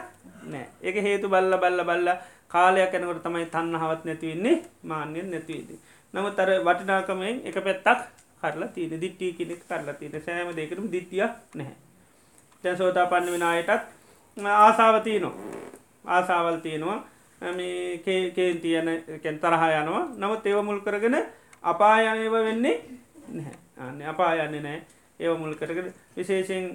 [0.46, 2.10] නෑ ඒක හේතු බල්ල බල්ල බල්ල
[2.50, 5.80] කාලයක් යනකොට තමයි තන්නහවත් නැතිවෙන්නේ මාන්‍යයෙන් නැතිවේදී.
[6.14, 8.02] නමුත් අර වටිනාකමෙන් එක පැත්තක්
[8.42, 11.24] කරලා තියෙන දිට්ටිය කෙනෙක් කරලා තියෙන සෑම දෙකරම දිට්ටිය
[11.56, 11.76] නැහැ.
[12.64, 13.82] තැන් සෝතා පන්න වෙන අයටත්
[14.58, 15.34] ආසාව තියනවා.
[16.08, 17.00] ආසාවල් තියෙනවා.
[17.52, 17.98] මේ
[18.36, 18.88] කේන් තියන
[19.24, 20.04] කැන් තරහා යනවා.
[20.18, 21.18] නමුත් ඒව මුල් කරගෙන
[21.64, 22.78] අපායනව වෙන්නේ
[23.30, 23.56] නැහැ.
[23.80, 24.80] අන්න අපායන්න නෑ
[25.20, 26.66] ඒව මුල් කරකට විශේෂෙන්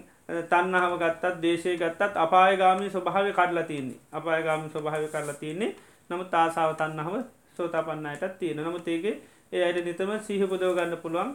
[0.47, 3.99] තන්නහම ගත්තත් දේශය ගත්තත් අපායගාමී ස්වභාව කඩලා තියන්නේ.
[4.13, 5.75] අපායගාමි ස්වභාව කරලා තියන්නේ.
[6.11, 7.17] නමු තාසාාව තන්නහම
[7.57, 9.15] සෝතාපන්නයටත් තියෙන නමුත් ඒගේ
[9.53, 11.31] ඒ අයට නිතම සීහපුදව ගන්න පුළුවන්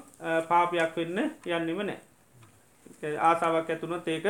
[0.48, 2.00] පාපයක් වෙන්න යන්නෙම නෑ
[3.22, 4.26] ආසාාවක් ඇතුනොත් ඒක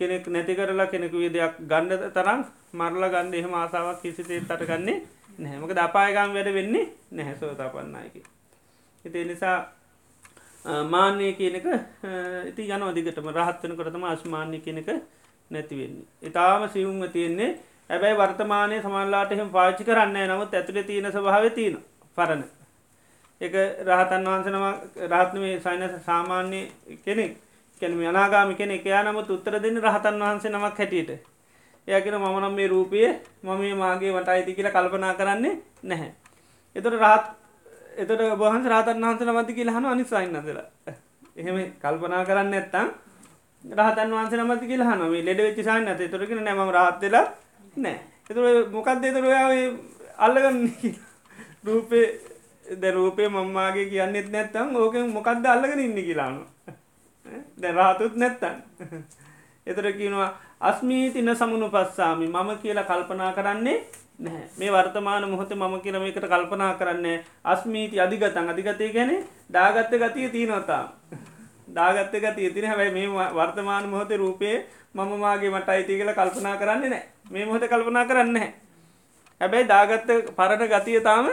[0.00, 2.40] කෙනෙක් නැති කරලා කෙනෙකු විදයක් ගණ්ඩ තරම්
[2.74, 4.98] මරලා ගන්න එහෙම ආසාාවක් කිසිතේ තටගන්නේ
[5.38, 8.22] නැහැමක දපායගම් වැඩ වෙන්නේ නැහැ සෝතාපන්නයකි.
[9.04, 9.58] ඉති නිසා
[10.64, 11.66] මාන්‍යය කියනක
[12.50, 13.28] ඉති යන දිගටම.
[13.30, 14.88] රහත්වන කරතම අස්මාන්‍ය කියනක
[15.50, 16.06] නැතිවෙන්නේ.
[16.22, 17.58] ඉතාම සිවුම්ම තියෙන්නේ.
[17.90, 21.76] ඇබැයි වර්තමානය සමල්ලාට එහෙම පාචි කරන්න නමුත් ඇතුළ තියෙන ස්භාව තියෙන
[22.16, 22.44] පරණ.
[23.40, 23.54] එක
[23.88, 24.64] රහතන් වහන්සනම
[25.12, 26.60] රහත්නවේ සයිනස සාමාන්‍ය
[27.04, 27.36] කෙනෙක්.
[27.80, 31.33] කැනම අනාගාමි කෙනෙ එයා නමුත් උත්තර දෙන්න රහතන් වහන්සේ නමක් හැටියට.
[31.88, 33.06] එයකෙන මමනම් මේ රූපය
[33.42, 35.54] මම මේ මාගේ වට අයිති කියලා කල්පනා කරන්නේ
[35.84, 36.12] නැහැ.
[36.76, 37.24] එතොට රහත්
[37.96, 40.66] එතට බහන්ස රාතන් වහන්ස නමති කියලා හන අනිසයින්නදලා
[41.36, 42.88] එහෙම කල්පනා කරන්න ඇත්තම්
[43.64, 47.24] රහතන් වහන්ස නමති කියලා හනම ලෙඩ වෙච්චිසාන්න ඇත තුරගෙන නැම රහත්වෙලා
[47.76, 49.48] නෑ එතුර මොකක්ද එතුරයා
[50.18, 50.60] අල්ලගන්න
[51.64, 52.06] රූපේ
[52.66, 56.42] ද රූපය මංමාගේ කියන්නෙත් නැත්තම් ඕක මොකක්ද අල්ලගෙන ඉන්න කියලානු
[57.58, 58.56] දැ රාතුත් නැත්තන්
[59.66, 63.78] එතර කියනවා අස්මීතින සමුණු පස්සාමි මම කියලා කල්පනා කරන්නේ
[64.18, 64.48] නැහැ.
[64.58, 67.06] මේ වර්තමාන මොහොත මම කියල මේකට කල්පනා කරන්න
[67.44, 69.12] අස්මීති අධිගතන් අධිගතය ගැන
[69.52, 70.84] දාගත්ත ගතිය තියනොතා
[71.74, 74.58] දාගත්ත ගතිය තින හැබයි මේ වර්තමාන මොහොත රූපයේ
[74.94, 78.38] මම මාගේ මට අයිති කියලා කල්පනා කරන්නේ නෑ මේ මොහොත කල්පනා කරන්න
[79.40, 81.28] හැබැයි දාගත්ත පරට ගතිය තාම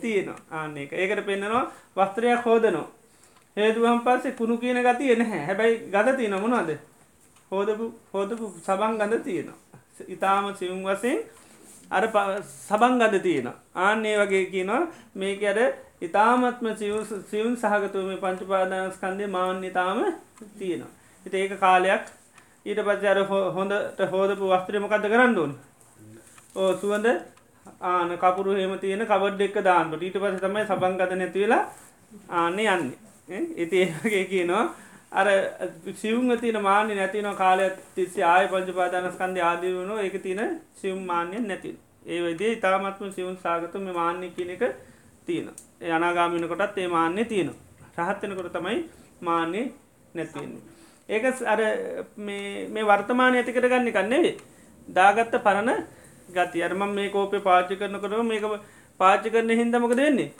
[0.00, 0.40] තියෙනවා.
[0.50, 1.64] ආන්න එක ඒකට පෙන්න්නනවා
[1.96, 2.88] වස්ත්‍රයක් හෝදනවා.
[3.56, 5.46] හේතුවම් පස්සේ කුණු කියන ගතිය නැහැ.
[5.46, 6.70] හැබැයි ගද තියෙන මොනවාද?
[7.52, 9.58] හෝදපු හෝදපු සබන් ගඳ තියෙනවා.
[10.08, 11.18] ඉතාම සිවුම් වසයෙන්
[11.90, 12.04] අර
[12.42, 14.82] සබන් ගද තියෙන ආන්නේ වගේ කියනවා
[15.14, 15.58] මේක අර
[16.00, 16.66] ඉතාමත්ම
[17.30, 19.98] සිවුන් සහගතුව මේ පංචුපාදානස්කන්දය මාන්‍යතාම
[20.58, 20.92] තියෙනවා.
[21.26, 22.04] හිට ඒක කාලයක්.
[22.66, 23.18] ඊට පච අර
[23.56, 25.52] හොඳට හෝදපු වස්ත්‍රය මොකක්ද කරන්නඩුවන්
[26.56, 27.08] ඕ සුවඳ
[27.82, 31.62] ආන කපුරු හෙම තියෙන කබඩ් එක්ක දාන්නට ඊට පස තමයි සබංගත නැතිවෙලා
[32.30, 32.98] ආන්නේ යන්නේ.
[33.56, 34.64] ඉති ඒගේ කියනවා.
[35.14, 35.26] අර
[35.94, 40.42] සිවුම් තින මාන්‍ය නැතින කාලයක් තිස්සේ ආය පංචපාදානස්කන්ද ආදී වුණු එක තියන
[40.74, 41.70] සිවුම් මාන්‍යය නැති
[42.06, 44.64] ඒ වෙදේ ඉතාමත්ම සිවුන් සාගතු මේ මාන්‍ය කියන එක
[45.26, 45.48] තියෙන
[45.80, 47.50] ඒ අනාගාමිනකොටත් ඒ මාන්‍ය තියෙන
[47.98, 48.78] රහත්වෙනකොට තමයි
[49.22, 49.62] මාන්‍ය
[50.14, 50.62] නැතිවෙන්නේ
[51.08, 51.60] ඒක අර
[52.18, 54.34] මේ වර්තමානය ඇතිකට ගන්න කන්නේේ
[54.88, 55.84] දාගත්ත පරණ
[56.30, 58.44] ගති අරම මේ කෝපය පාචි කරනකොට මේක
[59.00, 60.30] පාචි කරන හින්දමක දෙන්නේ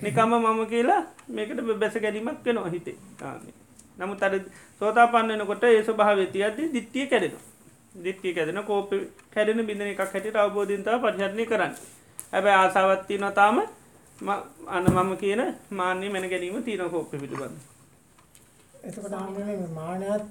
[0.00, 2.96] නිකම්ම මම කියලා මේකට බැස ගැනීමක් වෙනවා හිතේ.
[3.22, 3.63] ආන්නේ.
[3.96, 4.34] නමුත් අර
[4.80, 7.34] සෝතා පන්නනකොට ඒ ස්වභාව තියද දිත්තිය කැඩෙන
[7.96, 8.90] දිත්තිය කැදෙන කෝප
[9.30, 11.74] කැඩෙන බිඳන එකක් හැටිට අවබෝධින්තාව පරිහරණය කරන්න.
[12.32, 13.56] හැබැ ආසාවත්ති නොතාම
[14.68, 15.42] අන මම කියන
[15.72, 17.58] මාන්‍ය මැන ගැනීම තියන කෝප්ප පිළිබඳ
[18.84, 20.24] එතකොට ආන්නේ මානයත්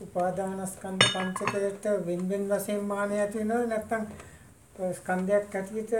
[0.00, 4.04] උපාදානස්කන්ධ පංචකයට වෙන වෙන වශයෙන් මානය ඇති වෙනවද නැත්නම්
[4.92, 5.92] ස්කන්ධයක් ඇටියට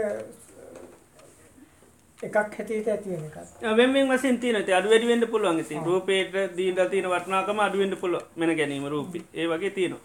[2.27, 3.37] එකක් හැටියට ඇති වෙන එකක්.
[3.79, 5.59] වෙන්ෙන් වසින් තියන අඩු වැඩිවෙන්ට පුළුවන්.
[5.69, 9.19] ති රූපේට දීට තියන වටනාකම අඩුවෙන්ට පුල මෙන ගැනීම රූපි.
[9.35, 10.03] ඒ වගේ තියෙනවා.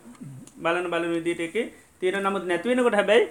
[0.63, 1.55] බලන බලන විදිට එක
[1.99, 3.23] තියෙන නමුත් නැතිවෙනකොට හැබැයි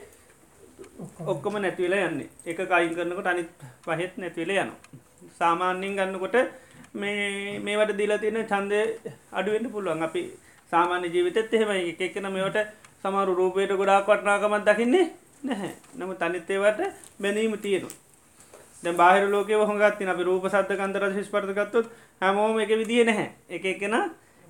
[1.26, 1.54] ඔක්කොම.
[1.64, 2.28] නැතිවෙලා යන්නේ.
[2.46, 3.50] එක කයින් කරනකොට අනිත්
[3.84, 4.72] පහෙත් නැතිවෙල යන
[5.38, 6.36] සාමාන්‍යින් ගන්නකොට
[6.94, 8.80] මේ මේවට දීලා තියෙන චන්දය
[9.32, 10.02] අඩුවෙන්ට පුළුවන්.
[10.02, 10.22] අපි
[10.72, 11.96] සාමාන්‍ය ජීවිතත් එහෙමයි.
[12.00, 12.58] එකක්න මේවට
[13.02, 15.06] සමරු රූපයට ගොඩාක් වටනාකමත් දකින්නේ
[15.42, 15.72] නැහැ.
[15.98, 16.80] නම තනිත්තේවට
[17.22, 18.07] බැනීම තියෙනවා
[18.82, 21.86] දැ බාහිර ලෝක හොගත්තින අපි රූප සද්ධ කන්දර ශිෂ්පර්තගත්තුත්
[22.22, 23.28] හැමෝම එක විදිිය නැහැ.
[23.48, 23.94] එක එකන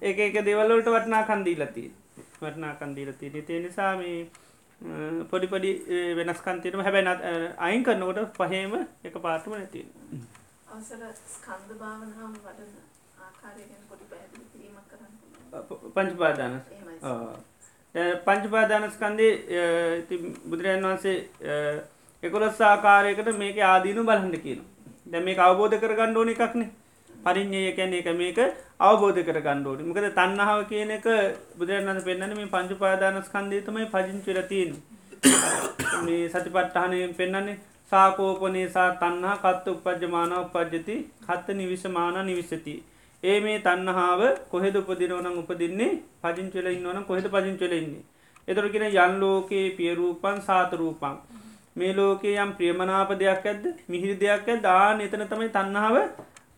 [0.03, 1.85] එක එක දෙවල්ලට වටනා කන්දීලති
[2.41, 4.03] වටනා කන්දීලති තිය නිසාම
[5.31, 5.73] පොඩිපඩි
[6.17, 8.75] වෙනස්කන්තයටම හැබැයි අයින් කරනකොට පහේම
[9.05, 9.87] එක පාටම නැති
[15.95, 16.61] පංචපාදාන
[18.25, 19.33] පංචපාදානස්කන්දේ
[20.45, 21.17] බුදුරජන් වහන්සේ
[22.23, 24.61] එකොළොස් ආකාරයකට මේක ආදීනු බලහන්න කියන.
[25.07, 26.71] දැ මේ අවබෝධ කර ගණ්ඩෝන එකක්නේ.
[27.25, 28.39] පරිින්්ඥය කැන එක මේක
[28.81, 31.07] අවබෝධ කර ගණ්ඩෝඩි මකද තන්නහාව කියන එක
[31.59, 34.71] බුදුරන්නස පෙන්න්න මේ පංචුපාදානස්කන්දීතමයි පජිංචිරතින්
[36.05, 37.57] මේ සතිපට්ටහනය පෙන්න්නන්නේ
[37.93, 40.97] සාකෝපනේසා තන්හා කත්ත උපජමාන උපද්ජති
[41.27, 42.77] කත්ත නිවිශමාන නිවිශති
[43.23, 45.93] ඒ මේ තන්නහාාව කොහෙද උපදිනවනම් උපදින්නේ?
[46.23, 48.05] පජිංචල ඉන්නවන කොහෙද පජිංචල ඉන්නේ?
[48.49, 51.17] එතුරගෙන යන්ලෝකයේ පියරූපන් සාතරූපන්
[51.79, 55.97] මේ ලෝකයේ යම් ප්‍රියමනාප දෙයක් ඇද මිහිරි දෙයක් ඇ දාන එතන තමයි තන්නාව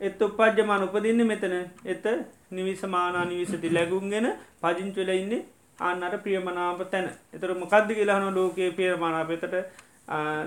[0.01, 1.55] එත් උපද්ජමාන උපදින්න මෙතන.
[1.85, 2.05] එත
[2.51, 4.29] නිවිසමානා නිවිසති ලැගුන්ගෙන
[4.63, 5.47] පජිංචුල ඉන්නේ
[5.81, 7.07] අන්නට ප්‍රියමනාප තැන.
[7.35, 9.55] එතර මොකක්ද කියලාහන ලෝකයේ පියමනාපතට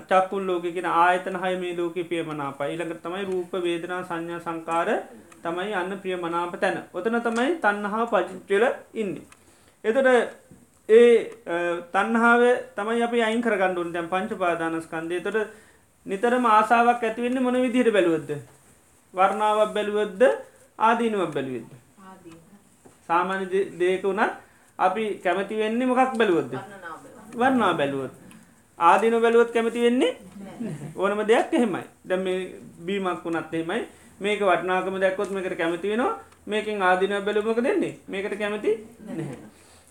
[0.10, 4.90] චක්කුල් ලෝකෙන ආයතන හය මේ ලෝක පියමනාප ඉළඟට තමයි රූප වේදනා සංඥා සංකාර
[5.44, 6.78] තමයි අන්න ප්‍රියමනාප තැන.
[6.94, 8.66] ඔතන තමයි තන්නහා පජිංචල
[8.96, 9.14] ඉන්න.
[9.84, 10.08] එතට
[10.90, 11.12] ඒ
[11.94, 12.44] තන්හාාව
[12.76, 15.38] තමයි අපි අයින් කරගණ්ඩුන් දැන් පංච පාදානස්කන්දේ තොට
[16.06, 18.32] නිතරම ආසාාවක් ඇතිවෙන්න මොන විදිහට බැලුවද්ද
[19.14, 20.24] වර්ණාවක් බැලුවද්ද
[20.80, 21.72] ආදීනුවක් බැලුවද්ද
[23.10, 23.46] සාමාන්‍ය
[23.80, 24.34] දේක වුණත්
[24.80, 26.54] අපි කැමති වෙන්නේ මොකක් බැලුවද්ද
[27.34, 28.14] වර්ණා බැලුවත්.
[28.80, 30.18] ආදීන බැලුවත් කැමති වෙන්නේ
[30.96, 31.84] ඕනම දෙයක් එහෙමයි.
[32.06, 32.24] දැම
[32.86, 33.82] බීමක් වුණත් එහෙමයි.
[34.20, 36.20] මේක වටනාකම දැක්කොත් මේකට කැමති වෙනවා.
[36.46, 38.72] මේකින් ආදිනව බැලුමක දෙන්නේ මේකට කැමති
[39.08, 39.38] නැහැ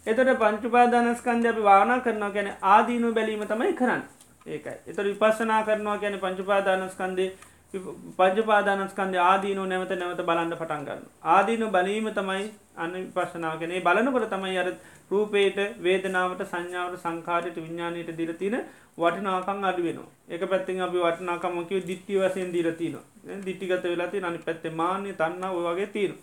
[0.06, 4.02] එතට පංචුපාදානස්කන්ධ අපි වානා කරනවා ගැන ආදීනු බැලීම තමයි කරන්න.
[4.46, 4.76] ඒකයි.
[4.88, 7.30] එතට විපස්සනා කරනවා ගැන පංචුපාදානස්කන්දේ
[7.72, 11.04] පජපාදානස්කන්ද ආදීනු නැවත නැවත බලන්න පටන් ගන්න.
[11.26, 12.42] ආදීනු බලීම තමයි
[12.76, 14.68] අන්න පශනාවගෙනේ බලනකොට තමයි අර
[15.10, 18.58] රූපේට වේදනාවට සංඥාවට සංකාරයට විඤ්ඥානයට දිරතින
[18.98, 22.98] වටිනාකං අඩු වෙන එක පැත්තිෙන් අපි වටනාකමකිව දිට්ටි වසයෙන් දිරතින
[23.46, 26.14] දිට්ටිගත වෙලාති නනි පැත්තේ මාන්‍ය තන්න ඔයගේ තියෙන.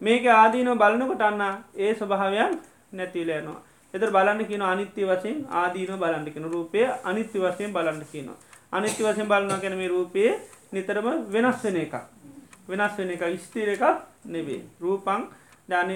[0.00, 1.42] මේක ආදීනව බලනකොට අන්න
[1.76, 2.58] ඒ ස්වභාවයන්
[2.92, 3.60] නැතිලයනවා.
[3.94, 8.38] එතර බලන්න කියන අනිත්‍ය වශයෙන් ආදීන බලන්ඩිකෙන රූපය අනිත්‍ය වශයෙන් බලන්න කියනවා.
[8.72, 10.32] අනිත්‍ය වශයෙන් බලන්න කැන මේ රූපයේ
[10.72, 11.94] නිතරම වෙනස් වෙන එක.
[12.68, 13.84] වෙනස් වෙන එක ස්තීර එකක්
[14.26, 14.62] නෙවේ.
[14.80, 15.22] රූපං
[15.68, 15.94] ධානය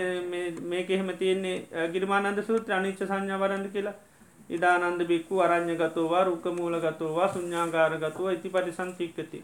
[0.65, 3.97] මේක එහෙම තියන්නේ ගිරිමානන්ද සූත්‍ර අනිච්ච සංඥා වරන්ද කියලා
[4.51, 9.41] ඉදානන්ද බික්කු අරං්ඥගතෝවා රුක මූලගතෝවා සුඥාගාරගතුව ඉති පරිසංචික්කති.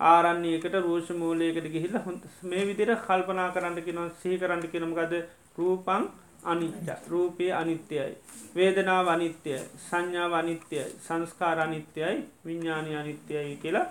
[0.00, 5.14] ආරන්නේකට රෝෂ මූලයකට ගිහිල්ල හොඳ මේ විදිර කල්පනා කරන්න කියෙන සිහි කරන්න කිනමගද
[5.58, 6.04] රූපං
[6.44, 8.14] අනිත්‍ය රූපය අනිත්‍යයි.
[8.54, 12.16] වේදනාව අනිත්‍යය සංඥාව අනිත්‍යයි සංස්කාර අනිත්‍යයි
[12.46, 13.86] විඤ්ඥානය අනිත්‍යයි කියලා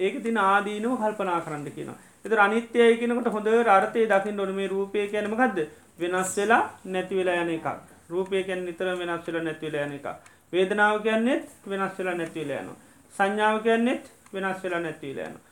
[0.00, 1.98] ඒක තින ආදීනව කල්පනා කරන්න කියනවා.
[2.24, 5.58] එත අනිත්‍යය කෙනකට හොඳ අර්ථය දකිින් ොන මේ රූපය කැනමකක්ද
[6.00, 7.66] වෙනස් වෙලා නැති වෙලා යන එකක්
[8.10, 10.06] රූපයකැන් නිතර වෙනස් වෙලා නැතිවෙලා යන එක.
[10.52, 12.70] වේදනාව කියන්නෙත් වෙනස් වෙලා නැතිවෙලා යන.
[13.14, 15.42] සංඥාව කියන්නෙත් වෙනස් වෙලා නැතිවෙලා යන.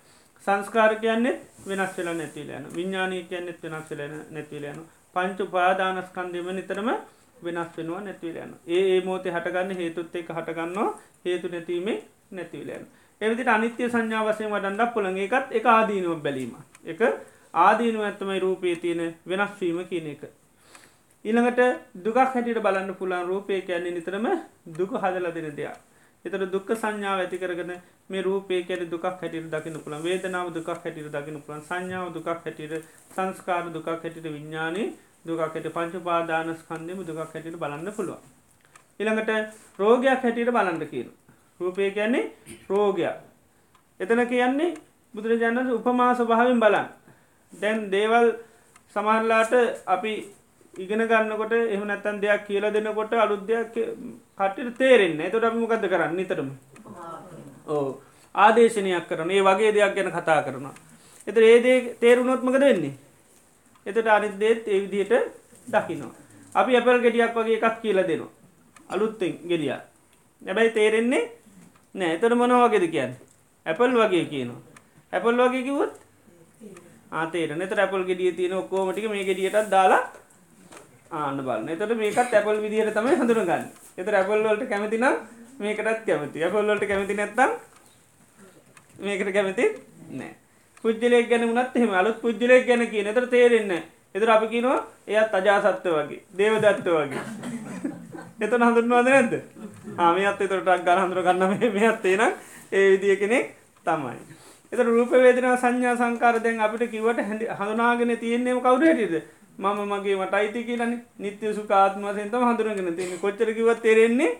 [0.45, 4.81] සංස්කාර කියන්නෙත් වෙනස් වෙලා නැතිලයන විඤ්ඥානී කියන්නෙත් වෙනස් වෙල නැතිලයන
[5.17, 6.89] පංච උපාදානස්කන්දම නිතරම
[7.43, 10.91] වෙනස් වෙනවා නැතිවලයන ඒ ඒ මෝතේ හටගන්න හේතුත් එක හටගන්නවා
[11.25, 11.99] හේතු නැතිීමේ
[12.33, 12.87] නැතිවලයන
[13.21, 16.55] එවිදිට අනිත්‍ය සංඥාවසය වඩන්ඩක් පුළන් එකත් එක ආදීනුව බැලීම
[16.87, 17.01] එක
[17.55, 20.23] ආදීනුව ඇත්තමයි රූපේ තියෙන වෙනස්වීම කියන එක.
[21.25, 21.61] ඊළඟට
[21.97, 24.27] දුකක් හැටියට බලන්න පුළන් රූපය කියන්නේ නිතරම
[24.69, 25.77] දුක හදල දෙන දෙයක්.
[26.25, 27.73] එතට දුක් සංඥාව ඇති කරගෙන
[28.09, 32.85] මේ රූපේ කැට දුක් හැටියට දකින පුළන් වේදනාව දුක් හැටියට දකින පුළන් සංඥාව දුකක් හැටියට
[33.11, 34.87] සංස්කාර දුකක් හැටියට විඤ්ඥානී
[35.25, 38.23] දුකක්ට පංච පාදානස්කන්දම දුකක් හැටියට බලන්න පුළුවන්.
[39.01, 39.31] ඉළඟට
[39.79, 41.09] රෝගයක් හැටියට බලන්න කියන.
[41.61, 42.25] රූපය කියන්නේ
[42.69, 43.17] රෝගයක්.
[44.01, 44.75] එතන කියන්නේ
[45.15, 46.89] බුදුරජාණන් උපමාස භාවෙන් බලන්න.
[47.53, 48.29] දැන් දේවල්
[48.97, 49.53] සමහරලාට
[49.87, 50.13] අපි
[50.75, 53.75] ඉගෙන ගන්නකොට එහම නැත්තන් දෙයක් කියල දෙන්නකොට අලුද්‍යයක්
[54.39, 56.49] කටට තේරෙන්න තොට අපි මොකද කරන්න නිතරම
[57.69, 58.01] ඕ
[58.35, 60.75] ආදේශනයක් කරන ඒ වගේ දෙයක් ගැන කතා කරනවා.
[61.27, 62.95] එත ඒදේ තේරුණොත්මකද වෙන්නේ
[63.87, 65.13] එතට අනිදේත් ඒ විදිහට
[65.69, 66.15] දකිනවා.
[66.55, 68.33] අපි ඇපල් ගෙඩියක් වගේ එකක් කියල දෙනවා.
[68.89, 69.77] අලුත්තෙන් ගෙඩිය.
[70.43, 71.31] නැබැයි තේරෙන්නේ
[71.95, 73.13] නෑ එතට මොන වගේද කියන්න.
[73.67, 74.61] ඇපල් වගේ කියනවා.
[75.13, 75.93] ඇපල් වගේ කිවොත්
[77.13, 80.22] ආතේට නත ඇපල් ගෙඩිය තියෙන ඔක්කෝමටික මේ ගෙඩියටත් දාලා
[81.13, 81.69] ආන්න බලන්න.
[81.71, 83.65] එතට මේකත් ඇපල් විදිහයට තමයි හඳුන ගන්න
[83.99, 85.07] එත ඇපල් වලට කැමතිනම්
[85.59, 86.39] මේකටත් කැමති.
[86.41, 87.51] ඇපල් වලට කැමති නැත්තම්
[88.99, 89.67] මේකට කැමති
[90.13, 90.33] නෑ.
[90.85, 91.93] පුද්ජලයක් ගැන වනත් එහෙම.
[91.93, 93.73] අලුත් පුද්ජලයක් ගැන කිය නතර තේරෙන්න
[94.15, 97.23] එතර අපි කියනවා එයත් අජාසත්ව වගේ දේවදත්ත වගේ.
[98.41, 99.35] එතන හඳුන්වාද නැද්ද?
[99.99, 102.25] ආම අත් එතරටක් ගර හඳුර ගන්න මේ අත්තේන
[102.73, 103.53] ඒ විදිිය කෙනෙක්
[103.85, 104.17] තමයි.
[104.73, 109.17] එත රූප වේදනා සංඥා සංකාර දැන් අපිට කිවට හැඩි හඳුනාගෙන තියෙන්නේම කවුර හැටිද
[109.59, 110.95] මම මගේ මට අයිති කියලන.
[111.19, 114.33] නිත්‍ය සුකාත්මසෙන්තම හඳුරගෙන තියෙන කොච්චරකිවත් තෙරෙන්නේ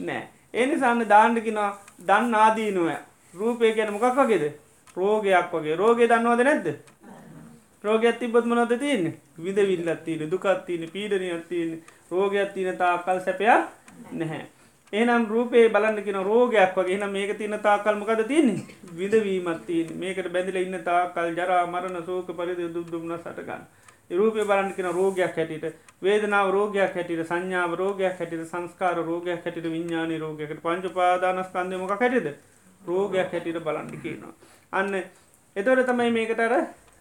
[0.00, 0.22] නෑ
[0.54, 1.70] ඒනි සන්න දාණ්ඩකිනවා
[2.06, 2.88] දන්න ආදීනුව
[3.34, 4.44] රූපය ගැන මොකක් වගේද?
[4.96, 5.76] රෝගයක් වගේ.
[5.76, 6.66] රෝගය දන්නවාද නැද්ද?
[7.84, 9.18] රෝගයක් තිබත් මොනොද තියන්නේ?
[9.38, 11.70] විදවිල්ලත් තියෙන දුකත් තියෙන පීඩනයක් තියෙන
[12.10, 13.68] රෝගයක් තියෙන තාකල් සැපයක්
[14.12, 14.44] නැහැ.
[14.92, 16.98] එනම් රූපේ බලන්නකින රෝගයක් වගේ.
[16.98, 18.64] නම් මේක තියන තාකල් මොකද තියන්නේ?
[18.96, 23.64] විදවීමත් තියන මේකට බැඳල ඉන්න තාකල් ජරා මරණ සෝක පරිදි දුක්දුම්න සටගන්න
[24.10, 30.62] රූපය බලන්නකින රෝගයක් හැටියට වේදනාව රෝගයක් හැටියට සංඥාව රෝගයක් හැටියට සංස්කාර රෝගයක් හැටියට විඤ්ඥානී රෝගයකට
[30.62, 32.28] පංච පාදානස්කන්දමක හැටිද
[32.80, 34.32] රෝගයක් හැටියට බලන්න කියනවා.
[34.72, 34.94] අන්න
[35.56, 36.54] එතොට තමයි මේකටර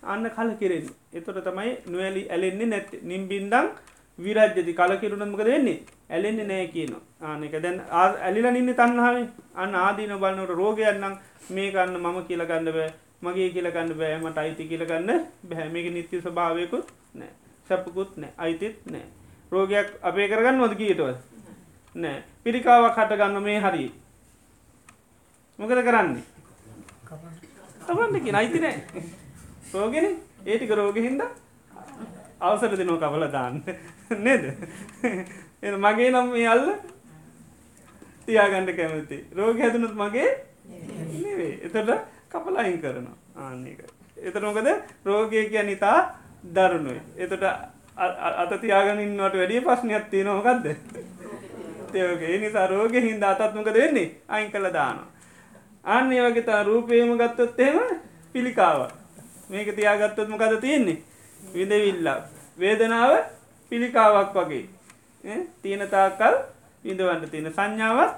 [0.04, 3.68] අන්න කල කිරෙන් එතොට තමයි නොවැලි ඇලෙන්නේ නැත් නිම්බින්දං
[4.20, 4.74] විරජ්‍යති.
[4.74, 5.80] කලකිරුණමක දෙන්නේ
[6.10, 11.16] ඇලෙන්නේ නෑ කියන ආනක දැන් ඇලිල නින්න තන්නාවේ අන්න ආදීන බලන්නට රෝගයන්නම්
[11.50, 12.92] මේකන්න මම කියලගන්න බෑ.
[13.22, 15.10] මගේ කියලගන්න බෑමට අයිති කියලගන්න
[15.50, 17.32] බැහැමක නිත්‍ය ස්භාවයකුත් නෑ.
[17.68, 18.34] සැපකුත් නෑ.
[18.38, 19.06] අයිතිත් නෑ.
[19.52, 21.10] රෝගයක් අපේ කරගන්න මොද කියටව
[21.96, 22.24] නෑ.
[22.44, 23.88] පිරිකාවක් හටගන්න මේ හරි
[25.60, 26.24] මොකද කරන්නේ?
[27.88, 28.78] තමන්නකි අයිතිනෑ
[29.74, 30.08] රෝගෙන?
[30.46, 31.22] ඒටික රෝග හින්ද
[32.42, 33.62] අවසර දෙනෝ කවල දාන්න.
[34.26, 34.44] නේද?
[35.62, 36.66] එ මගේ නම් මේ අල්ල
[38.26, 40.30] තියාගණ්ඩ කැමති රෝග හැදනුත් මගේ
[41.68, 41.78] එතට
[42.32, 43.18] කපලායින් කරනවා.
[43.38, 43.80] ආන්නක
[44.18, 44.68] එත නොකද
[45.06, 45.98] රෝගය කිය නිතා
[46.56, 47.02] දරුණුයි.
[47.18, 47.44] එතට
[48.42, 50.66] අත තියාගනින්නට වැඩිය පස්්නයක් තියෙන මොකක්ද
[51.92, 54.12] තයෝගේ නිසා රෝග හින්ද අතත් මොකද වෙන්නේ?
[54.28, 55.08] අයින් කළ දානවා.
[55.86, 57.80] අන්න ඒ වගේ තා රූපයම ගත්තොත් එහෙම
[58.34, 58.92] පිළිකාව
[59.50, 61.04] මේක තියාගත්තොත් මොකද තියෙන්නේ?
[61.54, 62.20] විඳවිල්ලා
[62.60, 63.12] වේදනාව
[63.72, 64.66] පිළිකාවක් වගේ.
[65.62, 66.36] තියෙන තාකල්
[66.86, 68.14] විඳවන්න තියෙන සංඥාවත්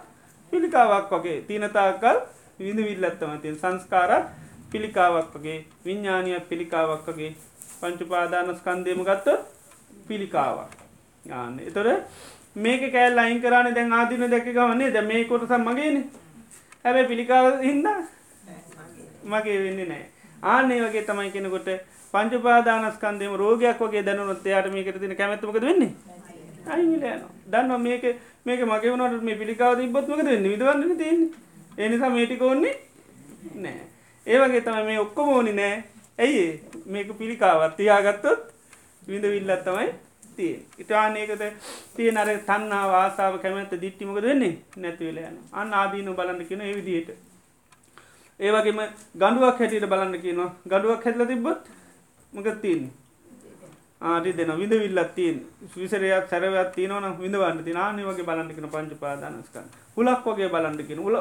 [0.52, 1.42] පිළිකාවක් වගේ.
[1.42, 2.18] තියෙන තාකල්
[2.66, 3.58] විඳවිල්ලත්තම තියෙන.
[3.58, 4.30] සංස්කාරත්
[4.72, 7.34] පිළිකාවක් වගේ විඤ්ඥානය පිළිකාවක් වගේ.
[7.82, 9.42] පංචුපාදානස්කන්දයම ගත්තොත්
[10.08, 10.72] පිළිකාවක්.
[11.32, 11.60] ආන්න.
[11.62, 11.88] එතොර
[12.56, 15.96] මේක කෑල් අයින් කරන්න දැන් ආදින දැක ගවන්නේ ද මේ කොටසම් මගේන.
[16.86, 17.88] හැබැ පිළිකාව හින්ද
[19.26, 20.06] මගේ වෙන්නේ නෑ
[20.44, 21.70] ආන්නේ වගේ තමයි කෙනකොට
[22.14, 25.92] පංචපාදානස්කන්දේම රෝගයක් වගේ දැනුනොත් එයාට මේකට තින කැමැත්තමක වෙන්නේ?
[26.68, 28.04] අයිලයන දන්න මේක
[28.46, 31.43] මේක මගේ වනට මේ පිළිකාව තිබොත්මක දෙන්න විදවන්න තියන්නේ.
[31.78, 32.76] එනිසා මේටික ඔන්නේ
[33.56, 33.82] නෑ.
[34.28, 35.84] ඒවගේ තම මේ ඔක්කොම ඕනි නෑ.
[36.20, 38.42] ඇයි මේක පිළිකාවත් තියාගත්තොත්
[39.08, 39.90] විඳ විල්ලත් තමයි
[40.38, 41.44] තිය ඉතානයකත
[41.96, 47.10] තිය නර තන්නා වාසාාව කැමැත දිට්ටිමක දෙන්නේ නැතිවල යන අන්න ආදීන බලන්න කියෙන එවිදියට
[48.40, 48.82] ඒවගේම
[49.16, 50.52] ගඩුවක් හැටියට බලන්න කියනවා.
[50.66, 51.62] ගඩුවක් හැටල තිබ්බොත්
[52.34, 52.92] මක තින්
[54.02, 55.36] ආරි දෙන විඳ විල්ලත් තින්
[55.76, 59.68] විසරයක් සැරවත් තියනවන විඳවන්න ති නානි වගේ බලන්ටිකන පංච පාදානස්කන්
[59.98, 61.16] හුලක් වගේ බලන්ටිකින උල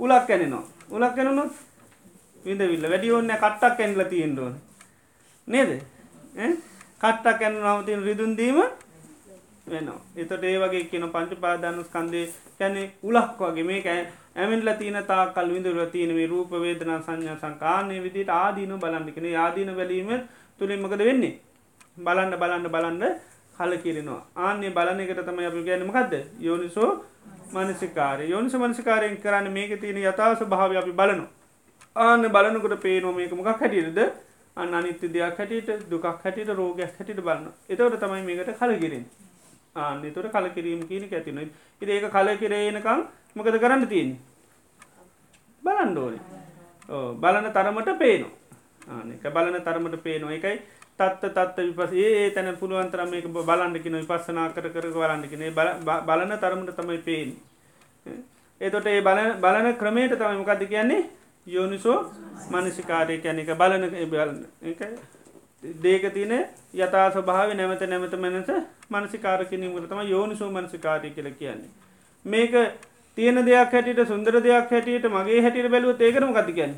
[0.00, 1.52] උලක් කැනෙනවා උලක් කැනනොත්
[2.44, 2.84] විඳ විල්ල.
[2.84, 4.54] වැඩි ඔන්න කට්ටක් කැන්ල තියෙන්ඩුවන
[5.48, 5.70] නේද?
[7.00, 8.58] කට්ටක් කැන නවතින් රිදුන්දීම
[9.66, 10.00] වෙනවා.
[10.16, 12.26] එතට ඒ වගේ කියන පංච පාදානස්කන්දේ
[12.58, 13.64] කැනෙ උලක් වගේ.
[13.64, 13.98] මේ
[14.36, 19.70] ඇමෙන්ල තින තා කල් විඳුර තියන මේ රූප වේදනා සංඥා සංකානය විදිට ආදීන බලන්ටිකෙන ආදීන
[19.76, 20.10] බැලීම
[20.60, 21.34] තුළින්මකද වෙන්නේ?
[21.98, 23.02] බලන්න බලන්න බලන්න
[23.58, 26.90] හල කිරෙනවා ආන්නේ බලන එකට තම අපි ගැනීමකක්ද යෝනිසෝ
[27.54, 28.30] මනසිකාරය.
[28.30, 31.24] යෝනිස මනසිකාරයෙන් කරන්න මේක තියෙන යථාස භාව අපි බලනු
[31.96, 34.00] ආන්න බලනකට පේනෝ මේක මොකක් හැටියටද?
[34.56, 39.04] අන්න අනිත්‍ය දෙයක් හැටියට දුකක් හැටියට රෝගයක් හැටියට බලන්න එතවට තමයි මේකට කලකිරෙන්
[39.76, 41.38] ආන්න තුර කලකිරීම කියන ඇතින
[41.82, 43.00] ඉති ඒක කල කිරේනකම්
[43.36, 44.10] මොකද කරන්න තියෙන
[45.62, 46.22] බලන්න ඕනේ.
[47.22, 48.32] බලන තරමට පේනවා.
[48.88, 50.32] ආනක බලන තරමට පේනවා.
[50.32, 50.56] එකයි
[51.00, 55.46] තත්ත තත්ත විපස ඒ තැන පුළුවන්තරම මේක බලන්නකින විපස්සනා කර කර බලන්නකින
[56.04, 57.32] බලන තරමට තමයි පේෙන්
[58.60, 61.08] ඒතොට ඒ බලන ක්‍රමයට තමයි මොකක්ද කියන්නේ?
[61.46, 61.98] යෝනිසෝ
[62.50, 64.40] මනසිකාරය කියන එක බලන බලන්න
[65.78, 66.34] දේක තියන
[66.76, 68.50] යතා ස්වභාව නැමත නැමත මැනස
[68.90, 71.70] මනසිකාරකිනීමට තම යෝනිසෝ මනසිකාරය කියල කියන්නේ.
[72.24, 72.52] මේක
[73.18, 76.76] තියෙන දෙයක් හැටියට සුන්දර දෙයක් හැටියට මගේ හැටියට බැලුව ඒකරම කතිකැන්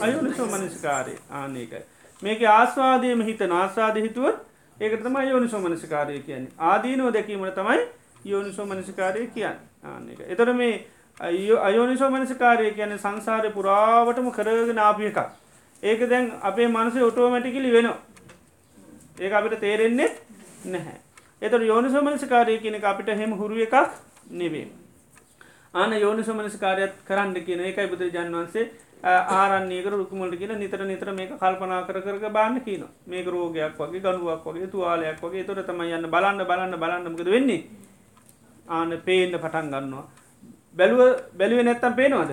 [0.00, 1.18] අයෝනිසෝ මනසිකාරය.
[1.32, 1.82] ආනකයි
[2.24, 4.38] මේක ආස්වාදයම හිතන ආස්වාද හිතුවත්
[4.78, 6.52] ඒකට තම යෝනිසෝ මනසිකාරය කියන්නේ.
[6.60, 7.80] ආදීනෝ දැකීමට තමයි
[8.24, 10.74] යෝනිසෝ මනසිකාරය කියන්න ආනක එතර මේ
[11.62, 15.18] අයෝනිසෝ මනසිකාරය කියන සංසාරය පුරාවටම කරගෙන ආපිය එකක්.
[15.82, 17.98] ඒක දැන් අපේ මනසේ ඔටෝමැටිකිලි වෙනවා.
[19.20, 20.10] ඒක අපිට තේරෙන්නේ
[20.66, 20.98] නැහැ.
[21.42, 23.76] එතට යෝනිසෝ මනසිකාරය කියන අපිට හෙම හුරුව එකක්
[24.32, 24.66] නෙවේ
[25.74, 28.66] ආන යෝනිසමනස්කාරයත් කරන්න කියන එකයි බුදු ජන්වන්සේ
[29.04, 34.44] ආරන්නේක රුකුමට කියන නිතර නිතර මේක කල්පනා කර කර බාන්න කියන මේක රෝගයක් වගේ ගනුවක්
[34.46, 35.44] වගේ තුවාලයක් වගේ.
[35.44, 37.64] තොර තම යන්න බලන්න බලන්න බලන්නමකද වෙන්නේ?
[38.68, 40.04] ආන පේන්න පටන් ගන්නවා.
[40.74, 41.00] බැලුව
[41.38, 42.32] බැලුව නැත්තම් පේනවාද?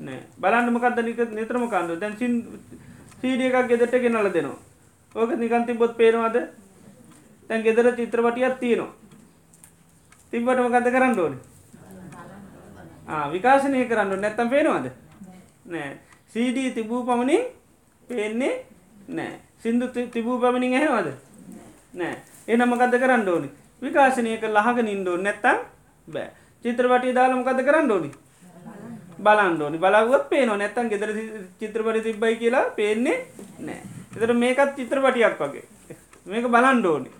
[0.00, 0.20] නෑ.
[0.40, 1.98] බලන්න මොකක්ද නික නිතරම කන්ද.
[1.98, 2.32] දැන් සින්
[3.20, 4.58] සීඩිය එකක් ගෙදට ගෙනල දෙනවා.
[5.14, 6.36] ඕක නිකන්ති බොත් පේනවාද?
[7.48, 8.94] තැන් ගෙදර චිත්‍රපටියත් තියෙනවා.
[10.30, 11.42] තිබට මොකද කරන්න ඕනේ?
[13.34, 15.07] විකාශනය කරන්න නැත්තම් පේනවාද?
[15.68, 15.92] නෑ.
[16.32, 17.44] සීඩී තිබූ පමණින්
[18.08, 18.54] පේන්නේ
[19.08, 19.40] නෑ.
[19.62, 21.08] සිින්දු තිබූ පමණින් ඇහෙනවාද?
[21.94, 22.16] නෑ.
[22.48, 23.50] එනමකද කරන්න ඕනි?
[23.82, 25.58] විකාශනයක ලහක නින්දෝ නැත්තම්
[26.08, 26.30] බෑ.
[26.64, 28.10] චිත්‍රපටි දාලමකද කරන්න ඕනි?
[29.18, 31.12] බලන්ඩෝනි බලවත් පේන නැත්තන් ගෙදර
[31.60, 33.18] චිත්‍රපටි තිබ්බයි කියලා පේන්නේ
[33.60, 33.82] නෑ.
[34.16, 35.66] එතර මේකත් චිත්‍රපටියක් වගේ.
[36.26, 37.10] මේක බලන්ඩෝනි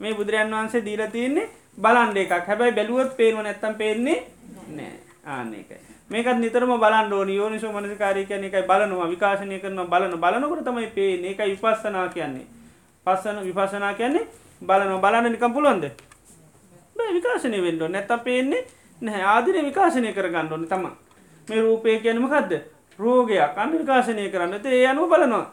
[0.00, 1.50] මේ බුදුරයන් වහන්සේ දීල තියන්නේ
[1.80, 2.46] බලන්ඩ එකක්.
[2.48, 4.18] හැබැයි බැලුවත් පේනුව නැත්තම් පේන්නේ
[4.76, 4.96] නෑ.
[5.26, 5.95] ආන්න එකයි.
[6.10, 7.28] මේකත් නිතරම බලන්න ඕන.
[7.30, 11.30] යෝනිසෝ මනසිකාරය කියන්නේ එකයි බලනවා විකාශනය කරන බලන බලනකොට තමයි පේන්නේ.
[11.30, 12.46] ඒකයි විපස්සනා කියන්නේ.
[13.06, 14.26] පස්සන විපස්සනා කියන්නේ
[14.62, 15.00] බලනවා.
[15.00, 15.84] බලන්න නිකම් පුළුවන්ද?
[16.96, 18.00] බෑ විකාශනය වෙන්න ඕනේ.
[18.00, 18.66] නැත්තම් පේන්නේ
[19.00, 19.22] නැහැ.
[19.24, 20.90] ආදින විකාශනය කරගන්න ඕනේ තමයි
[21.48, 22.52] මේ රූපය කියන්නේ මොකද්ද?
[22.98, 23.58] රෝගයක්.
[23.58, 24.60] අන්න විකාශනය කරන්න.
[24.64, 25.46] ඒ අනුව බලනවා.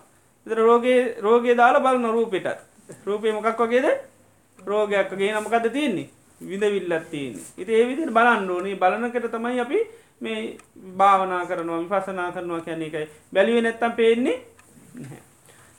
[0.47, 2.60] ඒතර රෝගේ රෝගේ දාලා බලන රූපෙට
[3.06, 3.88] රූපේ මොකක් වගේද?
[4.60, 5.34] රෝගයක් වගේ.
[5.34, 6.10] නමකද තියෙන්නේ?
[6.41, 7.43] විඳවිල්ලක් තියෙන්නේ.
[7.58, 8.76] ඉතින් ඒ විදිහට බලන්න ඕනේ.
[8.76, 9.80] බලනකට තමයි අපි
[10.22, 10.57] මේ
[10.97, 14.38] භාවනා කරනවා විපසනා කරනවා කියන්නේ එකයි බැලිුව නැත්තම් පේන්නේ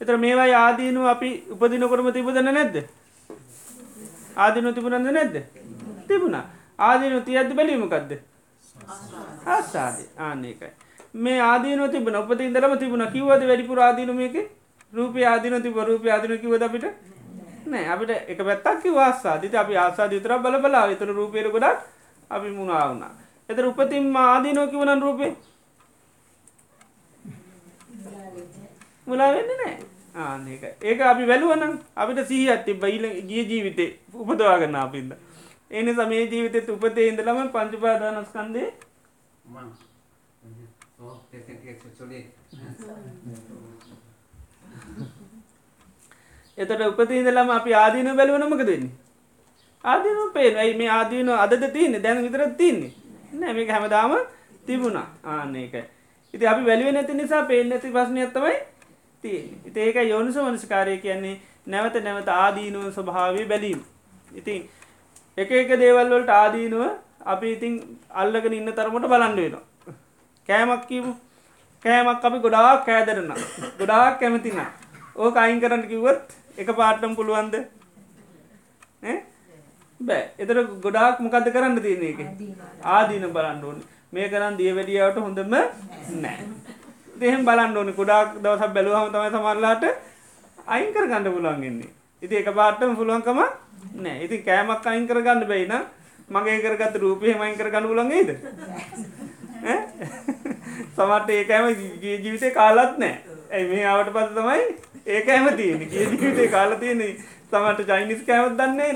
[0.00, 2.76] එතර මේවා ආදීනුව අපි උපදිනකොරම තිබුදන නැද්ද?
[4.36, 5.36] ආදිනු තිබුණන්ද නැද්ද?
[6.08, 6.36] තිබුණ.
[6.78, 8.12] ආදීනු තියද්ද බැලීමකක්ද
[9.48, 9.96] ආසාද.
[10.18, 10.70] ආන්න එකයි
[11.16, 13.06] මේ ආදීන තිබන උපති ඉදරම තිබුණ.
[13.08, 14.36] කිවද වැඩිපුර ආදීනමයක
[14.92, 16.86] රූපය ආදින තිබ රූපය ආදින කිවද අපිට?
[17.66, 21.78] නෑ අපිට එක පැත්තක් වාසා දිත අපි ආසා දිතර බල බලා විතර රූපයට ගොඩක්
[22.30, 25.32] අපි මුණාවුණා එතර උපතින් ආදීනෝ කිවනන් රූපේ?
[29.06, 29.74] මුලා වෙන්න නෑ
[30.24, 33.90] ආනක ඒක අපි වැලුවනම් අපිට සීහ ඇති බයිල ගිය ජීවිතේ
[34.22, 35.12] උපදවාගන්න අපින්ද
[35.70, 38.68] එනි සමේ ජීවිතෙත් උපතේ ඉඳලම පංචුපාදානස්කන්දේ
[46.58, 48.92] එතට උපතිීදලම අපි ආදීන බැලුවනමක දෙන්නේ
[49.84, 52.02] ආදීන පේන ඇයි මේ ආදීන අද තියන්නේ?
[52.02, 52.92] දැන විතරත් තින්නේ
[53.40, 54.12] නැමික හැමදාම
[54.66, 55.06] තිබුණා.
[55.32, 55.82] ආන්න එකයි
[56.34, 58.54] ඉති අපි වැලිුව නැති නිසා පේෙන් නැති ප්‍රශ්නයත්තමයි
[59.24, 61.34] තිය ඉති ඒක යෝනිස වනස්කාරය කියන්නේ
[61.66, 63.80] නැවත නැවත ආදීනුව ස්වභාවය බැලීම.
[64.38, 64.60] ඉතින්
[65.42, 66.82] එක එක දේවල්වලට ආදීනුව
[67.32, 67.74] අපි ඉතින්
[68.22, 69.64] අල්ලගෙන ඉන්න තරමට බලන්න වෙනවා.
[70.48, 71.12] කෑමක් කීමු
[71.84, 73.32] කෑමක් අපි ගොඩාක් කෑදරන්න
[73.78, 74.60] ගොඩාක් කැමතින
[75.16, 76.26] ඕක අයින් කරන්න කිව්වත්
[76.60, 77.54] එක පාට්ටම් පුළුවන්ද?
[80.00, 80.24] බෑ.
[80.38, 82.20] එතර ගොඩාක් මොකද කරන්න තියන්නේ එක
[82.94, 83.82] ආදීන බලන්න ඕන.
[84.12, 86.38] මේ කරන්න දිය වැඩියාවට හොඳම නෑ.
[87.20, 87.92] දෙහෙම බලන්න ඕනි.
[88.00, 89.84] කුඩාක් දවසක් බැලුවහම තමයි සමරලාට
[90.66, 91.90] අයින් කර ගන්න පුළුවන්ගන්නේ
[92.22, 93.40] ඉති එක පාට්ටම පුළුවන්කම
[93.96, 94.16] නෑ.
[94.24, 95.74] ඉති කෑමක් අයින් කරගන්න බැයින
[96.28, 98.30] මගේ කරගත් රූපය මයින් කර ගන්න පුලන්ගේද
[100.96, 101.66] සමට ඒකෑම
[102.02, 103.14] ජීවිතය කාලත් නෑ.
[103.52, 104.62] ඇයි මේ ආවට පස තමයි
[105.06, 107.02] ඒක ඇම තියෙන කිය ජීවිතය කාල තියෙන
[107.54, 108.90] තමට චයිනිස් කෑමත් දන්නේ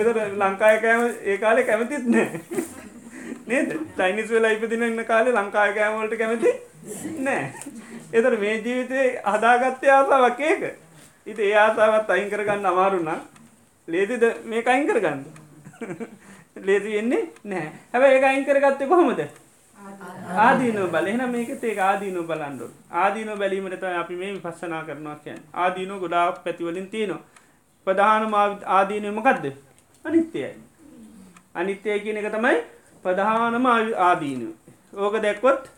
[0.00, 2.28] එතට ලංකාය කෑම ඒ කාලෙ කැමතිත් නෑ
[3.46, 3.70] නේද?
[3.98, 6.50] චයිනිස් වෙලා ඉපදින ඉන්න කාලේ ලංකාය කෑමවලට කැමති
[7.20, 7.44] නෑ
[8.12, 9.00] එතට මේ ජීවිතය
[9.32, 10.62] හදාගත්තය ආසාවක් ඒක.
[11.26, 13.18] ඉති ඒ ආසාවත් අයින් කරගන්න අමාරුන්නා
[13.88, 15.20] ලේසිද මේක අයින් කරගන්න?
[16.66, 19.22] ලේසි වෙන්නේ නෑ හැබැ ඒ අයින් කරගත්තේ කොහොමද?
[20.38, 22.68] ආදීන බලෙන මේක ඒ ආදීන බලන්ඩු
[23.02, 27.24] ආදීන බැලීමට අපි මේ පස්සනා කරනවා කියන් ආදීන ගොඩාක් පැතිවලින් තියනවා.
[27.86, 28.34] ප්‍රධාන
[28.66, 29.44] ආදීනයමකක්ද
[30.04, 30.54] අනිත්‍යයයි.
[31.54, 32.58] අනිත්‍යය කියන එක තමයි
[33.04, 34.42] ප්‍රධානම ආදීන
[34.94, 35.70] ඕක දැක්කොත්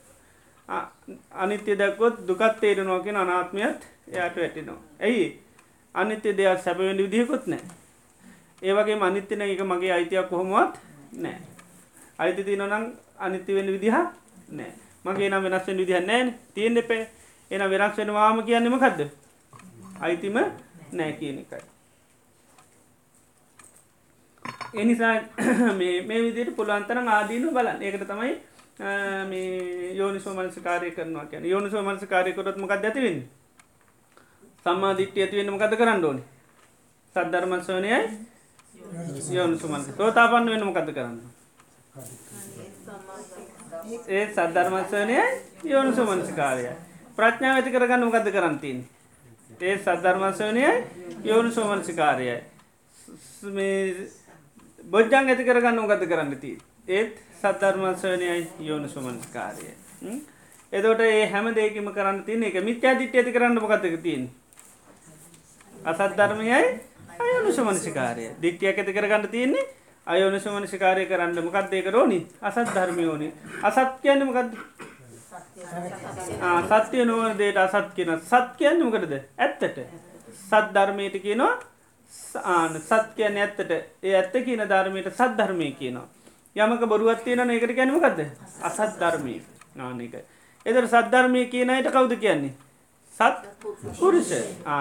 [1.35, 4.81] අනිත්‍ය දැක්කොත් දුකත් තේරෙනවා කියෙන අනාත්මයත් එයට වැටිනවා.
[5.01, 5.27] ඇයි?
[5.95, 7.63] අනිත්‍ය දෙයක් සැපවෙඩි විදිහකොත් නෑ
[8.63, 10.75] ඒවගේ අනිත්‍යන එක මගේ අයිතියක් කොහොමවත්
[11.25, 11.39] නෑ
[12.19, 13.97] අයිති තියනනම් අනිත්‍ය වෙන්න විදිහ
[14.51, 14.73] නෑ
[15.05, 17.03] මගේ නම් වෙනස් වෙන විදිහ නෑන් තියෙන් එපේ
[17.51, 19.11] එන වෙනස් වෙන වාම කියන්නෙම කක්ද
[20.01, 20.39] අයිතිම
[20.93, 21.78] නෑ කියන එකයි.
[24.75, 25.15] එනිසා
[25.79, 28.35] මේ විදිට පුළුවන්තරම් ආදීනු බලන් ඒකට තමයි
[29.27, 33.23] මේ යෝනිසෝ මනස කාරය කරනවා කියන යෝනිසෝ මනස කාරයකොරත් මොකක් ඇතිවෙන්න
[34.65, 36.23] සම්මා දිට්්‍ය ඇතිවෙන්න මොකද කරන්න ඕනි?
[37.15, 37.99] සද්ධර්මස්වනයයි
[39.31, 41.17] යෝනිසුමන්ස තෝතාපන්න වෙන මොකද කරන්න?
[44.09, 45.17] ඒ සද්ධර්මස්වනය
[45.65, 46.69] යෝනිසු මනසිකාරය.
[47.17, 48.79] ප්‍රඥාව ඇති කරගන්න මොකද කරන්තින්
[49.61, 50.71] ඒ සද්ධර්මස්වනයයි
[51.25, 52.37] යෝනිසෝ මනසිකාරයයි.
[54.89, 56.53] බොජ්ජන් ඇති කරගන්න මොකද කරන්න ති
[56.91, 59.71] ඒත් සද්ධර්මස්වනයයි යෝනිසු මනස්කාරය
[60.73, 64.29] එදට ඒ හැම දෙකම කරන්න තියන එක මිත්‍යා දිට්‍ය ඇති කරන්න මොකතක තින්
[65.85, 66.61] අසත් ධර්මයයි
[67.21, 69.69] අයනුෂ මනසිකාරය දිට්්‍යයක් ඇති කරගන්න තියන්නේ
[70.07, 73.33] අයෝනිස මනසිකාරය කරන්න මොකක්දේ කරෝනි අසත් ධර්මයෝනි
[73.63, 74.55] අසත් කියන්න මොකක්ද
[76.81, 79.13] සත්‍යය නොවන දේට අසත් කියන සත් කියන්න මොකටද?
[79.37, 79.79] ඇත්තට.
[80.43, 81.59] සත් ධර්මයට කියනවා
[82.09, 83.71] සත් කියන්න ඇත්තට
[84.03, 86.09] ඒ ඇත්ත කියන ධර්මයට සත් ධර්මය කියනවා.
[86.57, 88.21] යමක බොරුවත් තියෙන ඒකට ගැනීමකක්ද
[88.63, 89.43] අසත් ධර්මය.
[89.75, 90.15] නානක
[90.67, 92.55] එදර සද්ධර්මය කියනයට කවුද කියන්නේ?
[93.13, 93.37] සත්
[94.01, 94.33] පුරුෂ.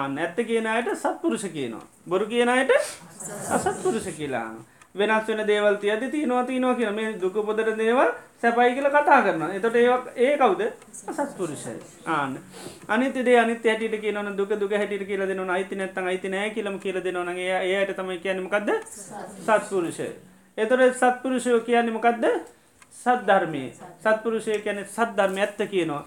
[0.08, 1.84] නැත්ත කියනයට සත් පුරුෂ කියනවා.
[2.08, 2.72] බොරු කියනයට
[3.50, 4.58] අසත් පුරුෂ කියලාන
[4.94, 9.42] වෙනස් වෙන දේවල් තියද තියනවා තියනවා කියන මේ දුක පොදර දේවල් සැපයි කියල කතා කරන
[9.50, 10.62] එතට ඒ ඒ කවුද?
[11.06, 11.74] අසත් පුරුෂය
[12.06, 12.38] ආන්න.
[12.88, 16.78] අනිත දේ අනිත ඇට කියන දුක දුක හැට කියල දෙන අයිති නැත්තන් අයිති නෑ කියලම
[16.78, 18.70] කියල දෙනවනගේ ඒයට තමයි කියන්නමකක්ද
[19.44, 20.08] සත්පුරුෂය.
[20.58, 22.24] එතොට සත්පුරුෂයෝ කියන්නේ මොකක්ද
[22.94, 23.64] සද්ධර්මය.
[24.00, 26.04] සත්පුරුෂය කියන සද්ධර්ම ඇත්ත කියනවා.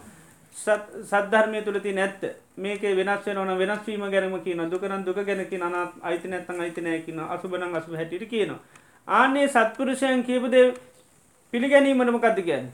[0.56, 2.24] සද්ධර්මය තුළති නැත්ත
[2.58, 7.64] මේක වෙනස් වන වෙනස්වීම ගැනම කියන දුකරන් දුක ගැනකි අනත් අයිති නැත්තන් අයිතිනය කියන අසුබන
[7.64, 8.60] අසු හැටිට කියනවා.
[9.08, 10.56] ආනේ සත්පුරුෂයන් කියපද
[11.54, 12.72] පිළිගැනීමටම කද කියන්න?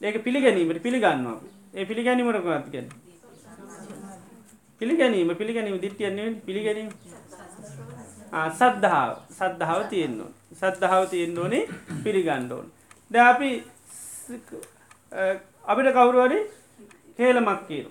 [0.00, 1.40] ඒක පිළිගැනීමට පිළිගන්නවා.
[1.74, 2.88] ඒ පිළිගැනීමට කොත් කියන්න?
[4.80, 6.90] පිළිගැනීම පිළිගැනීම දිට්ටියන්නේ පිළිගැනීම.
[8.52, 9.12] සද්ධාව.
[9.30, 11.64] සද්ධාව තියෙන්නවා සද්ධාව තියෙන්න්න ඕනේ
[12.04, 12.66] පිළිගණ්ඩෝන්
[13.10, 13.50] ද අපි
[15.66, 16.38] අපිට කවුරුවරි
[17.18, 17.90] කේලමක් කියරු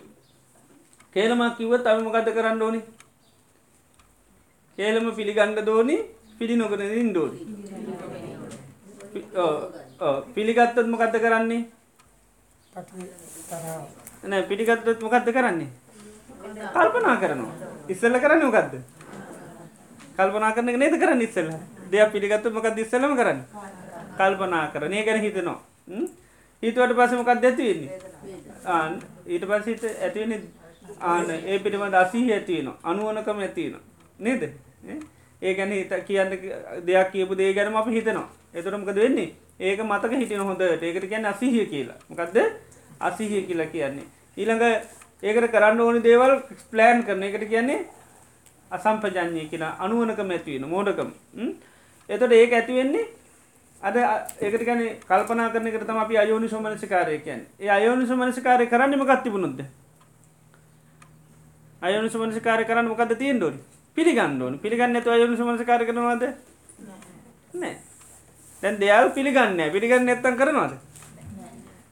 [1.13, 2.82] කේලමක් කිව්වත් අපි මොකද කරන්න ඕනි?
[4.78, 5.97] කේලම පිළිගණ්ඩ දෝනි
[6.39, 7.39] පිළි නොකර ඉන්දෝනි
[10.36, 11.61] පිළිගත්තත් මොකක්ද කරන්නේ?
[14.30, 15.69] නෑ පිළිගත්තත් මොකක්ද කරන්නේ?
[16.76, 17.53] කල්පනා කරනවා.
[17.91, 18.73] ඉස්සල්ල කරන්න මොකක්ද
[20.17, 21.49] කල්පනා කරන නේද කරන්න ඉස්සල්ල?
[21.91, 23.39] දෙයක් පිළිගත්තු මොකක් දිස්සලම කරන්න?
[24.19, 25.59] කල්පනා කරනය ගැන හිතනවා.
[26.63, 27.99] හිතුවට පස මොකක් දැතිවෙන්නේ
[29.27, 30.43] ඊට පස්සිත ඇතිවෙන
[31.01, 31.29] ආන.
[31.29, 33.75] ඒ පිටිම දසී ඇතියන අනුවනකම ඇතියන
[34.19, 34.43] නේද?
[35.41, 36.31] ඒ ගැන හිත කියන්න
[36.87, 38.29] දෙයක් කියපු දේ ගැනම අප හිතනවා.
[38.53, 39.33] එතුරමකද වෙන්නේ?
[39.59, 40.83] ඒක මතක හිටින හොඳට.
[40.83, 41.97] ඒකට කියන්න අසිහිය කියලා.
[42.09, 42.37] මොකක්ද
[42.99, 44.07] අසිහිය කියලා කියන්නේ.
[44.37, 44.63] ඊළඟ
[45.23, 46.33] ඒකට කරන්න ඕනි දේවල්
[46.71, 47.23] ප්ලෑන් කරන.
[47.23, 47.85] එකට කියන්නේ
[48.71, 49.75] අසම්පජඥය කියලා.
[49.79, 51.09] අනුවනකම ඇතිවෙන මෝඩකම.
[52.09, 53.05] එතට ඒක ඇතිවෙන්නේ
[53.84, 58.99] අද ඒකට ගැන කල්පනා කරන එකට තම අපි අයෝනි සෝමනසිකාරය කියන් ඒ අයෝනි සෝමනසිකාරය කරන්න
[58.99, 59.65] මකත්තිබුණොද
[61.82, 63.59] අයනු සමනසිකාර කරන්න මොකද තියෙන් ඩොනි
[63.97, 64.53] පිළිගන්න ඕන.
[64.59, 66.23] පිළිගන්න ඇතු අයනු සමනසිකාර කරනවාද?
[67.53, 67.76] නෑ.
[68.63, 70.73] දැන් දෙයාල් පිළිගන්න පිළිගන්න ඇත්තන් කරනවාද?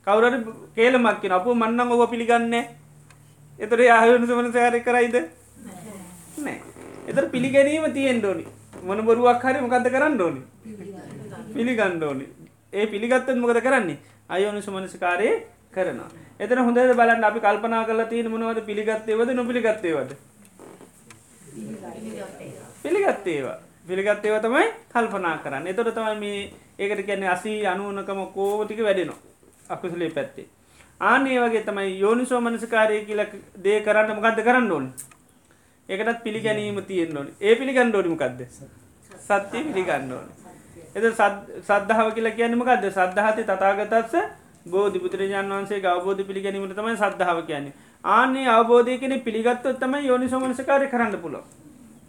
[0.07, 2.55] කවුරට කේලමක් කියෙන අප මන්නම් ඔව පිළිගන්න
[3.59, 5.17] එතර ආයනු සමනසකාරය කරයිද?
[6.39, 6.57] නෑ.
[7.07, 8.45] එතර පිළිගැනීම තියෙන් ඩෝනි
[8.83, 10.41] මොන බොරුවක් හරි මොකක්ද කරන්න ඕනි
[11.53, 12.25] පිළිගන්න ඕනි.
[12.73, 13.97] ඒ පිළිගත්තත් මොකද කරන්නේ?
[14.29, 15.29] අයෝනු සමනසිකාරය
[15.71, 16.09] කරනවා.
[16.39, 20.11] එතන හොඳද බලන්න අපි කල්පනා කල තියෙන මොනවද පිළිගත්තේවද නොපිළිගත්තේවද
[22.83, 25.67] පිළිගත්තේවා පිළිගත්තේව තමයි කල්පනා කරන්න.
[25.67, 29.19] එතොට තමයි මේ ඒකට කියන්නේ අසී අනුවනකම කෝටික වැඩෙනවා.
[29.69, 30.47] අකුසලේ පැත්තේ.
[31.01, 33.25] ආනේ වගේ තමයි යෝනිසෝ මනසකාරය කියල
[33.63, 34.93] දේ කරන්න මොකක්ද කරන්න ඕන?
[35.89, 37.29] ඒකටත් පිළිගැනීම තියෙන් ඕන.
[37.41, 38.47] ඒ පිළිගන්න ෝඩිමකක්ද
[39.19, 40.42] සත්‍යය පිළිගන්න ඕන.
[40.95, 44.15] එද සද්ධාව කියලා කියන්නමකක්ද සද්ධහති තතාගතත්ස
[44.67, 47.73] බෝධි පුදුරජාන් වන්සේ අවබෝධ පිළිගැනීමට තමයි සද්ධාව කියන්නේ.
[48.03, 51.41] ආනේ අවබෝධය කෙනෙ පිළිගත්තොත් තමයි යෝනිසෝමනසකාරය කරන්න පුලො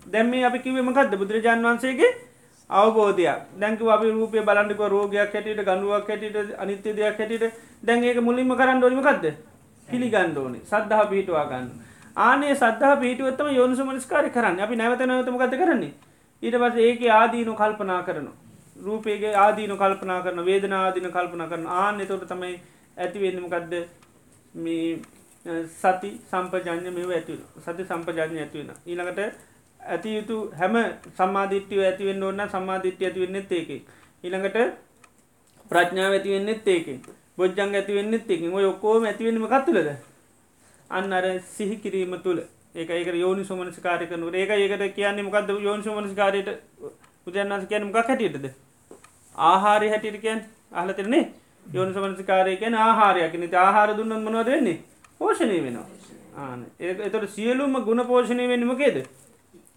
[0.06, 2.12] දැම්ම අපි කිවීමකක්ද බුදුරජාන් වන්සේගේ
[2.70, 3.40] අවබෝධයක්.
[3.54, 7.52] දැක අපි රූපය බලන්ඩික රෝගයක් හැටියට ගනුවක් හැටියට අනිත්‍ය දෙයක් හැටියට.
[7.82, 9.26] දැන් ඒක මුලින්ම කරන්න ොනිමකක්ද
[9.88, 10.62] පිළිගන්න ඕනේ.
[10.62, 11.68] සද්ධහ පිහිටවා ගන්න.
[12.18, 14.60] ආනේ සද්ධහ පිහිටුවත්තම යෝනිසු මනස්කාරය කරන්න.
[14.60, 15.92] අපි නැවත නැවතමකද කරන්නේ?
[16.42, 18.43] ඊට පස ඒක ආදීනු කල්පනා කරනවා.
[18.84, 22.54] රූපේගේ ආදීනු කල්පනා කරන වේදන ආදීන කල්පනා කරන ආන එතොට තමයි
[22.96, 23.74] ඇතිවෙන්නමකක්ද
[24.56, 24.86] මේ
[25.74, 29.20] සති සම්පජඥ මෙව ඇති සති සම්පජඥ ඇතිවෙන ඊළඟට
[29.80, 30.76] ඇති යුතු හැම
[31.16, 33.82] සම්මාධිට්ටිය ඇතිවෙන්න ඕන්න සම්මාධිට්්‍ය ඇතිවෙන්නෙත් ඒකෙන්.
[34.24, 34.58] ඊළඟට
[35.70, 36.98] ප්‍රඥාව ඇතිවෙන්නෙත් ඒකෙන්.
[37.36, 39.88] බොජ්ජං ඇතිවෙන්නෙත් එකින් ඔය ඔක්කෝම ඇතිවෙනීම කත්තුලද
[40.90, 42.40] අන්න අර සිහි කිරීම තුළ.
[42.74, 46.48] ඒක ඒක යෝනි සුමනස්කාරය කනු ඒක ඒකට කියන්නේ මොකක්ද යෝනි සුමනස්කාරයට
[47.26, 48.46] උදයන්න්නස කියන මොකක් හැටියටද?
[49.36, 50.40] ආහාරය හැටියට කියන්
[50.72, 51.24] අහලතරනේ
[51.66, 53.34] යෝනි සමනස්කාරය කියන ආහාරයක්.
[53.34, 54.78] නති ආහාර දුන්නන් මොනවද වෙන්නේ?
[55.18, 55.86] පෝෂණය වෙනවා.
[56.38, 58.96] ආන ඒ එතට සියලුම ගුණ පෝෂණය වෙන්නමකේද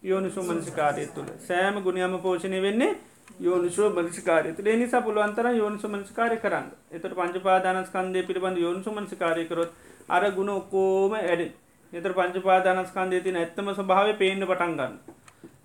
[0.03, 1.29] යෝනිසු මනසිකාරය තුළ.
[1.39, 2.97] සෑම ගුණයම පෝෂණය වෙන්නේ
[3.39, 6.67] යෝනිසුව මනසිකාරය තුළ නිසා පුළුවන්තර යෝනිසු මනසිකාරය කරන්න.
[6.91, 9.71] එතට පංචපාදානස්කන්දය පිළිබඳ යෝනිසු මනසිකාරය කරොත්
[10.09, 11.41] අර ගුණ ඔක්කෝම ඇඩ
[11.93, 14.95] එතර පංචපාදානස්කන්දය තින ඇත්තම ස්භාව පේන්න පටන් ගන්න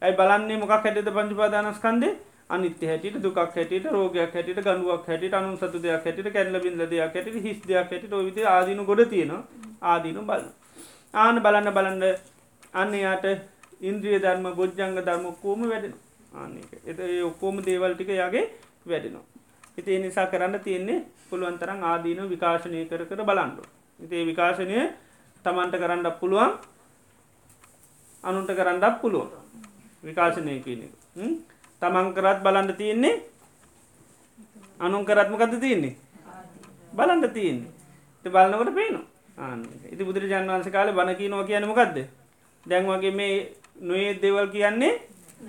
[0.03, 2.13] ඇයි බලන්නේ මොක් හැටද පංචපාදානස්කන්දේ
[2.53, 7.15] අනිත්‍ය හැටිට දුක් හැටිට රෝගයක් හැටිට ගනුවක් හැටිට අනු සතු දෙයක් හැටිට කැල්ල බිඳ දෙයක්
[7.17, 9.43] හැටිට හිස් දෙයක් හැටිට විද ආදීනු ගොඩ තියෙනවා.
[9.83, 10.45] ආදීනු බල
[11.15, 12.03] ආන බලන්න බලන්න
[12.75, 13.27] අන්න යාට
[13.83, 15.95] ඉන්ද්‍රිය ධර්ම බොජ්ජංග ධර්ම කෝම වැඩෙන
[16.35, 18.45] ආනක එත ඒ ඔක්කෝම දේවල් ටික යගේ
[18.87, 19.25] වැඩෙනවා.
[19.79, 23.63] ඉති නිසා කරන්න තියෙන්නේ පුළුවන්තරම් ආදීන විකාශනය කර කර බලන්ඩු
[24.01, 24.77] ඉතිේ විකාශනය
[25.45, 26.53] තමන්ට කරන්නක් පුළුවන්
[28.25, 29.31] අනුන්ට කරන්නක් පුළුවන්.
[30.05, 30.83] විකාශනය කියන
[31.83, 33.15] තමන් කරත් බලන්ඩ තියෙන්නේ?
[34.81, 35.97] අනුන් කරත්මකද තියෙන්නේ?
[36.97, 37.71] බලන්ඩ තියෙන්නේ.
[38.25, 39.07] බලන්නකොට පේනවා.
[39.39, 39.61] ආන
[39.93, 41.97] ඉති බුදුරජාන් වන්ස කාල බණකීනවා කියන මොකක්ද
[42.67, 43.35] දැන් වගේ මේ
[43.81, 44.93] නොයේ දෙවල් කියන්නේ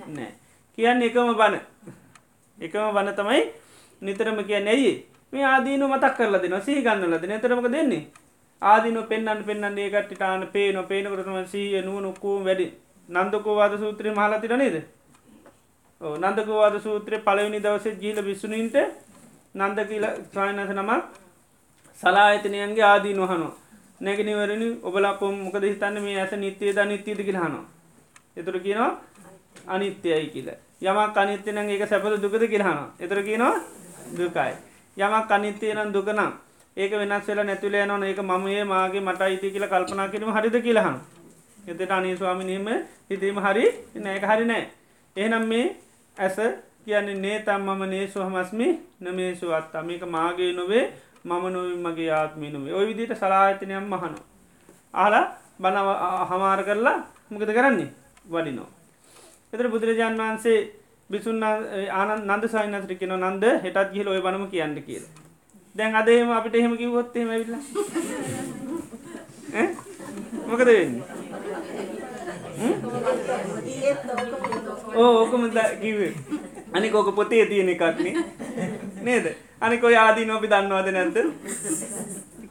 [0.07, 0.31] නෑ
[0.77, 1.59] කියන්න එකම බණ.
[2.59, 3.41] එකම බණ තමයි
[4.01, 4.67] නිතරම කියන්න.
[4.67, 4.93] ඇයි?
[5.33, 8.07] මේ ආදීනු මතක් කරලා දෙන සහි ගන්නලද නතරමක දෙන්නේ?
[8.61, 12.67] ආදින පෙන්න්න පෙන්න්න ඒකට ටාන පේන පේනකරතම සීය නුව නොක්කූ වැඩි.
[13.09, 14.75] නන්දකෝවාද සූත්‍රය මහලතිර නේද?
[16.03, 18.75] නන්දකවාද සූත්‍රය පලවිනි දවස ජීල විස්සුනීන්ට
[19.55, 21.03] නන්ද කියල ස්වායනස නමක්
[21.99, 23.53] සලා ඇතනයන්ගේ ආදී නොහනවා
[24.01, 27.65] නැගෙනවරනි ඔබලා කොම් මොකද හිතන්න මේ ඇස නිත්‍යයද නිත්‍යද කියලහනවා
[28.37, 28.91] එතුර කියනවා
[29.67, 30.49] අනිත්‍යයයි කියල.
[30.81, 33.61] යමක් අනිත්‍යන ඒක සැපද දුකද කියලහන එතර කියනවා
[34.17, 34.53] දුකයි.
[34.97, 36.31] යමක් අනිත්‍යය නම් දුකනම්
[36.77, 40.97] ඒක වෙනස් වෙලා නැතුල යනන ඒක මමයේ මාගේ මට අයිති කියල කල්පනා කිරීම හරිද කියලහන
[41.67, 42.67] එතට අනී ස්වාමිනීම
[43.09, 44.63] හිතීම හරි නෑක හරි නෑ.
[45.15, 45.75] එහෙනම් මේ
[46.17, 46.37] ඇස
[46.85, 48.67] කියන්නේ නේ තම් මම නේසු හමස්මි
[49.01, 50.85] නමේසු අත්තා මේක මාගේ නොවේ
[51.25, 54.19] මම නොව මගේ ආත්මීනුවේ ඔය විදිට සලාහිතනයම් මහනු
[54.93, 55.25] ආලා
[55.59, 55.89] බනව
[56.29, 56.97] හමාර කරලා
[57.31, 57.89] මොකද කරන්නේ?
[58.25, 58.69] වඩිනෝ.
[59.53, 60.59] එතර බුදුරජාණන් වහන්සේ
[61.09, 65.03] බිසුන් ආන නන්ද සයිනතර කෙන නන්ද හෙටත් ගිහිල ඔය බනම කියන්න කියල.
[65.75, 67.55] දැන් අදහෙම අපිට එහෙම කිවොත්තේ මැවිල්ල
[70.47, 71.22] මොකද වෙන්න?
[74.95, 75.43] ඕ ඕකම
[75.81, 76.13] කිවේ
[76.73, 78.15] අනික ඕක පොතේ තියෙන එකක්නේ
[79.07, 79.25] නේද?
[79.61, 81.17] අනික ඔය ආදී නොපි දන්නවාද නැද්ද?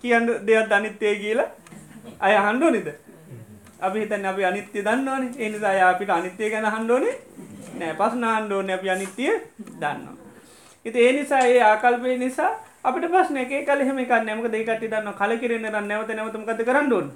[0.03, 1.49] කියන්න දෙයක් අනිත්‍යය කියලා?
[2.21, 2.89] අය හන්ඩෝ නිද
[3.87, 5.25] අපි හිතන් අපි අනිත්‍ය දන්නවන.
[5.39, 7.17] එනිසා අපිට අනිත්‍යය ගැන හන්ඩෝනේ
[7.79, 7.95] නෑ.
[8.01, 9.35] පස් නාන්ඩෝන අපි අනිත්‍යය
[9.81, 10.17] දන්නවා.
[10.87, 12.53] ඉති ඒ නිසා ඒ ආකල්පය නිසා
[12.85, 13.53] අපිට ප්‍රශ්න එක.
[13.69, 17.09] කල හෙම එක නැමක දෙකට දන්න කල කිරෙන රන්න නැවත නැවතමකත කරන්නඩුවන්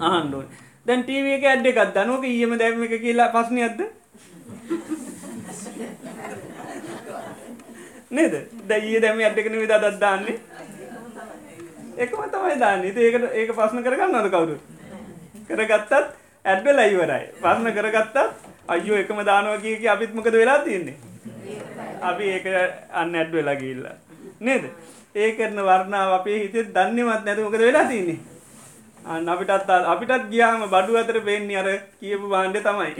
[0.00, 0.48] ආහන්ඩුවන්
[0.86, 3.80] දැන් ටීව එක ඇඩ්ඩ එකත් දනුවක ඊයම දැම එක කියලා පස්්න ඇද
[8.16, 8.34] නේද?
[8.68, 10.36] දැයි දැම ඇඩ්ඩකන විදා දත්දාන්නේ
[12.04, 12.84] එකම තමයි දාන්න.
[12.84, 14.56] ඒකට ඒක පස්න කරගන්න අද කවුරු
[15.48, 15.92] කරගත්තත්
[16.44, 18.16] ඇඩ්ඩ ලයිවරයි පස්න කරගත්තත්
[18.76, 20.96] අයෝ එකම දානවා කිය අපිත්මකද වෙලා තියන්නේ?
[22.10, 22.46] අපි ඒක
[22.92, 23.88] අන්න ඇඩ් වෙලා ගිල්ල
[24.40, 24.64] නේද?
[25.14, 28.33] ඒ කරන වර්ණාව අපේ හිතේ දන්නේවත් නැතුමකද වෙලා තියන්නේ?
[29.04, 31.68] අන්න අපිටත් අපිටත් ගියාම බඩු අතර පෙන්නේ අර
[32.00, 32.92] කියපු බාණ්ඩ තමයි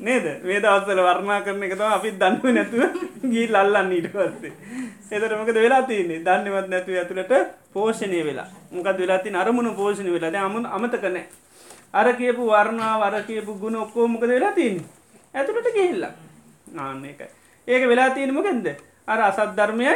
[0.00, 2.82] නේද මේ දවස්වල වර්ණා කරන එක තමයි අපිත් දන්නේ නැතුව
[3.24, 4.52] ගිහින් අල්ලන්න ඊට පස්සේ.
[5.10, 6.22] ඒතර මොකද වෙලා තියෙන්නේ?
[6.26, 7.32] දන්නේවත් නැතුව ඇතුළට
[7.72, 8.48] පෝෂණය වෙලා.
[8.70, 10.30] මොකද වෙලා තියෙන්නේ අරමුණු පෝෂණය වෙලා.
[10.30, 11.26] දැන් අමතක නැහැ.
[11.94, 14.86] අර කියපු වර්ණාව අර කියපු ගුණ ඔක්කොම මොකද වෙලා තියෙන්නේ?
[15.34, 16.12] ඇතුළට ගිහිල්ලා.
[16.78, 17.30] ආන්න ඒකයි.
[17.68, 18.66] ඒක වෙලා තියෙන්නේ මොකෙන්ද?
[19.06, 19.94] අර අසත් ධර්මයයි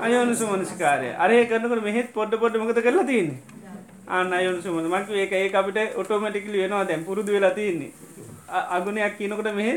[0.00, 1.08] අයෝනිසුමනසිකාරය.
[1.16, 3.40] අර ඒ කරනකොට මෙහෙත් පොඩ පොඩ මොකද කරලා තියෙන්නේ?
[4.08, 4.84] ආන්න අයෝනිසුමන.
[4.84, 7.92] මම කිව්වේ ඒක ඒක අපිට ඔටෝමැටිකලි වෙනවා දැන් පුරුදු වෙලා තියෙන්නේ.
[8.76, 9.74] අගුණයක් කියනකොට මෙහෙ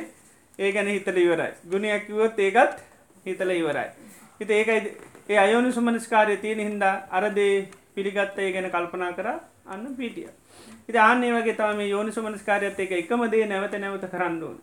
[0.60, 1.52] ඒ ගැන හිතල ඉවරයි.
[1.72, 2.78] ගුණයක් කිව්වොත් ඒකත්
[3.26, 3.90] හිතල ඉවරයි.
[4.40, 4.80] හිත ඒකයි
[5.30, 9.28] ඒ අයෝනි සුමනස්කාරය තියෙන හින්දා අරදේ පිළිගත්ත ඒ ගැන කල්පනා කර
[9.66, 10.30] අන්න පිටිය.
[10.90, 14.58] ඉති ආන්නේ වගේ තම මේ යෝනි සුමනස්කාරයත් එක එකම දේ නැවත නැවත කරන්න ඕන.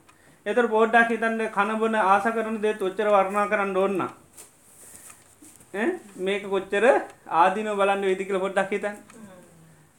[0.47, 4.03] එතර පෝඩ්ඩක් හිතන්න කනබොන ආස කරන දේ ඔච්චර වර්ණා කරන්න ඕන්න.
[5.75, 6.85] මේක කොච්චර
[7.27, 8.97] ආදින බලන්න වෙදි කියල පොඩ්ඩක් හිතන්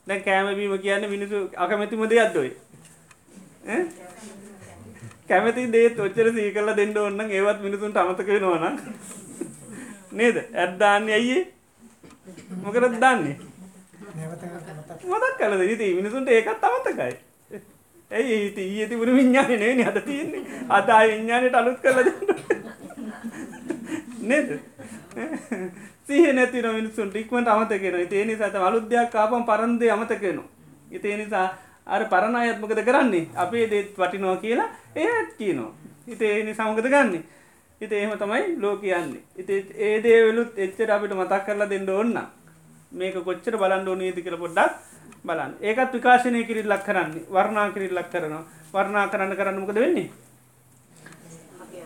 [0.07, 2.51] දැන් කෑමබීම කියන්න මිනිසු අකමැතිම දෙයක් දොයි.
[5.27, 8.79] කැමති දේත් ඔච්චර සී කරලා දෙන්න ඔන්න ඒවත් මිනිසුන්ට අමතක වෙනවන
[10.17, 10.37] නේද?
[10.55, 11.43] ඇත්දාන්න ඇයියේ
[12.63, 13.37] මොකරත් දන්නේ?
[15.03, 17.15] මතක් කලද ඉති මිනිසුන්ට ඒකත් අමතකයි.
[18.11, 20.43] ඇයි ඒති ඊය තිබුණ විඤ්ඥාන නේ හද තියන්නේ?
[20.69, 22.09] අදා විඤ්ඥානයට අලුත් කරල
[24.29, 24.49] නේද?
[26.07, 30.49] සහ නැතින මිනිසුන් ටික්මට අමතකෙන ඒ නිසා අලුද්‍යයක් කාපම් පරන්දය අමතකෙනවා
[30.91, 31.47] ඉතිේ නිසා
[31.85, 33.29] අර පරණ අයත් මොකද කරන්නේ?
[33.35, 35.71] අපේ දේත් වටිනවා කියලා ඒත් කියනවා.
[36.07, 37.23] හිතේ ඒ සමගත ගන්න
[37.81, 42.17] හිත එහෙම තමයි ලෝ කියන්නේ ඉති ඒ දේවලුත් එච්චර අපිට මතක් කරලා දෙන්න ඔන්න
[42.91, 44.73] මේක කොච්චර බලන්න ඕනීති කියල පොඩ්ඩක්
[45.25, 45.53] බලන්න.
[45.61, 48.43] ඒකත් විකාශනය කිරිල් ලක් කරන්නේ වර්ණා කිරිල් ලක් කරනවා.
[48.73, 50.09] වර්ණා කරන්න කරන්න මොකද වෙන්නේ?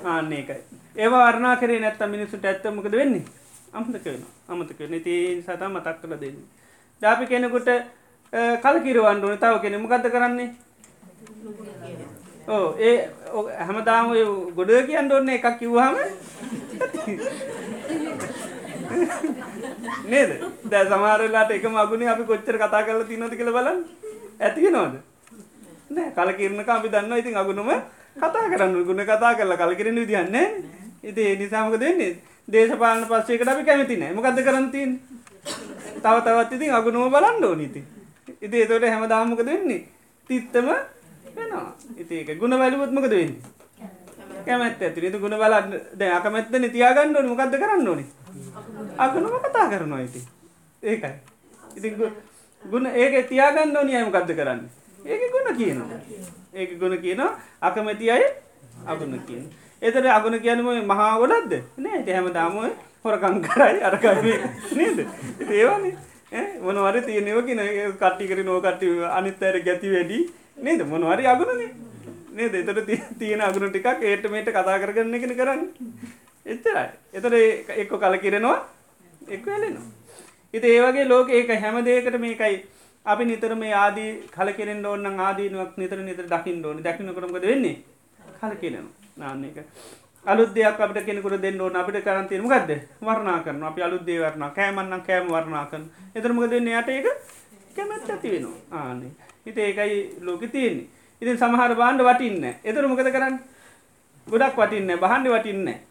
[0.06, 3.26] ආන්න ඒකයි ඒවා වර්ණා කරේ නැත්ත මිනිසුට ඇත්තමකද වෙන්නේ?
[3.74, 6.46] අමතක වෙන අමතක වෙන ති සතා මතක් කළ දෙන්නේ.
[7.02, 7.70] දාපි කෙනෙකුට
[8.64, 9.38] කල කිරවන්න ඕන.
[9.38, 10.50] තව කෙනෙ මොකද කරන්නේ?
[12.48, 12.96] ඕ ඒ
[13.68, 14.06] හැමදාම
[14.58, 15.96] ගොඩ කියන්න ඔන්න එකක් කිව්හම
[20.12, 20.32] නේද?
[20.72, 23.80] දැ සමාරලාට එක මගුණ අපි කොච්චර කතා කරල තිනොද කියල බලන්න.
[24.40, 24.98] ඇතික නොද
[25.90, 27.72] නෑ කල කිරණක අපි දන්න ඉතින් අගුණම
[28.18, 30.36] කතා කරන්න ගුණ කතා කරලා කල කිරෙන විදිහන්න
[31.10, 32.12] ඉති ඒ නිසාමක දෙන්නේ
[32.48, 34.92] දේශපාලන පස්සේකට අපි කැමතිනෑ මොකක්ද කරන්තින්
[35.98, 37.82] තව තවත් ඉතින් අගුණුව බලන්න ඕනිති
[38.42, 39.82] ඉති එතොට හැම දාමක දෙන්නේ
[40.30, 40.70] තිත්තම
[41.38, 41.74] වෙනවා.
[41.98, 43.42] ඉතික ගුණ වැලුවත්මකද වෙන්නේ?
[44.46, 47.28] කැමැත් ඇති තු ගුණ බලන්න දැ අකමැත්ත නිතියාගන්න ඕන.
[47.28, 48.08] මොකක්ද කරන්න ඕනේ?
[48.98, 50.22] අගුණම කතා කරනවා ඉති
[50.84, 51.14] ඒකයි.
[51.76, 51.90] ඉති
[52.64, 54.62] ගුණ ඒක තියාගන්න ඕනිය මොකක්ද කරන්න?
[55.06, 56.00] ඒක ගුණ කියනවා.
[56.54, 57.32] ඒක ගුණ කියනවා
[57.62, 58.26] අකමැති අය
[58.86, 59.46] අගුණ කියන
[59.82, 62.66] එතර අගුණ කියනම මහා ගොඩක්ද නෑ හැම දාමුව
[63.04, 64.36] හොරකං කරයි අරකයි
[64.76, 65.00] නේද?
[65.50, 65.94] ඒවානේ.
[66.62, 67.62] මොනවර තියනෙවකින
[68.02, 68.88] කට්ටිකර නෝකට්ටි
[69.18, 70.20] අනිත් අයට ගැති වැඩි.
[70.58, 70.82] නේද?
[70.94, 71.70] මොනවරි අගුණනේ.
[72.34, 72.56] නේද?
[72.56, 72.90] එතට
[73.20, 75.62] තියෙන අගුණ ටිකක් ඒටමේට කතා කරගන්න එකෙන කරන්න.
[76.46, 76.90] එච්චරයි.
[77.14, 78.58] එතට එක්ක කල කිරෙනවා
[79.28, 79.88] එක් වෙලෙනවා
[80.54, 82.62] ඉති ඒවගේ ලෝක ඒක හැම දේකට මේකයි.
[83.06, 86.86] අපි නිතර මේ ආදී කල කෙරෙන් ඕන්න ආදීනුවක් නිතර නිතර දකිින් ඕන.
[86.86, 87.78] දකිනකරමකද වෙන්නේ?
[88.40, 88.54] කල
[89.18, 89.66] කියනවා නාන්න එක.
[90.26, 92.72] අලුත් දෙයක් අපිට කෙනෙකුට දෙන්න ඕන අපිට කරන් තියෙන මොකද්ද?
[93.02, 93.70] වර්ණනා කරනවා.
[93.70, 95.86] අපි අලුත් දේ වර්ණනා කෑමන්නම් කෑම වර්ණනා කරන
[96.16, 96.80] එතන මොකද වෙන්නේ?
[96.80, 97.08] යට ඒක
[97.76, 98.58] කැමැත්ත ඇති වෙනවා.
[98.72, 99.12] ආන්නේ.
[99.46, 100.88] ඉතින් ඒකයි ලෝකෙ තියෙන්නේ.
[101.22, 102.60] ඉතින් සමහර බාණ්ඩ වටින්නේ නැහැ.
[102.64, 103.40] එතන මොකද කරන්නේ?
[104.28, 105.04] ගොඩක් වටින්නේ නැහැ.
[105.04, 105.82] බහන්නේ වටින්නේ නැහැ.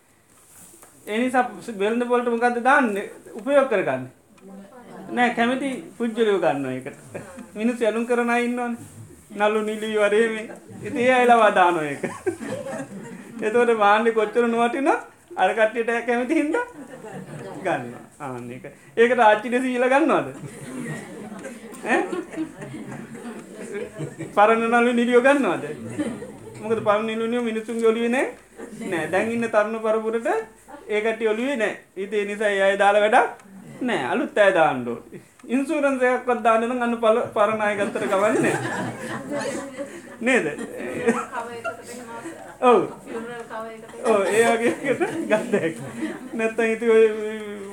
[1.07, 3.11] ඒ නිසා වෙළඳ පොළට මොකද්ද දාන්නේ?
[3.35, 4.13] උපයෝග කරගන්නේ.
[5.17, 6.99] නෑ කැමති පුද්ගලයෝ ගන්නවා ඒකට.
[7.55, 8.95] මිනිස්සු ඇලුම් කරන අය ඉන්නවනේ.
[9.39, 10.51] නලු නිලි වරේ මේ.
[10.83, 11.51] ඉතින් ඒ අයලවා
[13.41, 14.89] දානවා ඒක එතවට මාන්්‍ය කොච්චර නුවටින
[15.37, 16.57] අරකට්ටියට කැමති හින්ද
[17.65, 18.65] ගන්න ආන්න එක
[18.97, 20.27] ඒකට ආච්චිට සීල ගන්නවාද?
[24.35, 25.65] පරණනලු නිලියෝ ගන්නවාද?
[26.63, 28.27] මොකද පරණ නිලුනිය මිනිසුන් ගොලිය නෑ.
[28.81, 30.29] නෑ දැන්ඉන්න තරුණ පරපුරට
[30.89, 31.75] ඒකට ඔලිවේ නෑ.
[31.97, 33.29] ඉතේ නිසා අය දාල වැඩක්
[33.83, 34.03] නෑ.
[34.05, 34.99] අලුත් ඇය දාන්නඩෝ
[35.49, 38.47] ඉන්සූරන්සයක්වත් දාන්නන අන්න පල පරණය ගත්තර කවන්න
[42.57, 44.95] නේද ඔව් ෆියුනරල් කව එකට ඕ ඒ වගේ
[45.27, 45.75] ගත්දැක්
[46.35, 46.87] නැත්ත හිතු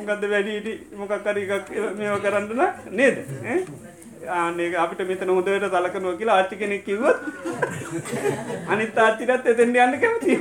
[0.08, 2.62] ගද වැඩීටි මොකක්කර එකක් මේව කරන්නන
[2.92, 3.18] නේද?
[3.44, 3.58] ඈ?
[4.34, 7.20] ආනේ අපිට මෙතන හොඳට සලකනවා කියලා ආච්චි කෙනෙක් කිව්වොත්
[8.68, 10.38] අනිත් ආච්චිටත් එතෙන් යන්න කැමතියි.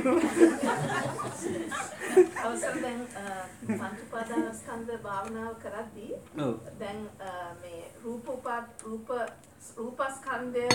[2.43, 3.23] අවසර දැන් අ,
[3.67, 6.53] පංච උපාදානස්කන්ධ භාවනාව කරද්දී ඔව්.
[6.79, 6.99] දැන්
[7.61, 9.09] මේ රූප උපා රූප
[9.77, 10.67] රූපස්කන්ධය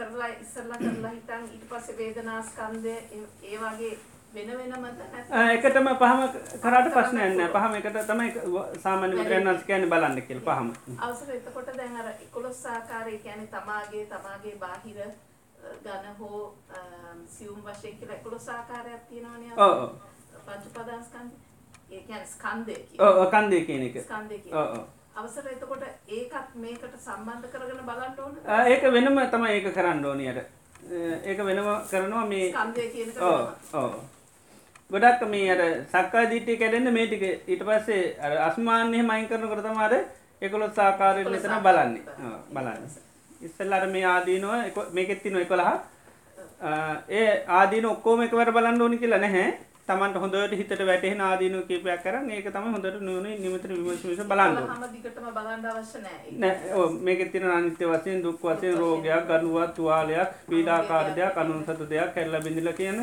[0.00, 3.92] කරලා ඉස්සරලා කරලා හිටන් ඊට පස්සේ වේදනාස්කන්ධය ඒ- ඒ වගේ
[4.34, 5.00] වෙන වෙනමද
[5.46, 6.20] එකටම පහම
[6.62, 7.48] කරාට ප්‍රශ්නයක් නෑ.
[7.54, 8.28] පහම එකට තමයි
[8.78, 10.68] සාමාන්‍ය බුදුරජාණන් කියන්නේ බලන්න කියලා පහම.
[11.00, 15.00] අවසර එතකොට දැන් අර 11 ආකාරය කියන්නේ තමාගේ තමාගේ බාහිර
[15.84, 16.40] ඝන හෝ
[17.28, 19.90] සියුම් වශයෙන් කියලා 11 ආකාරයක් තියෙනවනේ ඔව් ඔව්.
[20.46, 21.34] පංච උපාදානස්කන්ධ
[21.90, 23.18] ඒ කියන්නේ ස්කන්ධය ඔව් කියන්නේ.
[23.18, 23.96] ඔව් කන්දේ කියන එක.
[24.02, 28.32] ස්කන්ධය ඔව් කියන්නේ ඔව් අවසර එතකොට ඒකත් මේකට සම්බන්ධ කරගෙන බලන්න ඕන?
[28.66, 30.38] ඒක වෙනම තමයි ඒක කරන්න ඕනි අර.
[31.24, 33.48] ඒක වෙනම කරනවා මේ ස්කන්ධය කියන එක ඔව්.
[33.74, 33.92] ඔව්.
[34.90, 37.24] ගොඩක් මේ අර සක්කාය දිට්ඨිය කැඩෙන්න මේ ටික.
[37.46, 39.94] ඊට පස්සේ අර අස්මාන්නේ මයින් කරනකොට තමයි අර
[40.42, 42.02] 11 ආකාරයෙන් මෙතන බලන්නේ.
[42.18, 43.08] ඔව් බලන්නේ.
[43.40, 45.80] ඉස්සෙල්ලා අර මේ ආදීනව එක- මේකෙත් තියෙනවා 11
[47.10, 49.58] ඒ ආදීන ඔක්කොම එකවර බලන්න ඕනි කියලා නැහැ
[49.90, 54.56] තමන්ට හොඳට හිතට වැටහෙන ආදීනව කීපයක් කරන් ඒක තමයි හොඳට නුවණින් නිමිතට විමර්ශ විමර්ශ බලන්න
[54.56, 54.68] ඕනේ.
[54.72, 56.36] හැම දිගටම බලන්න අවශ්‍ය නැහැ.
[56.42, 56.96] නෑ ඔව්.
[57.06, 62.78] මේකෙත් තියෙන අනිත්‍ය වශයෙන් දුක් වශයෙන් රෝගයක් ගනුවක් තුවාලයක් පීඩාකාර දෙයක් අනුන්සතු දෙයක් කැඩලා බිඳිලා
[62.80, 62.98] කියන.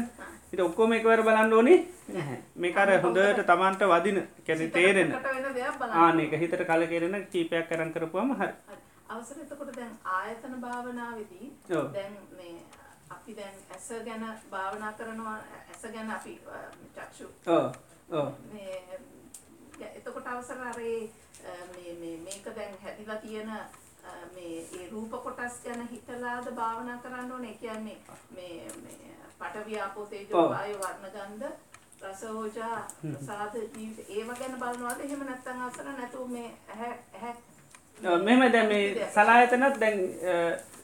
[0.47, 1.77] ඉතින් ඔක්කොම එකවර බලන්න ඕනේ?
[2.09, 2.39] නැහැ.
[2.55, 5.11] මේක අර හොඳට තමන්ට වදින කියන්නේ තේරෙන.
[5.11, 5.97] එකට වෙන දෙයක් බලන්න.
[6.01, 8.51] ආන එක හිතට කලකිරෙන කීපයක් කරන් කරපුවම හරි.
[8.67, 8.81] හරි.
[9.09, 11.47] අවසර එතකොට දැන් ආයතන භාවනාවේදී.
[11.69, 12.55] දැන් මේ
[13.09, 16.39] අපි දැන් ඇස ගැන භාවනා කරනවා ඇස ගැන අපි
[16.95, 17.65] චක්ෂු ඔව්
[18.11, 18.99] ඔව් මේ
[19.97, 23.51] එතකොට අවසර අර මේ මේ මේක දැන් හැදිලා තියෙන
[24.33, 27.53] මේ ඒ රූප කොටස් ගැන හිතලාද භාවනා කරන්න ඕනේ.
[27.55, 27.97] කියන්නේ
[28.29, 30.49] මේ මේ පඨවි ආපෝ තේජෝ.
[30.49, 31.55] වායු වර්ණ ගන්ධ
[32.01, 38.51] රස ඕජා ප්‍රසාද ජීවිත ඒව ගැන බලනවාද එහෙම නැත්නම් අවසර නැතුව මේ ඇහැ ඇහැ මෙහෙම
[38.51, 39.99] දැන් මේ සලායතනත් දැන්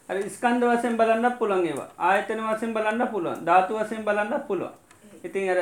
[0.10, 1.90] අර ස්කන්ධ වශයෙන් බලන්නත් පුළුවන් ඒවා.
[2.00, 3.46] ආයතන වශයෙන් බලන්නත් පුළුවන්.
[3.46, 4.74] ධාතු වශයෙන් බලන්නත් පුළුවන්.
[5.24, 5.60] ඉතින් අර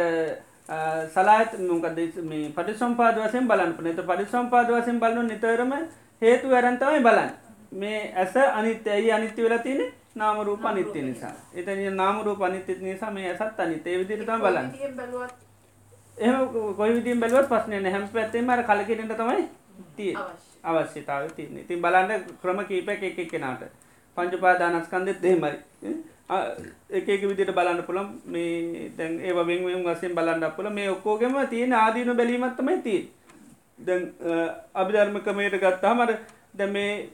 [0.70, 0.78] අ,
[1.08, 3.92] සලායතන මොකද මේ පටිසම්පාද වශයෙන් බලන්න පුළුවන්.
[3.92, 5.74] ඒත් පටිසම්පාද වශයෙන් බලන නිතරම
[6.22, 7.32] හේතු අරන් තමයි බලන්නේ.
[7.74, 9.92] මේ ඇස අනිත්‍යයි අනිත්‍ය වෙලා තියෙන්නේ?
[10.16, 11.34] නාම රූප අනිත්‍ය නිසා.
[11.56, 13.90] එතන නාම රූප අනිත්‍ය නිසා මේ ඇසත් අනිත්‍ය.
[13.90, 14.72] ඒ විදිහට තමයි බලන්නේ.
[16.18, 16.48] එහෙම
[16.78, 17.94] කොයි විදිහෙන් බැලුවත් ප්‍රශ්නේ නැහැ.
[17.94, 19.48] හැම පැත්තෙම අර කලකිරෙන්න තමයි
[19.96, 20.24] තියෙන්නේ.
[20.24, 20.60] අවශ්‍ය.
[20.64, 21.62] අවශ්‍යතාවය තියෙන්නේ.
[21.64, 23.64] ඉතින් බලන්න ක්‍රම කීපයක් එක එක්කෙනාට.
[24.16, 25.54] පංච උපාදානස්කන්ධෙත් එහෙමයි.
[26.90, 28.10] එක එක විදිහට බලන්න පුළුවන්.
[28.26, 30.74] මේ දැන් ඒව වෙන වෙන වශයෙන් බලන්න පුළුවන්.
[30.74, 33.10] මේ ඔක්කොගෙම තියෙන ආදීන බැලීමක් තමයි තියෙන්නේ.
[33.86, 34.14] දැන්
[34.76, 36.14] අභිධර්ම ක්‍රමයට ගත්තාම අර
[36.56, 37.10] දැන් මේ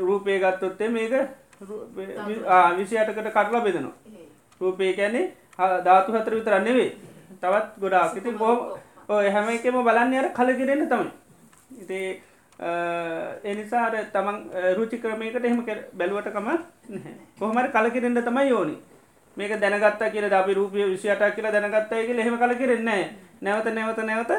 [0.00, 1.12] රූපය ගත්තොත් මේක
[1.62, 3.92] රූ- වි- ආ 28කට කඩලා බෙදනවා.
[4.06, 4.26] ඒ
[4.60, 5.32] රූපය කියන්නේ
[5.84, 6.90] ධාතු හතර විතර නෙවෙයි.
[7.40, 8.16] තවත් ගොඩාක්.
[8.16, 8.58] ඉතින් කොහොම
[9.08, 11.10] ඔය හැම එකෙම බලන්නේ අර කලකිරෙන්න තමයි.
[11.80, 12.70] ඉතින් අ,
[13.44, 17.14] ඒ නිසා අර තමන් අ, රුචි ක්‍රමයකට එහෙම කර- බැලුවට කම නැහැ.
[17.38, 18.76] කොහොම හරි කලකිරෙන්න තමයි ඕනි.
[19.36, 23.10] මේක දැනගත්තා කියලා අපි රූපය 28ක් කියලා දැනගත්තයි කියලා එහෙම කලකිරෙන්නේ නැහැ.
[23.42, 24.30] නැවත නැවත නැවත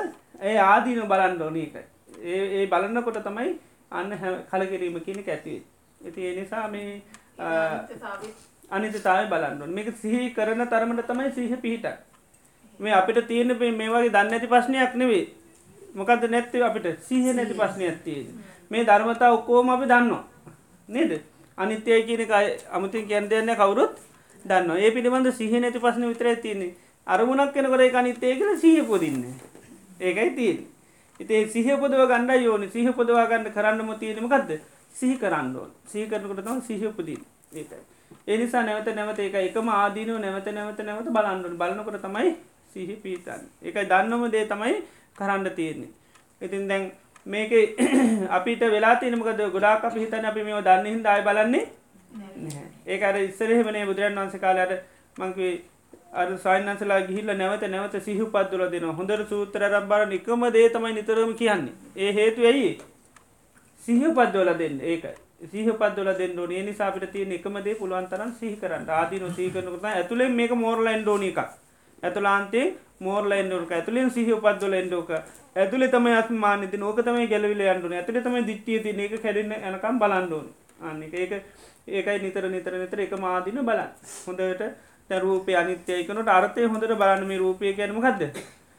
[0.42, 1.84] ඒ ආදීන බලන්න ඕනි ඒකයි.
[2.24, 3.60] ඒ ඒ බලනකොට තමයි
[3.92, 5.64] අන්න හැම- කලකිරීම කියන එක ඇති වෙන්නේ.
[6.02, 7.02] ඉතින් ඒ නිසා මේ
[7.38, 8.28] අ, අනිත්‍යතාවය
[8.72, 9.76] අනිත්‍යතාවය බලන්න ඕනේ.
[9.76, 11.98] මේක සිහි කරන තරමට තමයි සිහිය පිහිටක්.
[12.80, 15.26] මේ අපිට තියෙන මේ මේ වගේ දන්නේ නැති ප්‍රශ්නයක් නෙවෙයි.
[15.96, 18.36] මොකද්ද නැත්තේ අපිට සිහිය නැති ප්‍රශ්නයක් තියෙන්නේ.
[18.72, 20.24] මේ ධර්මතා ඔක්කොම අපි දන්නවා.
[20.90, 21.12] නේද?
[21.58, 22.32] අනිත්‍යයි කියන එක
[22.72, 23.98] අමුතින් නැහැ කවුරුත්
[24.46, 24.78] දන්නවා.
[24.78, 26.76] ඒ පිළිබඳ සිහිය නැති ප්‍රශ්න විතරයි තියෙන්නේ.
[27.08, 29.36] අරමුණක් වෙනකොට ඒක අනිත්‍යයි කියලා සිහිය පොදින්නේ.
[30.00, 30.68] ඒකයි තියෙන්නේ.
[31.20, 32.70] ඉතින් ඒ සිහිය පොදව ගන්නයි ඕනේ.
[32.70, 34.52] සිහිය පොදවා ගන්න කරන්නම තියෙන්නේ මොකද්ද?
[34.94, 35.76] සිහි කරන්න ඕනේ.
[35.88, 37.30] සිහි කරනකොට තමයි සිහිය උපදින්නේ.
[37.54, 37.84] ඒකයි.
[38.28, 41.58] ඒ නිසා නැවත නැවත ඒක එකම ආදීනව නැවත නැවත නැවත බලන්න ඕනේ.
[41.58, 42.36] බලනකොට තමයි
[42.74, 43.50] සිහි පිහිටන්නේ.
[43.64, 44.76] ඒකයි දන්නම දේ තමයි
[45.16, 45.92] කරන්න තියෙන්නේ.
[46.42, 46.92] ඉතින් දැන්
[47.26, 47.76] මේකේ
[48.38, 51.66] අපිට වෙලා තියෙන මොකද ගොඩාක් අපි හිතන්නේ අපි මේව දන්නේ හින්දා ආයෙ බලන්නේ.
[52.88, 54.74] ඒක අර ඉස්සර එහෙමනේ බුදුරජාණන් වහන්සේ කාලේ අර
[55.18, 55.56] මං කිව්වේ
[56.14, 58.94] අර සායනන්සලා ගිහිල්ලා නැවත නැවත සිහි උපද්දවලා දෙනවා.
[58.94, 61.74] හොඳට සූත්‍ර අරන් බලන එකම දේ තමයි නිතරම කියන්නේ.
[61.98, 62.72] ඒ හේතුව ඇයි?
[63.84, 64.80] සිහිය උපද්දවලා දෙන්න.
[64.84, 65.16] ඒකයි.
[65.52, 66.64] සිහිය උපද්දවලා දෙන්න ඕනේ.
[66.64, 68.90] නිසා අපිට තියෙන එකම දේ පුළුවන් තරම් සිහි කරන්න.
[68.92, 71.40] ආදීනෝ සිහි කරනකොට ඇතුලෙන් මේක මෝරලා එන්න ඕනේ එකක්.
[72.04, 73.72] ඇතුළාන්තයෙන් මෝරලා එන්න ඕනක.
[73.72, 75.12] ඇතුලෙන් සිහිය උපද්දවලා එන්න ඕක.
[75.56, 76.84] ඇතුලේ තමයි අස්මානෙ දින.
[76.84, 78.00] ඕක තමයි ගැලවිලා යන්න ඕනේ.
[78.00, 79.00] ඇතුලේ තමයි දිට්ඨිය තියෙන.
[79.00, 80.54] ඒක කැඩෙන්න යනකම් බලන්න ඕනේ.
[80.82, 81.34] අන්න ඒක ඒක
[81.88, 83.92] ඒකයි නිතර නිතර නිතර එකම ආදීන බලන්න.
[84.28, 84.64] හොඳට
[85.10, 88.24] දැන් රූපේ අනිත්‍යයි කරනකොට අර්ථය හොඳට බලන්න මේ රූපය කියන්නේ මොකද්ද?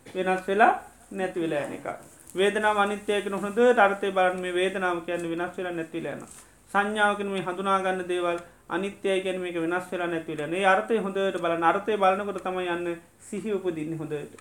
[0.06, 0.72] වෙනස් වෙලා
[1.10, 1.86] නැති වෙලා යන එක.
[2.34, 6.32] වේදනාව අනිත්‍යයි කියන හොඳට අර්ථය බලන්න මේ වේදනාව කියන්නේ වෙනස් වෙලා නැති වෙලා යනවා.
[6.72, 8.38] සංඥාවකන මේ හඳුනාගන්න දේවල්
[8.70, 12.86] අනිත්‍යය ගැන මේක වෙනස් වෙලා නැතිවල ඒ අර්ථය හොඳට බල අර්ථය බලනකොට තම යන්න
[13.20, 14.32] සිහි උපදින්න හොඳට.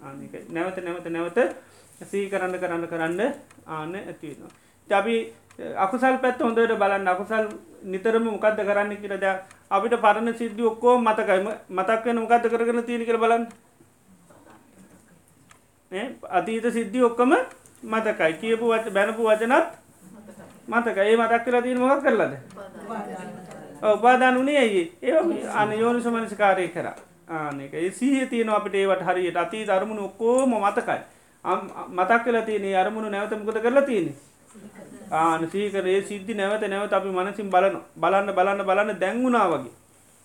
[0.00, 1.38] ආනික නැවත නැවත නැවත
[2.04, 3.20] සී කරන්න කරන්න කරන්න
[3.68, 4.50] ආන්න ඇතිවෙනවා.
[4.90, 5.14] අපි
[5.76, 7.08] අකුසල් පැත් හොඳට බලන්න.
[7.08, 7.44] අකුසල්
[7.84, 9.24] නිතරම මොකක්ද කරන්න කියරද
[9.70, 13.44] අපිට පරණ සිද්ධ ඔක්කෝ මතකයිම මතක් වෙන මොකක්ද කරගෙන තියෙන කර බලන්න.
[16.30, 17.32] අතීත සිද්ධි ඔක්කම
[17.84, 18.32] මතකයි.
[18.40, 19.66] කියපු වච බැනපු වචනත්
[20.68, 22.34] මතක ඒ මතක් කියලා තියෙන මොකක් කරලද?
[23.82, 24.82] උපාදාන වනේ ඇයි?
[25.02, 25.12] ඒ
[25.60, 26.88] අන යෝනි සමනසිකාරය කර.
[27.30, 29.36] ආනක ඒ සීහ තියෙන අපිට ඒවට හරියට.
[29.36, 31.00] අතී අරමුණු ඔක්කෝම මතකයි.
[31.88, 34.08] මතක් කලා තියනේ අරමුණු නැවතමකොද කරලා තියෙන
[35.10, 39.74] ආන සීකරේ සිද්ධි නැවත නැවත අපි මනසින් බලන බලන්න බලන්න බලන්න දැංගුණා වගේ.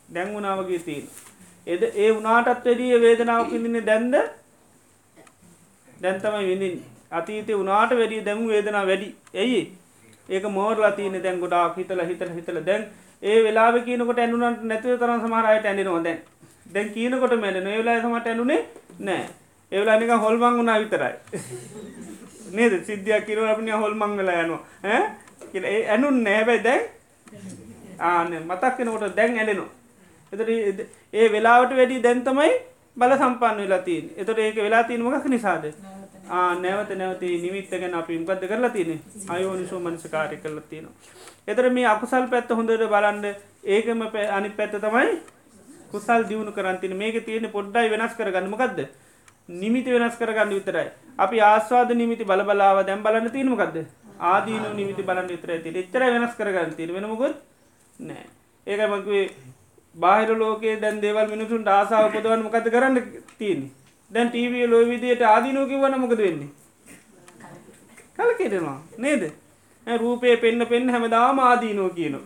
[0.10, 1.08] දැංගුණා වගේ තියෙන
[1.68, 4.16] එද ඒ වනාටත් වැඩිය වේදනාවක් විඳින්නේ දැන්ද?
[6.02, 6.76] දැන්තමයි විඳින්
[7.12, 9.16] අතීතය වනාට වැඩිය දැමු වේදනා වැඩි.
[9.36, 9.62] ඇයි?
[10.30, 12.60] ඒක මෝර්ලා තියන දැන් ගොඩාක් හිතල හිතල හිතල.
[12.66, 12.84] දැන්
[13.24, 16.20] ඒ වෙලා කියනකොට ඇනුනට නැතිව තරම් සමහරයට ඇඳනවා දැන්
[16.74, 18.62] දැන් කියනකොට මැන ඒවෙලා සමට ඇනුනේ
[19.00, 19.24] නෑ
[19.72, 21.14] ඒවලා නික හොල්මං වුණා විතරයි.
[22.56, 22.74] නේද?
[22.86, 24.62] සිද්ධියක් කිරව අපිනි හොල්මං වෙලා යනවා.
[24.86, 25.04] ඈ?
[25.88, 26.84] ඇනුන් නෑබැයි දැන්
[28.02, 29.72] ආන මතක් වෙනකොට දැන් ඇලෙනවා
[30.32, 30.80] එතට
[31.14, 32.54] ඒ වෙලාවට වැඩි දැන්තමයි
[32.98, 35.66] බල සම්පන්න වෙලා තින් එතට ඒක වෙලා තිීන මොකක් නිසාද?
[36.58, 37.22] නැවත නැවත.
[37.42, 40.96] නිමිත්ත ගැන අපි ඉම්පද කරලා තියෙන අයෝනිසෝ මනස කාරය කරලා තියෙනවා.
[41.48, 43.26] එතර මේ අකුසල් පැත්ත හොඳට බලන්ඩ
[43.68, 45.16] ඒකම අනි පැත්ත තමයි
[45.92, 48.80] කුසල් දියුණු කරන්තින මේක තියෙන පොඩ්ඩයි වෙනස් කරගන්නමකක්ද
[49.56, 50.88] නිමිති වෙනස් කරගන්න විතරයි.
[51.18, 53.78] අපි ආස්වාද නිමිති බලබලාව දැම් බලන්න තියෙනමකක්ද
[54.22, 57.36] ආදීන නිමිති බලන්න විතර ඇති එච්චර වෙනස් කරගන්න තිර වෙනමකොත්
[58.00, 58.26] නෑ
[58.68, 59.26] ඒක මක්වේ
[59.96, 63.00] බාහිර ලෝකයේ දැන් දේවල් මිනිසුන් ආසාාව උපදවන්න මොකද කරන්න
[63.38, 63.72] තියෙන
[64.12, 66.50] දැන් ටීවිය ලෝ විදියට ආදිනෝ කිවන මොකද වෙන්නේ?
[68.16, 69.24] කල කෙරෙනවා නේද?
[69.88, 72.22] රූපය පෙන්න්න පෙන්න්න හැමදාම ආදීනෝ කියනවා.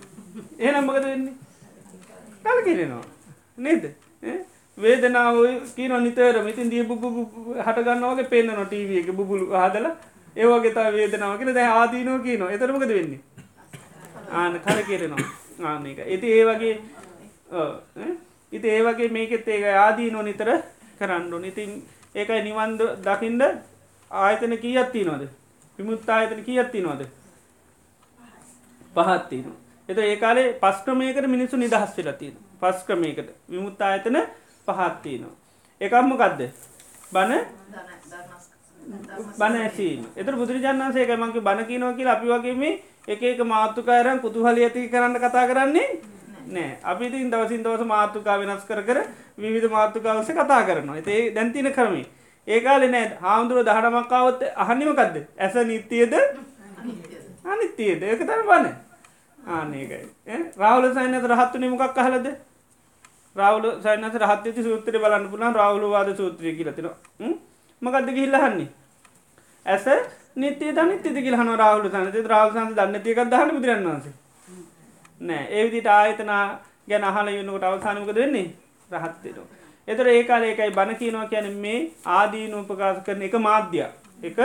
[0.60, 1.34] එහනම් මොකද වෙන්නේ?
[2.44, 3.06] කල කෙරෙනවා
[3.58, 3.84] නේද
[4.78, 5.38] වේදනාව
[5.78, 7.08] කියන නිතර ඉතින් දිය බුබු
[7.66, 9.88] හටගන්නවගේ පෙන්න්න නොටීවිය එක බුබුලු හදල.
[10.36, 12.52] ඒවගේ තා වේදනාව කියෙන දැ ආදීනෝ කියනවා.
[12.52, 13.22] එතරමකද වෙන්නේ?
[14.32, 15.30] ආන කල කෙරෙනවා
[15.72, 16.00] ආන එක.
[16.06, 16.76] ඇති ඒ වගේ
[18.52, 20.50] ඉති ඒ වගේ මේකෙත් ඒක ආදී නො නිතර
[21.00, 21.72] කරන්නු ඉතින්
[22.16, 23.44] ඒකයි නිවන්ද දකිින්ඩ
[24.12, 25.24] ආයතන කියත්ති නොද
[25.80, 26.82] විමුත් ආයතන කියත්ති
[28.98, 29.52] නොද පහත්තින
[29.90, 34.18] එත ඒකාලේ පස්ක්‍රමයකට මිනිසු නිදහස් වෙලතින පස්ක්‍රමයකට විමුත් ආයතන
[34.68, 35.36] පහත්තිනවා
[35.82, 36.42] එකම්මකක්ද
[37.12, 37.46] බණ?
[39.38, 40.06] බණ ඇසීම.
[40.16, 42.64] එත බුදුරජාන් වන්සේ මංක බණකිනෝ කියලා අපි වගේම
[43.08, 46.02] එක එක මාතුකාරන් කුතුහල ඇති කරන්න කතා කරන්නේ
[46.48, 46.78] නෑ.
[46.84, 49.00] අපිතින් දවසින් දවස මාතුකා වෙනස් කර කර
[49.38, 50.98] විවිධ මාතුකාවස කතා කරනවා.
[50.98, 52.04] ඒ දැන්තින කරමි
[52.48, 53.18] ඒකාල නෑ.
[53.22, 56.14] හාමුදුරුව දහටමක්කාවොත් අහනිමකක්ද ඇස නිත්‍යයද
[57.46, 58.66] අනිත්‍යයද ඒක තර බන
[59.48, 60.00] ආනකයි
[60.58, 62.28] රාවල සයිනත රහත්තු නිමකක් අහලද?
[63.36, 66.90] රාවල සයිනස රහත්ති සූත්‍රය බලන්න පුලන් රාවලවාද සූත්‍රය කියලතින
[67.82, 68.70] මකක්ද ගිහිල්ලහන්නේ
[69.66, 69.86] ඇස
[70.36, 74.14] නිතේ දනිත්‍ය කියලහන රාවල සනත රාවසන්ස දන්නතියකක් දහන බුදුරන් වන්සේ
[75.22, 75.44] නෑ.
[75.50, 76.44] ඒ විදිට ආයතනා
[76.90, 78.48] ගැන අහල යන්නකට අවසානමක දෙන්නේ
[78.92, 79.38] රහත්තෙට.
[79.88, 81.80] එතර ඒකාල ඒකයි බණ කියනවා කියන මේ
[82.14, 83.86] ආදීන උපකාශ කරන එක මාධ්‍ය
[84.24, 84.38] එක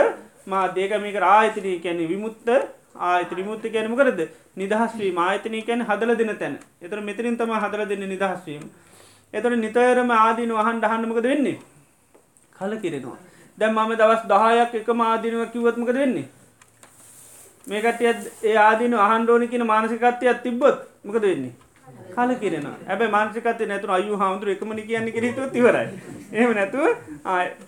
[0.47, 2.47] මාධ්‍යක මේක ආයතනය කැනෙ විමුත්ත
[2.95, 4.21] ආයත විමුත්ත කැනම කරද
[4.55, 6.57] නිදහස්වීම ආයතනය කැන හදල දෙන තැන.
[6.81, 8.63] එතර මෙතරින් තම හදල දෙන්න නිදහස්වීම.
[9.33, 11.57] එතර නිතරම ආදීන වහන් දහන්නමකද වෙන්නේ?
[12.55, 13.17] කල කිරෙනවා.
[13.57, 16.27] දැම් මම දවස් දහයක් එක මාදීනුව කිවත්මක දෙන්නේ
[17.67, 21.53] මේකටයත් ඒ ආදීන අහන්ඩෝනි කියන මානසිකත්වයක් තිබ්බොත් මකද වෙන්නේ?
[22.11, 25.87] කල කිරෙන ඇබ මානසිකත නැතුර අයු හාමුදුර එකමනි කියන්න කිරතු තිවරයි
[26.33, 26.85] එහම නැතුව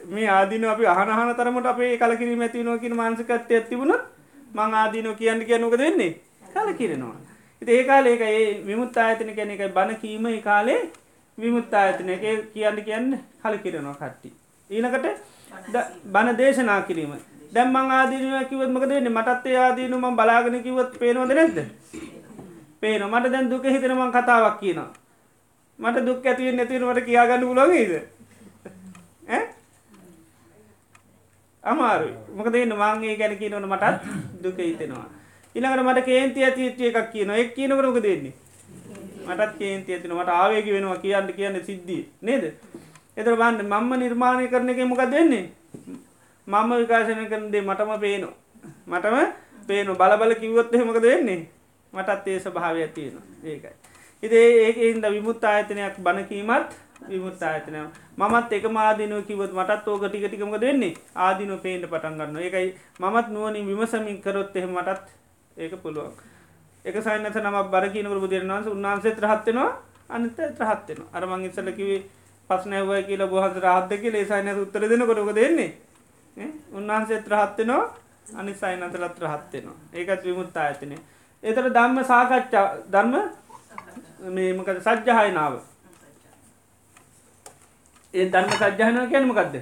[0.09, 4.03] මේ ආදීන අපි අහනහන තරමට අපේ කල කිරීම ඇතිවනවා කියන මානසිකත්වය ඇතිබුණොත්
[4.55, 6.11] මං ආදීනෝ කියන්න කියනකද වෙන්නේ?
[6.53, 7.15] කල කිරෙනවා
[7.61, 10.81] ඒ කාල ඒක ඒ විමුත් ආයතන කැන එකයි බණ කීම කාලේ
[11.37, 13.07] විමුත් ආයතන එක කියන්න කියන්න
[13.43, 14.29] කල කිරෙනවා කට්ටි
[14.69, 15.07] ඊනකට
[16.07, 17.15] බණ දේශනා කිරීම.
[17.53, 19.09] දැම්මං ආදීනුව කිවත් මකද වෙන්න?
[19.11, 21.57] මටත් ඒ ආදීනුම බලාගෙන කිවත් පේනවද නැද්ද?
[22.81, 24.91] පේන මට දැන් දුක හිතනමං කතාවක් කියනවා.
[25.79, 27.93] මට දුක් ඇතිවෙන් නැතිවීමට කියාගන්න පුලොගේද
[31.65, 33.95] අමාරු මොකදන්න මංගේ ගැන කියනවන මටත්
[34.43, 35.07] දුක හිතෙනවා.
[35.55, 38.33] ඉළඟට මට කේන්ති ඇතිච්චේ එකක් කියන එක් කියනකරක දෙන්නේ
[39.27, 42.03] මටත් කේන්ති ඇතින මට ආවේග වෙනවා කියන්න කියන්න සිද්ධිය.
[42.21, 42.45] නේද?
[43.17, 45.45] එතර බන්න මම්ම නිර්මාණය කරන එක මොකක් දෙන්නේ
[46.47, 48.29] මම විකාශන කරනදේ මටම පේනු.
[48.87, 49.17] මටම
[49.67, 51.41] පේනු බලබල කිව්වොත් එහෙමකද වෙන්නේ?
[51.93, 53.75] මටත් ඒ ස්භාවය තියෙන ඒකයි.
[54.23, 56.69] ඉදේ ඒක ඉන්ද විමුත් ආයතනයක් බණකීමත්
[57.09, 57.79] විමුත් ආයතනය
[58.17, 62.69] මත් එක මාදිනව කිවත් මටත් ඕක ටිකටිකමක දෙන්නේ ආදිනු පේන්ට පටන් ගන්න ඒකයි
[62.99, 65.05] මමත් නුවනින් විමසමින් කරොත් එහෙම මටත්
[65.57, 66.13] ඒක පුළුවන්.
[66.85, 69.71] එක සයින්නස නම බර කියනකර බුදුරන්වන්ස උන්වහන්සේ ත්‍රහත්වෙනවා
[70.09, 72.01] අනිත ත්‍රහත්වෙන අරමං ඉස්සල කිවේ
[72.49, 75.71] පස්නැවය කියලා බොහන්ස රහත්ත කිය ලේසයින උත්තර දෙන කොටක දෙන්නේ
[76.73, 77.83] උන්වහන්සේ ත්‍රහත්වෙනවා
[78.33, 81.01] අනි සයිනතරත් රහත්වෙනවා ඒකත් විමුත්තා ඇතිනේ
[81.43, 83.15] එතර ධම්ම සාකච්ඡා ධර්ම
[84.31, 85.55] මේමකද සජ්්‍යහයනාව
[88.15, 89.55] ඒ ධර්ම සජ්්‍යහනව කියනමකක්ද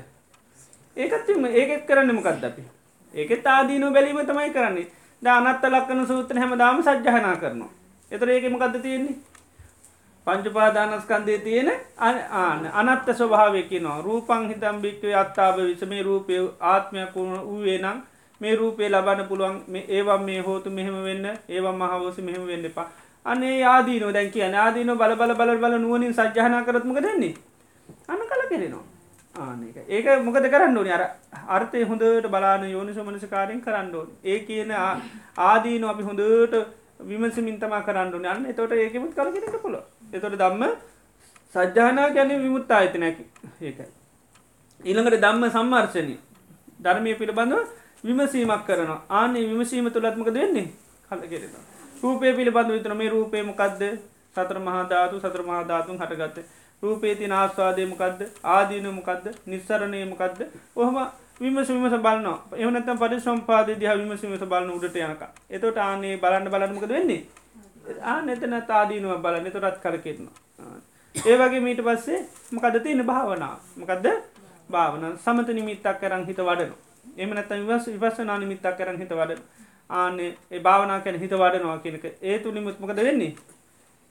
[0.97, 2.63] ඒකත් ඒකෙත් කරන්න මොකක්ද අපි?
[3.13, 4.87] ඒකෙත් ආදීනු බැලීම තමයි කරන්නේ.
[5.21, 7.71] ද අනත්ත ලක්කන සූත්‍ර හැම දාම සජ්්‍යහනා කරනවා
[8.11, 9.15] එතර ඒකමකක්ද තියෙන්නේ?
[10.27, 11.69] පංචුපාදානස්කන්දය තියෙන
[11.99, 15.81] ආන අනත්ත ස්වභාවයකි නවා රූපං හිතම් භික්වේ අත්තාව විස.
[15.83, 17.97] මේ රූපය ආත්මයක් වුණ වූයේ නම්
[18.41, 19.57] මේ රූපේ ලබන්න පුළුවන්.
[19.89, 22.87] ඒවම් මේ හෝතු මෙහෙම වෙන්න ඒවම් මහවෝස මෙහෙම වෙන්න එපා.
[23.25, 27.52] අනේ ආදීනෝ දැන් කියන ආදීන බල බල බල බල නුවනින් සජ්්‍යහනා කරත්මක දෙන්නේ අන
[28.07, 28.85] කල කෙරෙනවා
[29.35, 30.91] ආනක ඒක මොකද කරන්න ඕනි?
[30.91, 31.03] අර
[31.49, 34.09] අර්ථය හොඳට බලාන යෝනිස මනසකාරයෙන් කරන්න ඕන.
[34.23, 34.71] ඒ කියන
[35.39, 36.55] ආදීන අපි හොඳට
[37.01, 39.77] විමසමින් තමා කරන්න යන්න එතොට ඒකමුත් කලගෙනට පුළ
[40.11, 40.63] එතොට දම්ම
[41.55, 43.23] සජ්්‍යානා ගැන විමුත්තා ඇති නැකි
[43.61, 43.91] ඒකයි
[44.81, 46.15] ඊළඟට දම්ම සම්මර්ශනය
[46.79, 47.59] ධර්මය පිළිබඳව
[48.03, 49.01] විමසීමක් කරනවා.
[49.11, 50.67] ආනේ විමසීම තුළත්මක දෙන්නේ
[51.07, 51.53] කලගෙරෙන
[52.01, 53.81] රූපය පිළිබඳ විතර මේ රූපය මොකක්ද
[54.35, 56.37] සතර මහාධාතු සතර මහාධාතුන් හටගත්ත.
[56.83, 60.39] රූපේති නාස්වාදය මොකක්ද ආදීන මොකක්ද නිස්සරණය මොකක්ද
[60.77, 60.97] ඔහම
[61.35, 62.27] විමස විමස බලන්න
[62.57, 67.21] එවනත පරි සම්පාද දිහ විමස විමස බලන්න උඩට යනක එතොට ආනේ බලන්න බලන්නමකද වෙන්නේ?
[68.03, 69.51] ආ නැතන තාදීනුව බලන්න.
[69.51, 70.33] තොරත් කලකෙරනවා.
[71.15, 72.19] ඒ වගේ මීට පස්සේ
[72.51, 73.57] මකද තියෙන භාවනාව?
[73.77, 74.05] මොකක්ද
[74.69, 76.75] භාවන සමත නිමිත්තක් කරං හිත වඩනු
[77.17, 79.41] එම නැත විවස් විපස්සනා නිමිත්තක් කරං හිත වඩන
[79.91, 83.33] ආනේ ඒ භාවනා කැන හිත වඩනවා කියනක ඒ තුළිමුත්මකද වෙන්නේ?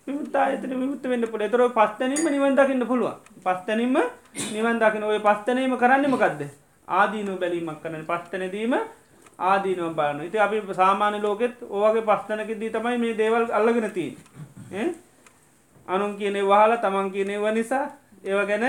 [0.07, 3.97] විමුත්තා එතන විමුත්ත වෙන්න පුළ තොර පස්තනීම නිවන් දකින්න පුළුව පස්තනීම
[4.51, 6.43] නිවන් දකින ඔය පස්තනීම කරන්නමකක්ද
[6.89, 8.75] ආදීනු බැලීමක් කරන පස්තනදීම
[9.43, 14.87] ආදීනුව බලන්න ඉති අපි සාමාන්‍ය ලෝකෙත් ඕවගේ පස්තනක දී තමයි මේ දේවල් අල්ලගෙන තිී
[15.89, 17.85] අනුන් කියනෙ වහලා තමන් කියනෙව නිසා
[18.25, 18.69] ඒව ගැන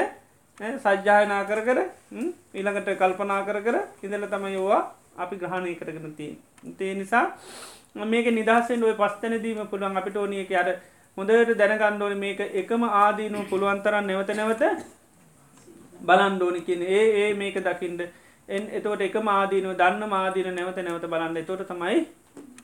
[0.79, 1.79] සජ්්‍යායනා කර කර
[2.53, 4.81] ඊළඟට කල්පනා කර කර ඉඳල තම යෝවා
[5.17, 7.25] අපි ග්‍රහණය කරගෙන තිී තේ නිසා
[8.05, 9.97] මේක නිදහසෙන් ඔය පස්තනදීම පුළුවන්.
[9.97, 10.69] අපිට ඕනියක අර
[11.17, 14.63] හොඳට දැනගණ්ඩෝන මේක එකම ආදීනුව පුළුවන්තරන් නැවත නැවත
[16.01, 18.01] බලන්ඩෝනි කියන ඒ ඒ මේක දකිින්ට
[18.49, 21.37] එන් එතවට එක මාදීනුව දන්න මාදීන නැවත නැවත බලන්න.
[21.37, 21.99] එතොට තමයි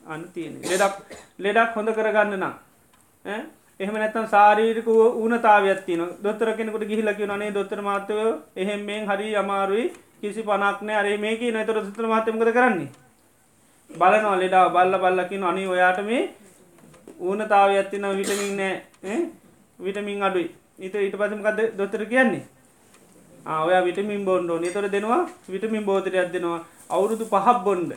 [0.07, 0.95] අන්න තියෙන ලෙඩක්
[1.39, 3.45] ලෙඩක් හොඳ කරගන්න නම්
[3.79, 8.19] එහම නැතන් සාරීරික ඌනතාවයක් තින දොත්තර කෙනෙකුට ගිහිලකි නේ දොත්තර මාතව
[8.55, 9.93] එහෙම මෙෙන් හරි අමාරුයි.
[10.21, 12.89] කිසි පනක්නෑ අරේ මේක නතර සුත්‍ර මාතමකද කරන්නේ?
[13.89, 16.23] බලනවා ලෙඩා බල්ල බල්ලකින අනි ඔයාට මේ
[17.19, 19.19] ඌනතාව ඇත්තින විටමින් නෑ.
[19.79, 20.49] විටමින් අඩුයි.
[20.79, 22.45] ඊට ඊට පසමකද දොතර කියන්නේ?
[23.65, 25.21] ඔය විටමින් බොන්්ඩෝ නිතොර දෙනවා
[25.53, 26.59] විටමින් බෝතරයක් දෙනවා.
[26.89, 27.91] අවුරුදු පහක් බොන්්ඩ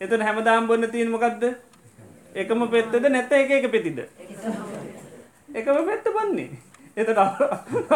[0.00, 1.44] එතන හැමදාම් බොන්න තියීමකක්ද
[2.34, 3.98] එකම පෙත්තද නැත්ත එක එක පෙතිද?
[5.58, 6.50] එකම පෙත්ත බන්නේ.
[6.96, 7.18] එතට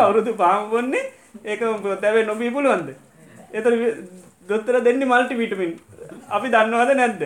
[0.02, 1.04] අවුරුදු පාම් බොන්නේ
[1.44, 2.90] ඒකම තැවේ නොබී පුළුවන්ද?
[3.52, 3.64] එත
[4.48, 5.72] දොත්තර දෙන්නේ මල්ටි විටමින්
[6.28, 7.22] අපි දන්නවාද නැද්ද?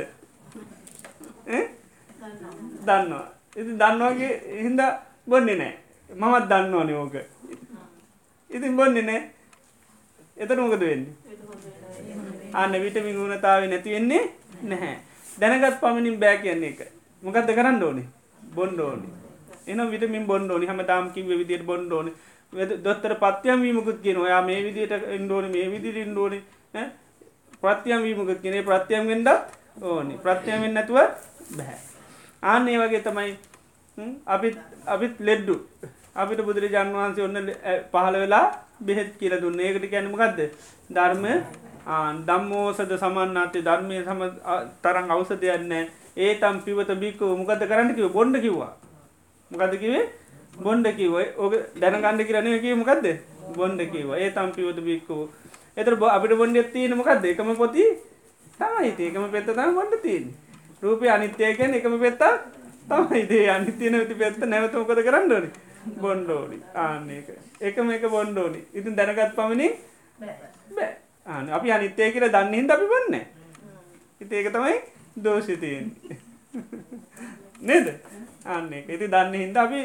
[2.89, 3.27] දන්නවා.
[3.57, 4.33] ඉති දන්නවාගේ
[4.65, 4.81] හින්ද
[5.29, 5.75] බොන්නේ නෑ.
[6.11, 7.17] මමත් දන්න ඕන ඕක.
[8.51, 9.23] ඉතින් බොන්නේ නෑ.
[10.37, 11.15] එතන මොකද වෙන්නේ?
[12.55, 14.23] අන්න විටමින් ගුණතාව නැතිවෙන්නේ
[14.71, 14.97] නැහැ.
[15.41, 16.81] දැනගත් පමණින් බෑ කියන්නේ එක
[17.23, 18.07] මොකක්ද කරන්න ඕනේ?
[18.57, 19.09] බොන්්ඩ ඕනි.
[19.67, 20.67] එනම් විටමින් බොන්ඩ ඕනි.
[20.67, 22.13] හම තාම් කිව විදියට බොන්ඩ ඕන.
[22.85, 26.39] දොත්තර පත්‍යයම් වීමකුත් කියෙන ඔයා මේ විදියට ඉන්ඩෝනි මේ විදිට ඉන්ඩෝනි
[27.63, 29.29] ප්‍රත්‍යයම් වීමකුත් කියෙනේ ප්‍රත්‍යයම් වෙන්ඩත්
[29.83, 30.15] ඕනි.
[30.25, 30.99] ප්‍රත්‍යයමෙන් නැතුව
[31.57, 31.96] බැහැ
[32.43, 33.37] ආන්න ඒ වගේ තමයි
[34.27, 34.57] අපිත්
[34.87, 35.55] අපිත් ලෙඩ්ඩු.
[36.15, 37.39] අපිට බුදුරජාන් වහන්සේ ඔන්න
[37.93, 38.47] පහළ වෙලා
[38.81, 39.61] බෙහෙත් කියල දුන්න.
[39.61, 40.41] ඒකට කැනමකක්ද
[40.91, 41.25] ධර්ම
[42.29, 44.21] දම්මෝසද සමන්නාතේ ධර්මය සම
[44.83, 45.73] තරං අවස දෙයන්න
[46.17, 48.73] ඒ තම් පිවත බික්කෝ මොකද කරන්න කිව බොන්්ඩ කිව්වා.
[49.51, 50.05] මොකද කිවේ
[50.59, 53.07] බොන්්ඩ කිවයි ඕක දැනගණඩ කරනය කිව මොකක්ද
[53.57, 55.29] බොන්්ඩ කිව ඒ තම් පිවත බික්කෝ.
[55.77, 57.85] එතර අපිට බොන්්ඩ තියෙන මොකක්ද එකම පොති
[58.61, 60.46] තමයි ඒකම පෙත්ත තම බොන්ඩ තියන්නේ.
[60.87, 62.33] රූපය අනිත්‍යයකැන එකම පෙත්තා
[62.91, 63.23] තමයි.
[63.31, 65.51] දේ අනිත්‍යන විති පෙත්ත නැවතමකද කරන්නඩෝනි
[66.03, 67.29] බොන්්ඩෝනි ආන්න එක
[67.69, 69.73] එකම එක බොන්්ඩෝනි ඉතින් දැනගත් පමණින්
[70.77, 70.93] බෑ.
[71.27, 73.17] ආන අපි අනිත්‍යය කියල දන්නහින්ද අපි බන්න
[74.23, 74.77] ඉති ඒක තමයි
[75.25, 75.87] දෝෂිතයෙන්
[77.61, 77.87] නේද?
[78.47, 79.81] අන්න එක ඉති දන්න හින්ද අපි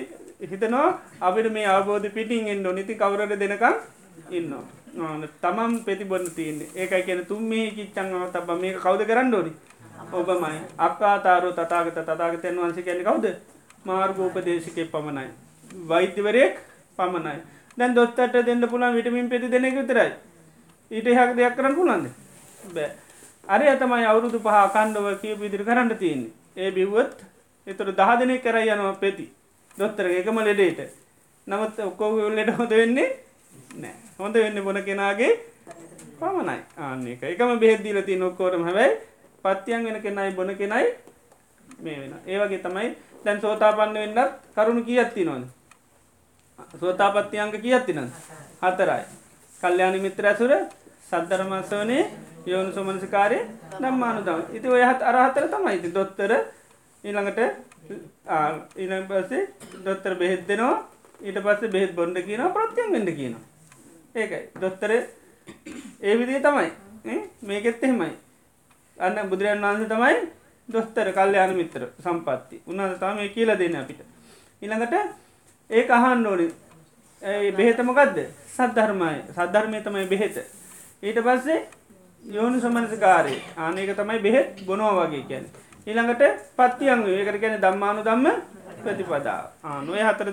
[0.51, 0.89] හිතනවා
[1.27, 3.75] අපිට මේ අවබෝධ පිටින් එන්න නිති කවරට දෙනකම්
[4.37, 4.63] ඉන්නවා.
[5.43, 6.69] තමම් පෙතිබොන්න තියන්නේ.
[6.75, 9.51] ඒකයි කියන තුම් මේ කිච්චංව තබ මේ කවද කරන්න ඕනි?
[10.13, 10.59] ඔබමයි.
[10.77, 13.25] අක්කාතාරු තතාගත තතාගතයන් වන්සේ කැනෙ කවුද?
[13.85, 15.29] මාර්ගෝපදේශකය පමණයි.
[15.88, 16.59] වෛද්‍යවරයෙක්
[16.97, 17.38] පමණයි.
[17.77, 20.11] දැන් දොත්තට දෙන්න පුළන් විටමින් පෙති දෙනෙක විතරයි.
[20.91, 22.07] ඊට හක් දෙයක් කරන්න පුළන්ද
[22.73, 22.89] බෑ.
[23.47, 26.31] අරය තමයි අවුරුදු පහ කණ්ඩව කිය පිදිරි කරන්න තියන්නේ.
[26.57, 27.23] ඒ බිව්වත්
[27.67, 29.31] එතුර දහ දෙනෙ කරයි යනවා පෙති.
[29.77, 30.91] දොත්තර එකම ලෙඩේට.
[31.47, 33.09] නමුත් ඔක්කෝ ලෙට හොඳ වෙන්නේ
[33.75, 33.95] නෑ.
[34.19, 35.31] හොඳ වෙන්න බොන කෙනාගේ?
[36.19, 36.59] පමණයි.
[36.77, 39.10] ආන්න එක එකම බෙහෙද්දීල ති නොක්කෝටම හැබැයි
[39.43, 40.88] පත්තියන් වෙන කෙනයි බොන කෙනයි
[41.80, 42.89] මේ වෙන ඒවගේ තමයි
[43.26, 44.19] දැන් සෝතාපන්න වෙන්නත්
[44.55, 45.43] කරුණු කියත්ති නොන
[46.80, 48.09] සෝතාපත්තියංක කියත්ති නම්
[48.61, 49.03] හතරයි.
[49.61, 50.51] කල්්‍යයානි මිත්‍ර ඇසුර
[51.09, 52.03] සද්ධරමස්වනේ
[52.45, 53.39] යෝනු සුමනසිකාරය
[53.80, 55.76] නම්මානු දම ඉති ඔයහත් අරහතර තමයි.
[55.76, 56.31] ඉති දොත්තර
[57.03, 57.39] ඊළඟට
[58.77, 59.43] ඊළඟ පස්සේ
[59.85, 60.76] දොත්තර බෙහෙත් දෙනවා.
[61.22, 63.43] ඊට පස්සේ බෙහෙත් බොන්්ඩ කියනවා ප්‍රත්තියන් වෙඩ කියනවා.
[64.15, 64.43] ඒකයි.
[64.61, 64.91] දොත්තර
[66.01, 66.69] ඒ විදිේ තමයි.
[67.41, 68.13] මේකෙත් එහෙමයි.
[69.01, 70.17] අන්න බුදුරන් වහන්ස තමයි
[70.69, 74.01] දොස්තර කල්්‍යයාන මිත්‍ර සම්පත්ති උන්නද තම මේ කියලා දෙන්න අපිට.
[74.61, 74.93] ඉළඟට
[75.69, 76.47] ඒ අහන්න ඕනි.
[77.57, 78.17] බෙහෙතමකක්ද
[78.47, 79.13] සද්ධර්මය.
[79.29, 80.35] සද්ධර්මය තමයි බෙහෙත.
[81.03, 81.59] ඊට පස්සේ
[82.25, 85.45] යෝනු සමනසකාරය ආනක තමයි බෙහෙත් බොනෝ වගේ කියැන
[85.87, 86.23] ඊළඟට
[86.57, 88.27] පත්තියන් ඒකට ගැන දම්මානු දම්ම
[88.83, 90.29] ප්‍රතිපදා ආනුවය හතර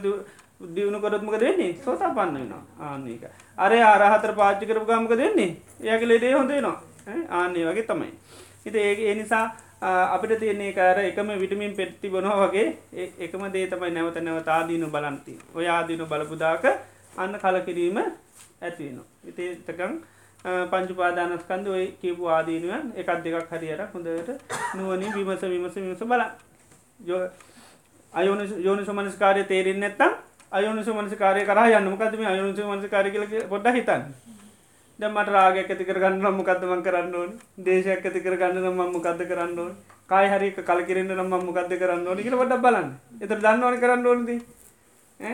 [0.74, 2.62] දියුණු කරත්මක දෙන්නේ සෝතා පන්න වෙනවා.
[2.80, 3.24] ආන්නේක
[3.58, 5.50] අරය ආරහතර පාච්චි කරපු ගමක දෙන්නේ
[5.82, 6.76] ඒක ලෙඩේ හොඳේනවා
[7.30, 8.12] ආන්නේ වගේ තමයි.
[8.66, 9.44] හිත ඒ ඒ නිසා
[10.10, 12.66] අපිට තියන්නේ කාර එකම විටමින් පෙට්ටි බොනවා වගේ
[13.20, 16.64] එකම දේ තමයි නැවත නැවත ආදීනු බලන්ති ඔය ආදීනු බලපුදාක
[17.16, 19.98] අන්න කලකිරීම ඇතිවෙන ඉතේතකං
[20.70, 24.30] පංචුපාදානස්කන්ද ඔය කියපු ආදීනුවන් එකත් දෙකක් හරියට හොඳට
[24.74, 26.24] නුවනින් විමස විමස විමස බල
[28.12, 31.90] අයෝන යෝනි සුමනස්කාරය තේරෙන් නැත්තම් අයෝනිසු මනසිකාරය කර යන්න.
[31.90, 34.02] මොකදම අයෝනිසු මනසිකාරය කල පොඩ්ඩ හිතන්න.
[34.98, 37.30] දැමට රාගයක් ඇතිකර ගන්න මොකක්දමන් කරන්න ඕන?
[37.58, 39.72] දේශයක් ඇතිකර ගන්න නම් මොකක්ද කරන්න ඕන?
[40.10, 42.88] කාය හරි කලකිරෙන්න්න නම් මොකක්ද කරන්න ඕන කියල ොඩ බලන්න.
[43.20, 44.30] එත දන්න ඕන කරන්න ඕනද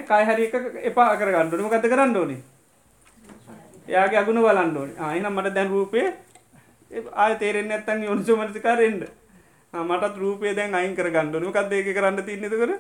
[0.09, 0.55] කාය හරි එක
[0.91, 2.41] එපා කර ගන්නඩන මොකක්ද කරන්න ඕනේ?
[3.89, 4.91] එයාගේ අගුණ බලන්න ඕන.
[5.01, 6.03] ආයන මට දැන් රූපය
[7.15, 9.05] ආය තේරෙන් ඇත්තන් යොනිසු මනසිකාරෙන්ට
[9.73, 12.75] මටත් රූපය දැන් අයින් කර ගන්නඩනු කක්ද ඒක කරන්න තින්නද කර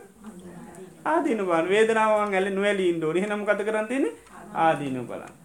[1.06, 4.06] ආදීන බන් වේදනාවන් ඇල නොවැලීන් ඩෝනි හනම කත කරන්තින
[4.66, 5.43] ආදීන බලන් ආනක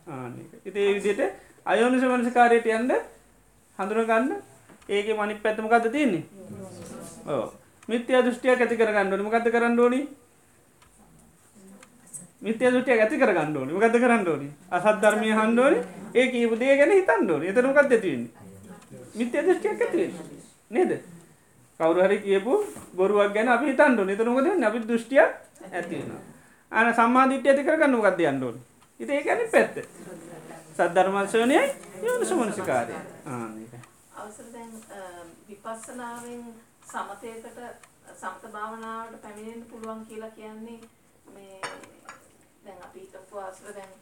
[0.65, 1.22] ඉති ඒ විදියට
[1.65, 2.94] අයෝනිස මනසකාරයට යන්ද
[3.80, 4.31] හඳුරගන්න
[4.90, 6.23] ඒක මනි පැත්තම කත තියන්නේ?
[7.27, 7.45] ඕ
[7.88, 10.02] මිත්‍ය දෘෂ්ටිය ඇති කර ගන්නඩන මකත කරන්න ඕනි?
[12.41, 14.49] මිත්‍ය දෘෂ්ටිය ඇති කර ගන්නඩෝනි මකත කරන්න ඕනි?
[14.72, 15.80] අසත් ධර්මය හන්ඩෝනි
[16.15, 18.30] ඒ කීප දේ ගැන හිතන්ඩෝන එතනකත් ඇතිවන්නේ
[19.15, 20.14] මිත්‍ය දෘෂ්ටියක් ඇතිවෙන
[20.69, 20.91] නේද?
[21.80, 22.53] කවරුහරි කියපු
[22.94, 25.30] බොරුවක් ගැන අපි හිතන්ඩු නිතනකද අපි දෘෂ්ටියක්
[25.72, 26.18] ඇතිවෙන
[26.72, 28.69] අන සම්මාධිට්‍ය ඇති කරගන්න ගත්ද
[29.00, 29.76] අන්ඩුවන් ඉති ඒකැන පැත්ත.
[30.76, 31.58] සද්ධර්මර්ශවනය
[32.04, 32.96] යෝන සුමනසිකාරය
[34.14, 34.72] අවසර දැන්
[35.48, 36.44] විපස්සනාවෙන්
[36.84, 37.60] සමතයකට
[38.14, 40.80] සමත භාවනාවට පැමිණෙන්න පුළුවන් කියලා කියන්නේ
[41.34, 41.62] මේ
[42.66, 43.94] දැන් අපි හිතපු අවසර දැන්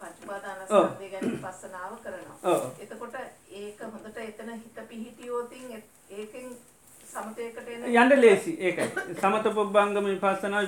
[0.00, 2.56] පංචපාදානස්කන්ධය ගැන විපස්සනාව කරනවා.
[2.78, 3.14] එතකොට
[3.50, 6.56] ඒක හොඳට එතන හිත පිහිටියෝතින් ඒකෙන්
[7.94, 8.52] යන්න ලේසි.
[8.60, 8.86] ඒකයි.
[9.20, 10.62] සමත පුබ්බංගම විපස්සනා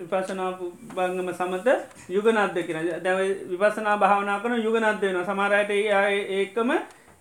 [0.00, 1.68] විපස්සනා පුබ්බංගම සමත
[2.08, 2.90] යුගනද්ද කියන.
[3.04, 3.18] දැව
[3.52, 6.70] විපස්සනා භාවනා කරන යුගනද්ද වෙන සමහරයට ඒකම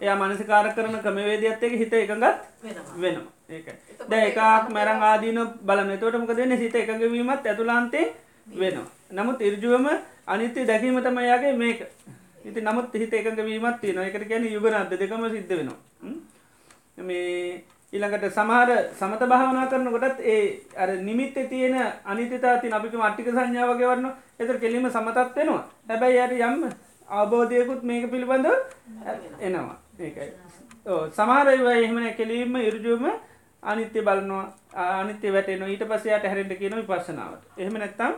[0.02, 3.24] එයා මනසිකාර කරන ක්‍රමවේදයත් එක හිත එකගත් වෙනවා.
[3.50, 3.76] ඒකයි.
[4.10, 8.14] දැ එකක් මැරං ආදීන බලන තෝටමක දෙන්න සිත එකඟ වීමත් ඇතුලාන්තේ
[8.48, 8.88] වෙනවා.
[9.12, 9.88] නමුත් ඉර්ජුවම
[10.28, 11.86] අනිත්‍ය දැකීම තම යාගේ මේක.
[12.46, 15.80] ඉති නමුත් හිත එකඟ වීමත් තියෙන එකට ගැන යුගනද්ද දෙකම සිද්ධ වෙනවා.
[16.98, 17.64] මේ
[17.96, 20.40] ඊළඟට සමහර සමත භාවනා කරනකොටත් ඒ
[20.78, 25.64] අර නිමිත්ත තියෙන අනිතතාති අපික මට්ටික සංඥාවගේ වන්න එතර කෙලීම සමතත් වෙනවා.
[25.88, 26.66] හැබැයි යට යම්
[27.10, 28.48] අවබෝධයකුත් මේක පිළිබඳ
[29.40, 29.78] එනවා.
[30.00, 30.30] ඒකයි.
[31.12, 33.06] සමහරව එහෙමන කෙලීම ඉරජුවම
[33.64, 34.46] අනිත්‍ය බලනවා
[35.00, 37.44] අනිත්‍ය වැටන ඊට පසයාට හැරෙන්ට කියන විපස්සනාවට.
[37.58, 38.14] එහෙම නැත්තම්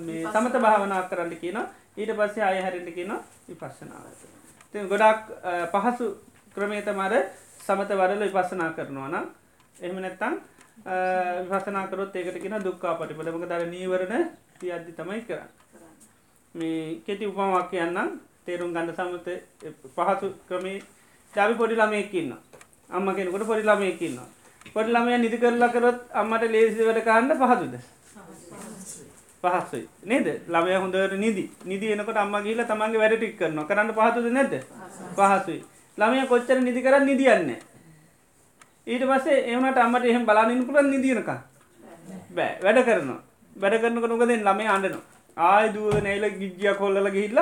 [0.00, 1.58] මේ සමත භාවනා කරන්න කියන
[1.96, 3.12] ඊට පස්සේ අය හැරෙන්ට කියන
[3.48, 4.20] විපස්සනාවට.
[4.88, 5.24] ගොඩක්
[5.72, 6.06] පහසු
[6.56, 7.14] ක්‍රමේත මර
[7.66, 9.26] සමත වරල විපස්සනා කරනවා නම්
[9.76, 10.34] එහෙම නැත්තං
[11.42, 14.24] විපසනාකරොත් ඒකට කියෙන දුක්කා පටිපලමක දර නීවරණ
[14.58, 15.48] තියද්දි තමයි කරන්න.
[16.54, 18.10] මේ කෙටි උපමක් කියන්නම්.
[18.44, 19.28] තේරුම් ගන්න සමත
[19.96, 20.82] පහසු ක්‍රමේ.
[21.34, 22.32] ජාවි පොඩි ළමයකින්න
[22.90, 24.18] අම්ම කෙනකොට පොඩි ළමයකින්න
[24.74, 27.74] පොඩි ළමය නිදි කරලා කරොත් අම්මට ලේසිවට කාණ්ඩ පහසුද?
[29.42, 30.26] පහස්සයි නේද?
[30.46, 31.44] ළමය හොඳට නිදි.
[31.64, 33.68] නිදි එනකට අම්ම ගිහිල තමන්ගේ වැඩ ටික් කරනවා.
[33.70, 34.52] කරන්න පහතුද නැද
[35.16, 35.62] පහසුයි
[35.98, 37.50] ළමය කොච්චර නිදි කරන්න නිදියන්න
[38.86, 41.30] ඊට පස්සේ එවනට අම්මට එහෙම බලානින් පුළන් නිදියනක
[42.36, 43.20] බෑ වැඩ කරනවා.
[43.56, 47.40] වැඩ කරනක නොකදෙන් ළමේ අන්ඩනවා ආය දුව නැයිල ගිජ්ජිය කොල්ලල ගිහිල්ල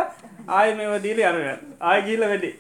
[0.48, 1.42] ආය මේව දීල අරය
[1.80, 2.54] ආය ගිල්ල වැඩේ.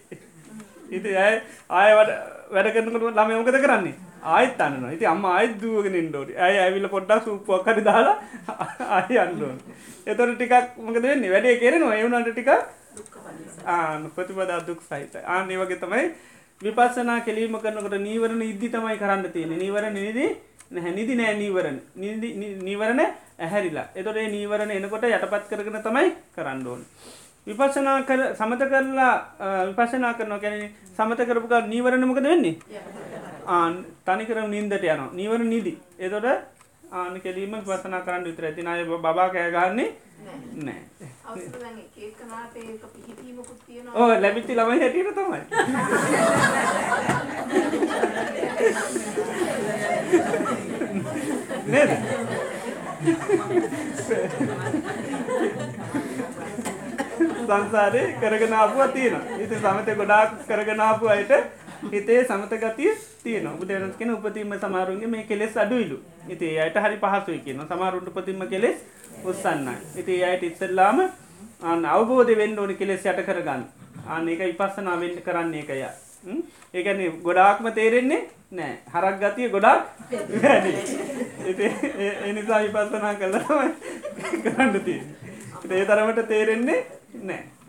[0.90, 1.36] ඉති ඇය?
[1.70, 3.94] ආය වැඩ කරනකට ළමය මොකද කරන්නේ?
[4.22, 8.16] ආයත් අන්න ඉති අම්ම අයිත් දුවගෙන ඉන්ඩෝට ඇය ඇවිල්ල පොඩ්ඩක් සුප්පුවක් කරි දාලා
[8.96, 9.58] ආය අන්ඩුවන්
[10.04, 11.30] එතොට ටිකක් මොකද වෙන්නේ?
[11.30, 11.96] වැඩේ කෙරෙනවා.
[11.96, 12.48] එවුනට ටික
[13.66, 16.04] ආන ප්‍රතිපදා දුක් සහිත ආනේ වගේ තමයි
[16.60, 20.26] විපස්සනා කෙලීම කරනකොට නීවරණ ඉද්දි තමයි කරන්න තියෙන නීවරණ නිදි
[20.70, 20.92] නැහැ.
[20.92, 21.78] නිදි නෑ නීවරණ.
[22.62, 23.00] නීවරණ
[23.38, 23.86] ඇහැරිලා.
[23.94, 26.82] එතොට ඒ නීවරණ එනකොට යටපත් කරගෙන තමයි කරන්න ඕන.
[27.46, 29.14] විපස්සනා කර සමත කරලා
[29.68, 32.56] විපසනා කරනවා කැන සමත කරපුක නීවරණ මොකද වෙන්නේ?
[33.52, 33.74] ආන්
[34.06, 35.10] තනිකරම නින්දට යනවා.
[35.18, 35.74] නීවර නිදි.
[35.98, 36.26] එතොට
[36.92, 39.90] ආන කෙලීම විපසනා කරන්න විතර ඇතින අය බබා කෑගන්නේ
[40.66, 40.82] නෑ.
[43.94, 45.40] ඕ ලැබිච්චි ළමයි හැටියට තමයි.
[51.66, 51.90] නේද?
[57.46, 59.40] සංසාරය කරගෙන ආපුවා තියෙනවා.
[59.42, 61.32] ඉති සමත ගොඩාක් කරගෙන ආපු අයට
[61.90, 62.92] හිතේ සමත ගතිය
[63.22, 65.98] තියෙන බුදුරජාණන් කියන උපතින්ම සමහරුන්ගේ මේ කෙලෙස් අඩුයිලු.
[66.28, 68.78] ඉතින් ඒ අයට හරි පහසුයි කියන සමහරුන්ට උපතින්ම කෙලෙස්
[69.24, 71.00] උස්සන්නයි ඉතින් ඒ අයට ඉස්සෙල්ලාම
[71.62, 73.64] අන්න අවබෝධය වෙන්න ඕනි කෙලෙස් යට කරගන්න.
[74.06, 75.80] අන්න ඒක විපස්සනා වෙන්න කරන්නේ ඒකය
[76.74, 78.22] ඒ කියන්නේ ගොඩාක්ම තේරෙන්නේ
[78.52, 79.82] නෑ හරක් ගතිය ගොඩාක්
[80.42, 80.72] වැඩි.
[81.50, 85.16] ඉතින් ඒ නිසා විපස්සනා කළා තමයි කරන්න තියෙන්නේ.
[85.72, 86.80] ඒ තරමට තේරෙන්නේ
[87.22, 87.61] නෑ ආනකයි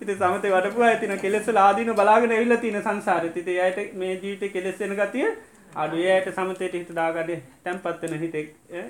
[0.00, 4.94] ඉති සමත වටපු ඇතින කෙලෙස ලාදීන බලාගෙන එවිල්ල තින සංසාර තිත අයට මේ ජීවිත කෙලෙස්සෙන
[4.96, 5.26] ගතිය
[5.74, 5.96] අඩු.
[5.96, 7.30] ඒයට සමතයට හිත දාගඩ
[7.64, 8.34] තැන්පත්වන හිත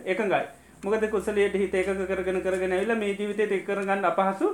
[0.07, 0.45] එකඟයි.
[0.83, 4.49] මොකද කුසලයට හිත එකක කරගෙන කරගෙන ඇවිල මේ ජීවිතයට එක් කරගන්න අපහසු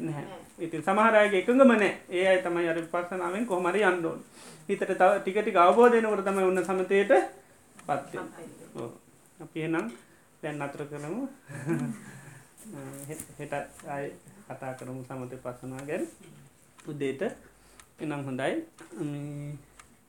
[0.00, 0.24] නැහැ.
[0.58, 4.24] ඉතින් සමහරයගේ එකඟම නෑ ඒ අයි තමයි අර පස්සනාවෙන් කොහමරි අන්ඩෝන්
[4.68, 7.12] හිතට තව ටිකටි අවබෝධයනකට තමයි ඔන්න සමතයට
[7.86, 8.14] පත්ත
[9.40, 9.92] අපි එනම්
[10.42, 11.28] දැන් අතර කරමු.
[13.38, 13.52] හෙට
[13.88, 14.04] අය
[14.48, 16.04] කතා කරමු සමත පසනා ගැන.
[16.90, 17.22] උදේට
[18.02, 18.52] එනම් හොඳයි.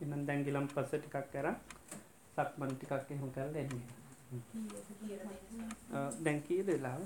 [0.04, 1.48] එනම් දැංගිලම් පස්ස ටිකක් කර
[2.36, 3.98] සක්මන් ටිකක් එහු කර දෙන්නේ
[6.24, 7.02] දැංකී දෙලාව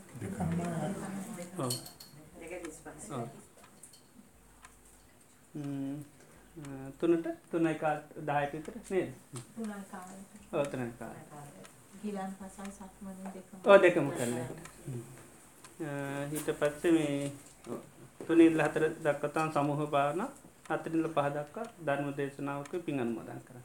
[6.99, 7.27] තුනට?
[7.51, 8.75] තුනයි කාට දායට විතර?
[8.89, 9.09] නේද?
[9.55, 10.31] තුනයි කාලෙට.
[10.53, 11.17] ඕතන කාල
[12.03, 13.57] ගිලන් පසල් සක්මනේ දෙකම.
[13.65, 14.37] ඕ දෙකම කරන්න
[16.31, 17.31] හිට පත්සේ මේ
[18.19, 20.21] තුනිල් හතර දක්කතාන් සමූහ භාවන
[20.69, 23.57] අතරිල්ල පහදක්වා ධර්ම දේශනාවක පින් අනුමෝදන් කර.